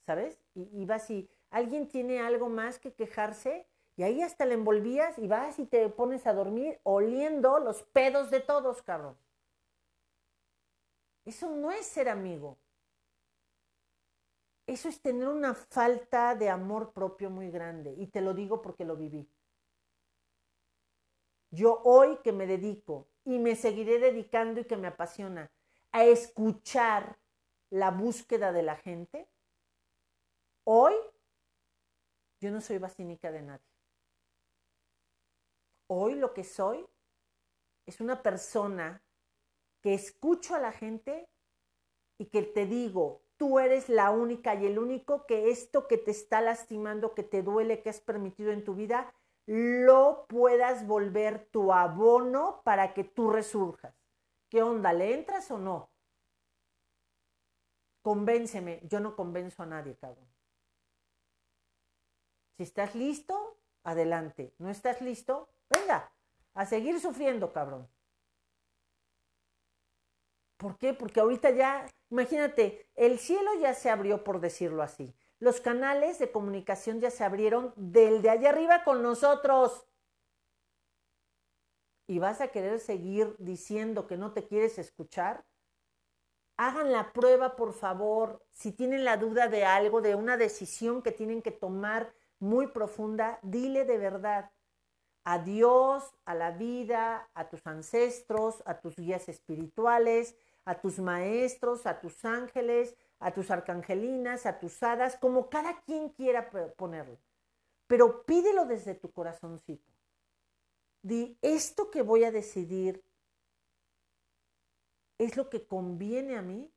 ¿sabes? 0.09 0.41
Y, 0.55 0.87
vas 0.87 1.11
y 1.11 1.29
alguien 1.51 1.87
tiene 1.87 2.19
algo 2.21 2.49
más 2.49 2.79
que 2.79 2.95
quejarse 2.95 3.67
y 3.95 4.05
ahí 4.05 4.23
hasta 4.23 4.47
le 4.47 4.55
envolvías 4.55 5.19
y 5.19 5.29
vas 5.29 5.59
y 5.59 5.67
te 5.67 5.87
pones 5.91 6.27
a 6.27 6.33
dormir 6.33 6.81
oliendo 6.83 7.59
los 7.59 7.83
pedos 7.83 8.31
de 8.31 8.41
todos, 8.41 8.81
cabrón. 8.81 9.19
Eso 11.27 11.51
no 11.51 11.71
es 11.71 11.85
ser 11.85 12.09
amigo. 12.09 12.57
Eso 14.67 14.89
es 14.89 14.99
tener 15.03 15.29
una 15.29 15.53
falta 15.53 16.35
de 16.35 16.49
amor 16.49 16.95
propio 16.95 17.29
muy 17.29 17.51
grande. 17.51 17.95
Y 17.99 18.07
te 18.07 18.23
lo 18.23 18.33
digo 18.33 18.63
porque 18.63 18.87
lo 18.87 18.97
viví. 18.97 19.29
Yo 21.51 21.83
hoy 21.85 22.17
que 22.25 22.33
me 22.33 22.47
dedico 22.47 23.09
y 23.27 23.39
me 23.39 23.57
seguiré 23.57 23.99
dedicando 23.99 24.61
y 24.61 24.65
que 24.65 24.79
me 24.79 24.89
apasiona 24.89 25.51
a 25.93 26.07
escuchar 26.07 27.19
la 27.69 27.91
búsqueda 27.91 28.53
de 28.53 28.63
la 28.63 28.77
gente, 28.77 29.29
hoy 30.71 30.95
yo 32.41 32.51
no 32.51 32.61
soy 32.61 32.77
basínica 32.77 33.33
de 33.33 33.41
nadie. 33.41 33.67
Hoy 35.89 36.15
lo 36.15 36.35
que 36.35 36.45
soy 36.45 36.87
es 37.87 38.03
una 38.03 38.23
persona 38.23 39.03
que 39.83 39.95
escucho 39.95 40.55
a 40.55 40.61
la 40.61 40.73
gente 40.73 41.27
y 42.19 42.27
que 42.27 42.43
te 42.43 42.67
digo, 42.67 43.23
tú 43.39 43.59
eres 43.59 43.89
la 43.89 44.11
única 44.11 44.55
y 44.57 44.67
el 44.67 44.79
único 44.79 45.25
que 45.25 45.51
esto 45.51 45.89
que 45.89 45.97
te 45.97 46.11
está 46.11 46.43
lastimando, 46.43 47.15
que 47.15 47.23
te 47.23 47.43
duele, 47.43 47.81
que 47.81 47.89
has 47.89 48.01
permitido 48.01 48.53
en 48.53 48.63
tu 48.63 48.75
vida, 48.75 49.15
lo 49.47 50.27
puedas 50.29 50.87
volver 50.87 51.49
tu 51.51 51.73
abono 51.73 52.61
para 52.63 52.93
que 52.93 53.05
tú 53.05 53.31
resurjas. 53.31 53.95
¿Qué 54.51 54.63
onda? 54.63 54.93
¿Le 54.93 55.15
entras 55.15 55.51
o 55.51 55.57
no? 55.57 55.91
Convénceme. 58.03 58.81
Yo 58.85 59.01
no 59.01 59.17
convenzo 59.17 59.63
a 59.63 59.67
nadie, 59.67 59.97
cabrón. 59.97 60.28
Si 62.59 62.65
estás 62.65 62.95
listo, 62.95 63.57
adelante. 63.85 64.53
¿No 64.59 64.69
estás 64.69 65.01
listo? 65.01 65.49
Venga, 65.71 66.13
a 66.53 66.67
seguir 66.67 67.01
sufriendo, 67.01 67.55
cabrón. 67.55 67.89
¿Por 70.59 70.77
qué? 70.77 70.93
Porque 70.93 71.21
ahorita 71.21 71.51
ya, 71.51 71.87
imagínate, 72.11 72.91
el 72.95 73.19
cielo 73.19 73.55
ya 73.59 73.73
se 73.73 73.89
abrió, 73.89 74.23
por 74.23 74.41
decirlo 74.41 74.83
así 74.83 75.15
los 75.41 75.61
canales 75.61 76.19
de 76.19 76.31
comunicación 76.31 77.01
ya 77.01 77.11
se 77.11 77.25
abrieron 77.25 77.73
del 77.77 78.23
de 78.23 78.31
allá 78.31 78.51
arriba 78.51 78.85
con 78.85 79.03
nosotros. 79.03 79.87
¿Y 82.07 82.19
vas 82.19 82.41
a 82.41 82.49
querer 82.49 82.81
seguir 82.81 83.37
diciendo 83.39 84.07
que 84.07 84.17
no 84.17 84.33
te 84.33 84.47
quieres 84.47 84.79
escuchar? 84.79 85.45
Hagan 86.57 86.91
la 86.91 87.13
prueba, 87.13 87.55
por 87.55 87.73
favor. 87.73 88.45
Si 88.51 88.73
tienen 88.73 89.05
la 89.05 89.17
duda 89.17 89.47
de 89.47 89.65
algo, 89.65 90.01
de 90.01 90.15
una 90.15 90.37
decisión 90.37 91.03
que 91.03 91.13
tienen 91.13 91.43
que 91.43 91.53
tomar 91.53 92.13
muy 92.41 92.69
profunda, 92.69 93.39
dile 93.43 93.85
de 93.85 93.99
verdad 93.99 94.51
a 95.25 95.39
Dios, 95.39 96.05
a 96.25 96.35
la 96.35 96.53
vida, 96.53 97.29
a 97.35 97.49
tus 97.49 97.67
ancestros, 97.67 98.63
a 98.65 98.81
tus 98.81 98.97
guías 98.97 99.29
espirituales, 99.29 100.35
a 100.65 100.81
tus 100.81 100.99
maestros, 100.99 101.87
a 101.87 102.01
tus 102.01 102.25
ángeles, 102.25 102.97
a 103.19 103.33
tus 103.33 103.51
arcangelinas, 103.51 104.47
a 104.47 104.59
tus 104.59 104.83
hadas, 104.83 105.17
como 105.17 105.51
cada 105.51 105.81
quien 105.83 106.11
quiera 106.11 106.51
ponerlo. 106.77 107.19
Pero 107.87 108.25
pídelo 108.25 108.67
desde 108.67 108.95
tu 108.95 109.11
corazoncito. 109.13 109.93
Di, 111.03 111.39
esto 111.43 111.91
que 111.91 112.03
voy 112.03 112.25
a 112.25 112.31
decidir 112.31 113.03
es 115.19 115.37
lo 115.37 115.49
que 115.51 115.67
conviene 115.67 116.37
a 116.37 116.43
mí. 116.43 116.73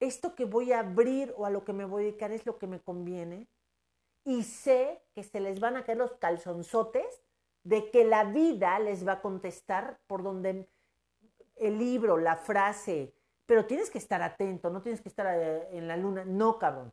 Esto 0.00 0.34
que 0.34 0.44
voy 0.44 0.72
a 0.72 0.80
abrir 0.80 1.32
o 1.36 1.46
a 1.46 1.50
lo 1.50 1.64
que 1.64 1.72
me 1.72 1.84
voy 1.84 2.02
a 2.02 2.06
dedicar 2.06 2.32
es 2.32 2.46
lo 2.46 2.58
que 2.58 2.66
me 2.66 2.80
conviene. 2.80 3.46
Y 4.24 4.42
sé 4.42 5.02
que 5.14 5.22
se 5.22 5.40
les 5.40 5.60
van 5.60 5.76
a 5.76 5.84
caer 5.84 5.98
los 5.98 6.12
calzonzotes 6.14 7.22
de 7.62 7.90
que 7.90 8.04
la 8.04 8.24
vida 8.24 8.78
les 8.78 9.06
va 9.06 9.12
a 9.12 9.22
contestar 9.22 10.00
por 10.06 10.22
donde 10.22 10.68
el 11.56 11.78
libro, 11.78 12.16
la 12.16 12.36
frase, 12.36 13.14
pero 13.44 13.66
tienes 13.66 13.90
que 13.90 13.98
estar 13.98 14.22
atento, 14.22 14.70
no 14.70 14.80
tienes 14.80 15.00
que 15.00 15.08
estar 15.08 15.26
eh, 15.38 15.68
en 15.76 15.86
la 15.86 15.96
luna. 15.96 16.24
No, 16.24 16.58
cabrón. 16.58 16.92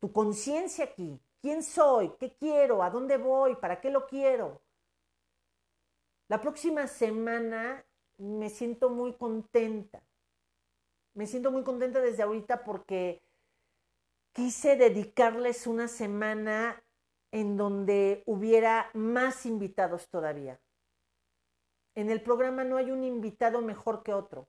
Tu 0.00 0.12
conciencia 0.12 0.86
aquí. 0.86 1.20
¿Quién 1.40 1.62
soy? 1.62 2.10
¿Qué 2.18 2.34
quiero? 2.34 2.82
¿A 2.82 2.90
dónde 2.90 3.16
voy? 3.16 3.54
¿Para 3.56 3.80
qué 3.80 3.90
lo 3.90 4.06
quiero? 4.06 4.60
La 6.28 6.40
próxima 6.40 6.86
semana 6.86 7.84
me 8.18 8.50
siento 8.50 8.90
muy 8.90 9.14
contenta. 9.14 10.02
Me 11.14 11.26
siento 11.26 11.50
muy 11.50 11.64
contenta 11.64 12.00
desde 12.00 12.22
ahorita 12.22 12.64
porque 12.64 13.22
quise 14.32 14.76
dedicarles 14.76 15.66
una 15.66 15.88
semana 15.88 16.82
en 17.32 17.56
donde 17.56 18.22
hubiera 18.26 18.90
más 18.94 19.46
invitados 19.46 20.08
todavía. 20.08 20.60
En 21.94 22.10
el 22.10 22.22
programa 22.22 22.64
no 22.64 22.76
hay 22.76 22.90
un 22.90 23.04
invitado 23.04 23.60
mejor 23.60 24.02
que 24.02 24.14
otro 24.14 24.48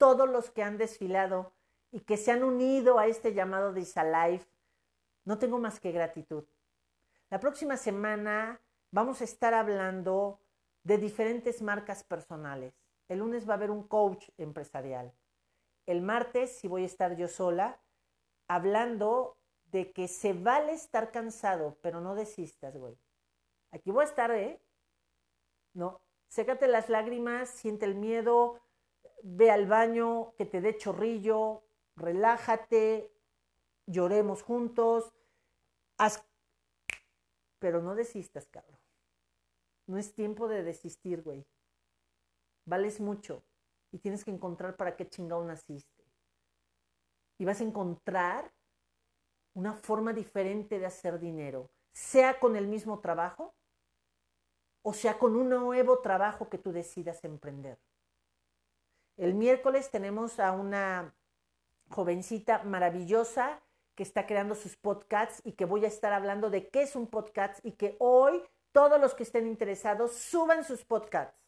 todos 0.00 0.30
los 0.30 0.50
que 0.50 0.62
han 0.62 0.78
desfilado 0.78 1.52
y 1.92 2.00
que 2.00 2.16
se 2.16 2.32
han 2.32 2.42
unido 2.42 2.98
a 2.98 3.06
este 3.06 3.34
llamado 3.34 3.74
de 3.74 3.82
Isalife 3.82 4.48
No 5.26 5.38
tengo 5.38 5.58
más 5.58 5.78
que 5.78 5.92
gratitud. 5.92 6.44
La 7.28 7.38
próxima 7.38 7.76
semana 7.76 8.62
vamos 8.90 9.20
a 9.20 9.24
estar 9.24 9.52
hablando 9.52 10.40
de 10.84 10.96
diferentes 10.96 11.60
marcas 11.60 12.02
personales. 12.02 12.72
El 13.08 13.18
lunes 13.18 13.46
va 13.46 13.52
a 13.52 13.56
haber 13.56 13.70
un 13.70 13.86
coach 13.86 14.30
empresarial. 14.38 15.12
El 15.90 16.02
martes, 16.02 16.52
si 16.52 16.68
voy 16.68 16.84
a 16.84 16.86
estar 16.86 17.16
yo 17.16 17.26
sola, 17.26 17.80
hablando 18.46 19.36
de 19.72 19.90
que 19.90 20.06
se 20.06 20.34
vale 20.34 20.70
estar 20.72 21.10
cansado, 21.10 21.78
pero 21.82 22.00
no 22.00 22.14
desistas, 22.14 22.76
güey. 22.76 22.96
Aquí 23.72 23.90
voy 23.90 24.02
a 24.02 24.08
estar, 24.08 24.30
¿eh? 24.30 24.62
No, 25.72 26.00
sécate 26.28 26.68
las 26.68 26.90
lágrimas, 26.90 27.48
siente 27.50 27.86
el 27.86 27.96
miedo, 27.96 28.60
ve 29.24 29.50
al 29.50 29.66
baño, 29.66 30.32
que 30.38 30.46
te 30.46 30.60
dé 30.60 30.76
chorrillo, 30.76 31.64
relájate, 31.96 33.12
lloremos 33.86 34.44
juntos, 34.44 35.12
haz... 35.98 36.24
pero 37.58 37.82
no 37.82 37.96
desistas, 37.96 38.46
cabrón. 38.46 38.78
No 39.88 39.98
es 39.98 40.14
tiempo 40.14 40.46
de 40.46 40.62
desistir, 40.62 41.22
güey. 41.22 41.44
Vales 42.64 43.00
mucho 43.00 43.42
y 43.92 43.98
tienes 43.98 44.24
que 44.24 44.30
encontrar 44.30 44.76
para 44.76 44.96
qué 44.96 45.08
chingado 45.08 45.44
naciste. 45.44 46.04
Y 47.38 47.44
vas 47.44 47.60
a 47.60 47.64
encontrar 47.64 48.52
una 49.54 49.72
forma 49.72 50.12
diferente 50.12 50.78
de 50.78 50.86
hacer 50.86 51.18
dinero, 51.18 51.70
sea 51.92 52.38
con 52.38 52.56
el 52.56 52.66
mismo 52.66 53.00
trabajo 53.00 53.54
o 54.82 54.92
sea 54.92 55.18
con 55.18 55.36
un 55.36 55.48
nuevo 55.48 55.98
trabajo 55.98 56.48
que 56.48 56.58
tú 56.58 56.72
decidas 56.72 57.22
emprender. 57.24 57.78
El 59.16 59.34
miércoles 59.34 59.90
tenemos 59.90 60.40
a 60.40 60.52
una 60.52 61.14
jovencita 61.90 62.62
maravillosa 62.64 63.60
que 63.94 64.02
está 64.02 64.26
creando 64.26 64.54
sus 64.54 64.76
podcasts 64.76 65.42
y 65.44 65.52
que 65.52 65.66
voy 65.66 65.84
a 65.84 65.88
estar 65.88 66.12
hablando 66.12 66.48
de 66.48 66.68
qué 66.68 66.82
es 66.82 66.96
un 66.96 67.06
podcast 67.06 67.64
y 67.64 67.72
que 67.72 67.96
hoy 67.98 68.42
todos 68.72 69.00
los 69.00 69.14
que 69.14 69.24
estén 69.24 69.46
interesados 69.46 70.14
suban 70.14 70.64
sus 70.64 70.84
podcasts. 70.84 71.38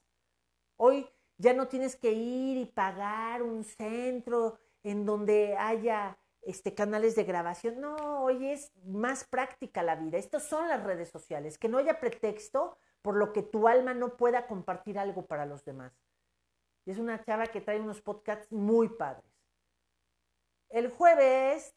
Hoy 0.77 1.09
ya 1.43 1.53
no 1.53 1.67
tienes 1.67 1.97
que 1.97 2.13
ir 2.13 2.57
y 2.57 2.67
pagar 2.67 3.43
un 3.43 3.65
centro 3.65 4.59
en 4.85 5.05
donde 5.05 5.57
haya 5.57 6.17
este, 6.43 6.73
canales 6.73 7.17
de 7.17 7.25
grabación. 7.25 7.81
No, 7.81 8.23
hoy 8.23 8.47
es 8.47 8.73
más 8.85 9.25
práctica 9.25 9.83
la 9.83 9.97
vida. 9.97 10.19
Estas 10.19 10.45
son 10.45 10.69
las 10.69 10.83
redes 10.85 11.11
sociales. 11.11 11.59
Que 11.59 11.69
no 11.69 11.79
haya 11.79 11.99
pretexto 11.99 12.79
por 13.03 13.17
lo 13.17 13.33
que 13.33 13.43
tu 13.43 13.67
alma 13.67 13.93
no 13.93 14.17
pueda 14.17 14.47
compartir 14.47 15.01
algo 15.01 15.27
para 15.27 15.45
los 15.45 15.65
demás. 15.65 15.93
es 16.87 16.99
una 16.99 17.23
chava 17.25 17.49
que 17.49 17.61
trae 17.61 17.81
unos 17.81 18.01
podcasts 18.01 18.51
muy 18.53 18.89
padres. 18.89 19.31
El 20.69 20.91
jueves 20.91 21.75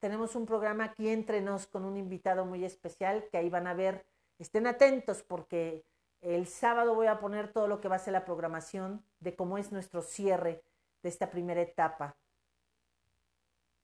tenemos 0.00 0.34
un 0.34 0.46
programa 0.46 0.84
aquí 0.84 1.10
entre 1.10 1.42
nos 1.42 1.66
con 1.66 1.84
un 1.84 1.98
invitado 1.98 2.46
muy 2.46 2.64
especial 2.64 3.28
que 3.30 3.36
ahí 3.36 3.50
van 3.50 3.66
a 3.66 3.74
ver. 3.74 4.06
Estén 4.38 4.66
atentos 4.66 5.22
porque 5.22 5.84
el 6.20 6.46
sábado 6.46 6.94
voy 6.94 7.06
a 7.06 7.20
poner 7.20 7.52
todo 7.52 7.68
lo 7.68 7.80
que 7.80 7.88
va 7.88 7.96
a 7.96 8.00
ser 8.00 8.12
la 8.12 8.24
programación 8.24 9.04
de 9.20 9.36
cómo 9.36 9.58
es 9.58 9.72
nuestro 9.72 10.02
cierre 10.02 10.62
de 11.02 11.08
esta 11.08 11.30
primera 11.30 11.60
etapa. 11.60 12.16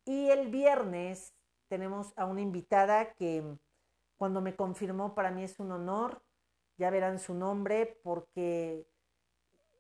Y 0.05 0.31
el 0.31 0.49
viernes 0.49 1.35
tenemos 1.69 2.13
a 2.17 2.27
una 2.27 2.41
invitada 2.41 3.15
que 3.15 3.57
cuando 4.17 4.41
me 4.41 4.55
confirmó 4.57 5.15
para 5.15 5.31
mí 5.31 5.43
es 5.45 5.59
un 5.59 5.73
honor. 5.73 6.23
Ya 6.77 6.91
verán 6.91 7.19
su 7.19 7.35
nombre 7.35 8.01
porque 8.03 8.87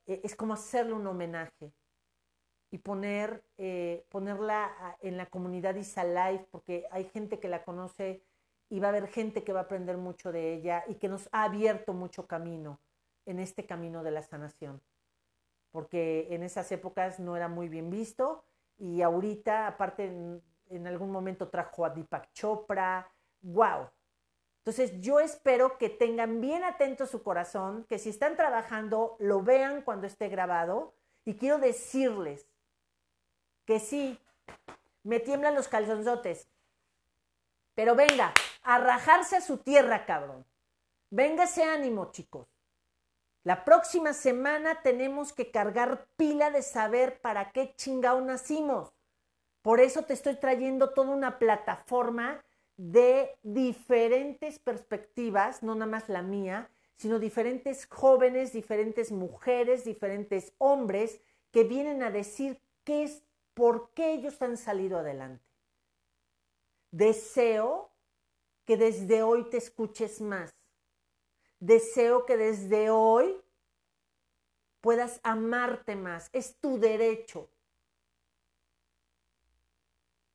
e, 0.07 0.21
es 0.23 0.37
como 0.37 0.55
hacerle 0.55 0.93
un 0.93 1.07
homenaje 1.07 1.73
y 2.71 2.79
poner, 2.79 3.45
eh, 3.59 4.07
ponerla 4.09 4.97
en 5.01 5.17
la 5.17 5.27
comunidad 5.27 5.75
Isa 5.77 6.05
Life 6.05 6.47
porque 6.51 6.87
hay 6.91 7.05
gente 7.05 7.39
que 7.39 7.49
la 7.49 7.65
conoce 7.65 8.23
y 8.69 8.81
va 8.81 8.89
a 8.89 8.91
haber 8.91 9.09
gente 9.09 9.45
que 9.45 9.53
va 9.53 9.61
a 9.61 9.65
aprender 9.65 9.97
mucho 9.97 10.33
de 10.33 10.55
ella 10.55 10.85
y 10.89 10.95
que 10.95 11.09
nos 11.09 11.29
ha 11.33 11.45
abierto 11.45 11.93
mucho 11.93 12.27
camino 12.27 12.81
en 13.27 13.39
este 13.39 13.67
camino 13.67 14.03
de 14.03 14.11
la 14.11 14.23
sanación. 14.23 14.81
Porque 15.71 16.29
en 16.31 16.43
esas 16.43 16.71
épocas 16.73 17.19
no 17.21 17.37
era 17.37 17.49
muy 17.49 17.69
bien 17.69 17.91
visto 17.91 18.45
y 18.79 19.03
ahorita, 19.03 19.67
aparte, 19.67 20.07
en, 20.07 20.87
algún 20.87 21.11
momento 21.11 21.49
trajo 21.49 21.85
a 21.85 21.91
Deepak 21.91 22.33
Chopra. 22.33 23.11
¡Wow! 23.43 23.89
Entonces, 24.59 25.01
yo 25.01 25.21
espero 25.21 25.77
que 25.79 25.91
tengan 25.91 26.41
bien 26.41 26.65
atento 26.65 27.07
su 27.07 27.23
corazón, 27.23 27.85
que 27.89 27.99
si 27.99 28.09
están 28.09 28.37
trabajando, 28.37 29.17
lo 29.19 29.43
vean 29.43 29.83
cuando 29.83 30.07
esté 30.07 30.29
grabado. 30.29 30.95
Y 31.25 31.35
quiero 31.35 31.59
decirles 31.59 32.47
que 33.65 33.79
sí, 33.79 34.19
me 35.03 35.21
tiemblan 35.21 35.55
los 35.55 35.69
calzonzotes. 35.69 36.49
Pero 37.75 37.95
venga, 37.95 38.33
a 38.65 38.79
rajarse 38.79 39.37
a 39.37 39.41
su 39.41 39.59
tierra, 39.59 40.07
cabrón. 40.07 40.45
Véngase 41.11 41.63
ánimo, 41.63 42.11
chicos. 42.11 42.49
La 43.45 43.65
próxima 43.65 44.15
semana 44.15 44.81
tenemos 44.83 45.33
que 45.35 45.51
cargar 45.51 46.09
pila 46.17 46.51
de 46.51 46.63
saber 46.63 47.21
para 47.21 47.53
qué 47.53 47.75
chingao 47.77 48.21
nacimos. 48.23 48.93
Por 49.61 49.81
eso 49.81 50.03
te 50.03 50.15
estoy 50.15 50.37
trayendo 50.37 50.91
toda 50.95 51.11
una 51.11 51.39
plataforma 51.39 52.43
de 52.77 53.37
diferentes 53.43 54.59
perspectivas, 54.59 55.63
no 55.63 55.75
nada 55.75 55.91
más 55.91 56.09
la 56.09 56.23
mía, 56.23 56.71
sino 56.97 57.19
diferentes 57.19 57.87
jóvenes, 57.87 58.53
diferentes 58.53 59.13
mujeres, 59.13 59.85
diferentes 59.85 60.55
hombres 60.59 61.21
que 61.51 61.65
vienen 61.65 62.03
a 62.03 62.11
decir 62.11 62.61
qué 62.83 63.05
es, 63.05 63.23
por 63.53 63.91
qué 63.91 64.13
ellos 64.13 64.41
han 64.41 64.57
salido 64.57 64.99
adelante. 64.99 65.45
Deseo 66.91 67.94
que 68.65 68.77
desde 68.77 69.23
hoy 69.23 69.49
te 69.51 69.57
escuches 69.57 70.21
más 70.21 70.55
Deseo 71.65 72.27
que 72.27 72.37
desde 72.37 72.91
hoy 72.91 73.41
puedas 74.83 75.19
amarte 75.23 75.97
más. 75.97 76.29
Es 76.35 76.61
tu 76.61 76.79
derecho. 76.79 77.49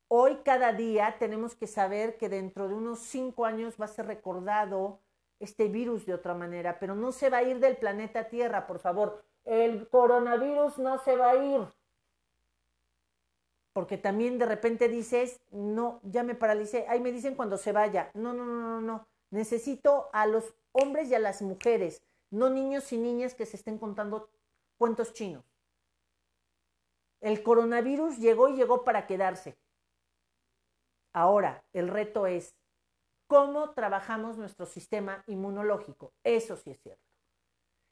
Hoy 0.08 0.40
cada 0.44 0.74
día 0.74 1.18
tenemos 1.20 1.54
que 1.54 1.68
saber 1.68 2.18
que 2.18 2.30
dentro 2.30 2.68
de 2.68 2.74
unos 2.74 3.02
cinco 3.02 3.46
años 3.46 3.76
va 3.80 3.86
a 3.86 3.90
ser 3.90 4.08
recordado 4.08 5.02
este 5.40 5.68
virus 5.68 6.08
de 6.08 6.16
otra 6.16 6.34
manera, 6.34 6.80
pero 6.80 6.96
no 6.96 7.12
se 7.12 7.30
va 7.30 7.38
a 7.38 7.44
ir 7.44 7.60
del 7.60 7.78
planeta 7.78 8.28
Tierra, 8.28 8.66
por 8.66 8.80
favor. 8.80 9.24
El 9.46 9.88
coronavirus 9.88 10.80
no 10.80 10.98
se 10.98 11.16
va 11.16 11.30
a 11.30 11.36
ir. 11.36 11.62
Porque 13.74 13.98
también 13.98 14.38
de 14.40 14.46
repente 14.46 14.90
dices, 14.90 15.42
no, 15.52 16.00
ya 16.04 16.24
me 16.24 16.36
paralicé. 16.36 16.86
Ahí 16.88 17.00
me 17.00 17.12
dicen 17.12 17.36
cuando 17.36 17.58
se 17.58 17.72
vaya. 17.72 18.12
No, 18.14 18.34
no, 18.34 18.46
no, 18.46 18.56
no, 18.56 18.82
no. 18.82 19.08
Necesito 19.30 20.10
a 20.12 20.26
los 20.26 20.56
hombres 20.72 21.10
y 21.10 21.16
a 21.16 21.20
las 21.20 21.42
mujeres, 21.42 22.02
no 22.32 22.50
niños 22.50 22.92
y 22.92 22.98
niñas 22.98 23.36
que 23.36 23.46
se 23.46 23.58
estén 23.58 23.78
contando 23.78 24.30
cuentos 24.78 25.14
chinos. 25.14 25.44
El 27.22 27.44
coronavirus 27.44 28.18
llegó 28.18 28.50
y 28.50 28.56
llegó 28.56 28.84
para 28.84 29.06
quedarse. 29.06 29.58
Ahora, 31.12 31.64
el 31.74 31.90
reto 31.90 32.28
es 32.28 32.56
cómo 33.28 33.72
trabajamos 33.72 34.38
nuestro 34.38 34.66
sistema 34.66 35.24
inmunológico. 35.28 36.14
Eso 36.24 36.56
sí 36.56 36.72
es 36.72 36.80
cierto. 36.82 37.04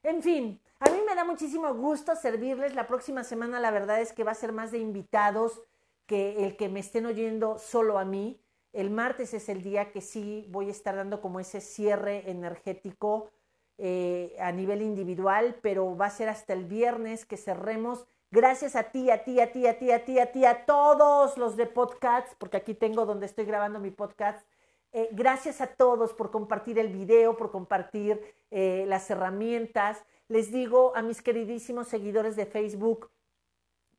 En 0.03 0.23
fin, 0.23 0.61
me 1.07 1.15
da 1.15 1.23
muchísimo 1.23 1.73
gusto 1.73 2.15
servirles. 2.15 2.75
La 2.75 2.85
próxima 2.85 3.23
semana 3.23 3.61
la 3.61 3.71
verdad 3.71 4.01
es 4.01 4.11
que 4.11 4.25
va 4.25 4.31
a 4.31 4.35
ser 4.35 4.51
más 4.51 4.71
de 4.71 4.79
invitados 4.79 5.63
que 6.05 6.45
el 6.45 6.57
que 6.57 6.67
me 6.67 6.81
estén 6.81 7.05
oyendo 7.05 7.57
solo 7.59 7.97
a 7.97 8.05
mí. 8.05 8.41
El 8.73 8.91
martes 8.91 9.33
es 9.33 9.47
el 9.47 9.63
día 9.63 9.91
que 9.91 10.01
sí 10.01 10.45
voy 10.49 10.67
a 10.67 10.71
estar 10.71 10.95
dando 10.95 11.21
como 11.21 11.39
ese 11.39 11.61
cierre 11.61 12.29
energético 12.29 13.31
eh, 13.77 14.35
a 14.39 14.51
nivel 14.51 14.81
individual, 14.81 15.57
pero 15.61 15.95
va 15.95 16.07
a 16.07 16.11
ser 16.11 16.27
hasta 16.27 16.51
el 16.53 16.65
viernes 16.65 17.25
que 17.25 17.37
cerremos. 17.37 18.05
Gracias 18.29 18.75
a 18.75 18.83
ti, 18.91 19.09
a 19.09 19.23
ti, 19.23 19.39
a 19.39 19.51
ti, 19.53 19.65
a 19.65 19.79
ti, 19.79 19.91
a 19.91 20.03
ti, 20.03 20.19
a 20.19 20.31
ti, 20.33 20.45
a 20.45 20.65
todos 20.65 21.37
los 21.37 21.55
de 21.55 21.67
podcasts, 21.67 22.35
porque 22.37 22.57
aquí 22.57 22.73
tengo 22.73 23.05
donde 23.05 23.27
estoy 23.27 23.45
grabando 23.45 23.79
mi 23.79 23.91
podcast. 23.91 24.45
Eh, 24.91 25.09
gracias 25.13 25.61
a 25.61 25.67
todos 25.67 26.13
por 26.13 26.31
compartir 26.31 26.79
el 26.79 26.89
video, 26.89 27.37
por 27.37 27.51
compartir 27.51 28.35
eh, 28.51 28.83
las 28.87 29.09
herramientas. 29.09 30.03
Les 30.29 30.51
digo 30.51 30.95
a 30.95 31.01
mis 31.01 31.21
queridísimos 31.21 31.87
seguidores 31.87 32.35
de 32.35 32.45
Facebook, 32.45 33.09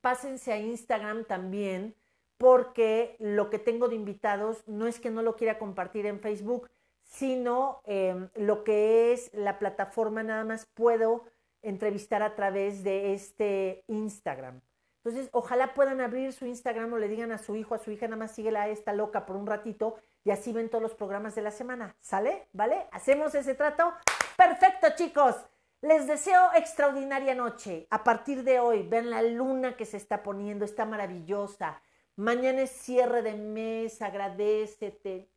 pásense 0.01 0.53
a 0.53 0.59
Instagram 0.59 1.25
también 1.25 1.95
porque 2.37 3.17
lo 3.19 3.51
que 3.51 3.59
tengo 3.59 3.89
de 3.89 3.97
invitados 3.97 4.63
no 4.67 4.87
es 4.87 5.01
que 5.01 5.11
no 5.11 5.23
lo 5.23 5.37
quiera 5.37 5.59
compartir 5.59 6.07
en 6.07 6.21
Facebook, 6.21 6.71
sino 7.03 7.81
em, 7.85 8.29
lo 8.35 8.63
que 8.63 9.13
es 9.13 9.31
la 9.33 9.59
plataforma 9.59 10.23
nada 10.23 10.45
más 10.45 10.67
puedo 10.67 11.25
entrevistar 11.63 12.23
a 12.23 12.37
través 12.37 12.85
de 12.85 13.15
este 13.15 13.85
Instagram. 13.89 14.61
Entonces, 15.03 15.31
ojalá 15.33 15.75
puedan 15.75 16.01
abrir 16.01 16.33
su 16.33 16.47
Instagram 16.47 16.93
o 16.93 16.99
le 16.99 17.09
digan 17.09 17.33
a 17.33 17.39
su 17.39 17.57
hijo, 17.57 17.75
a 17.75 17.79
su 17.79 17.91
hija, 17.91 18.07
nada 18.07 18.19
más 18.19 18.33
síguela 18.33 18.63
a 18.63 18.69
esta 18.69 18.93
loca 18.93 19.27
por 19.27 19.37
un 19.37 19.47
ratito 19.47 19.97
y 20.23 20.31
así 20.31 20.53
ven 20.53 20.69
todos 20.69 20.83
los 20.83 20.95
programas 20.95 21.35
de 21.35 21.43
la 21.43 21.51
semana. 21.51 21.97
¿Sale? 22.01 22.49
¿Vale? 22.53 22.87
¿Hacemos 22.93 23.35
ese 23.35 23.55
trato? 23.55 23.95
Perfecto, 24.37 24.89
chicos. 24.97 25.35
Les 25.81 26.07
deseo 26.07 26.51
extraordinaria 26.55 27.35
noche. 27.35 27.87
A 27.91 28.03
partir 28.03 28.43
de 28.43 28.61
hoy, 28.61 28.83
ven 28.83 29.11
la 29.11 29.23
luna 29.23 29.77
que 29.77 29.87
se 29.87 29.97
está 29.97 30.23
poniendo, 30.23 30.65
está 30.65 30.85
maravillosa 30.85 31.81
Mañana 32.19 32.63
es 32.63 32.73
cierre 32.73 33.23
de 33.23 33.35
mes, 33.35 34.03
agradecete. 34.03 35.31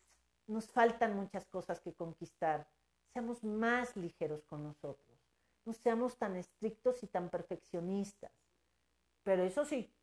Nos 0.48 0.66
faltan 0.72 1.16
muchas 1.16 1.46
cosas 1.46 1.80
que 1.80 1.94
conquistar. 1.94 2.68
Seamos 3.14 3.44
más 3.44 3.96
ligeros 3.96 4.44
con 4.46 4.64
nosotros. 4.64 5.20
No 5.64 5.74
seamos 5.74 6.18
tan 6.18 6.36
estrictos 6.38 7.04
y 7.04 7.08
tan 7.08 7.30
perfeccionistas. 7.30 8.32
Pero 9.22 9.44
eso 9.44 9.64
sí, 9.64 9.94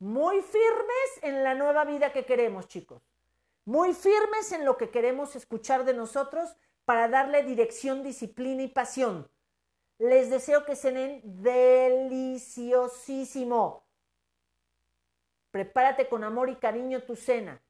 muy 0.00 0.42
firmes 0.42 1.22
en 1.22 1.44
la 1.44 1.54
nueva 1.54 1.84
vida 1.84 2.12
que 2.12 2.26
queremos, 2.26 2.66
chicos. 2.66 3.00
Muy 3.64 3.94
firmes 3.94 4.50
en 4.50 4.64
lo 4.64 4.76
que 4.76 4.90
queremos 4.90 5.36
escuchar 5.36 5.84
de 5.84 5.94
nosotros 5.94 6.56
para 6.84 7.06
darle 7.06 7.44
dirección, 7.44 8.02
disciplina 8.02 8.64
y 8.64 8.68
pasión. 8.68 9.30
Les 9.98 10.30
deseo 10.30 10.64
que 10.64 10.76
cenen 10.76 11.20
deliciosísimo. 11.24 13.84
Prepárate 15.50 16.08
con 16.08 16.24
amor 16.24 16.48
y 16.50 16.56
cariño 16.56 17.04
tu 17.04 17.14
cena. 17.14 17.62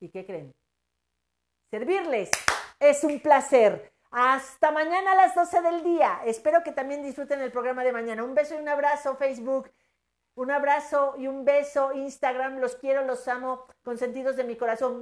¿Y 0.00 0.08
qué 0.10 0.26
creen? 0.26 0.52
Servirles 1.70 2.30
es 2.80 3.04
un 3.04 3.20
placer. 3.20 3.92
Hasta 4.10 4.72
mañana 4.72 5.12
a 5.12 5.14
las 5.14 5.36
12 5.36 5.62
del 5.62 5.84
día. 5.84 6.20
Espero 6.24 6.64
que 6.64 6.72
también 6.72 7.02
disfruten 7.02 7.40
el 7.40 7.52
programa 7.52 7.84
de 7.84 7.92
mañana. 7.92 8.24
Un 8.24 8.34
beso 8.34 8.56
y 8.56 8.58
un 8.58 8.68
abrazo, 8.68 9.14
Facebook. 9.16 9.70
Un 10.34 10.50
abrazo 10.50 11.14
y 11.16 11.28
un 11.28 11.44
beso, 11.44 11.92
Instagram. 11.92 12.58
Los 12.58 12.74
quiero, 12.74 13.04
los 13.04 13.28
amo, 13.28 13.66
con 13.82 13.98
sentidos 13.98 14.36
de 14.36 14.44
mi 14.44 14.56
corazón. 14.56 15.00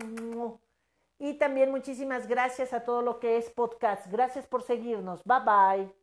Y 1.19 1.35
también 1.35 1.71
muchísimas 1.71 2.29
gracias 2.29 2.73
a 2.73 2.85
todo 2.85 3.03
lo 3.03 3.19
que 3.21 3.37
es 3.37 3.51
podcast. 3.51 4.07
Gracias 4.11 4.47
por 4.47 4.63
seguirnos. 4.63 5.23
Bye 5.25 5.41
bye. 5.45 5.93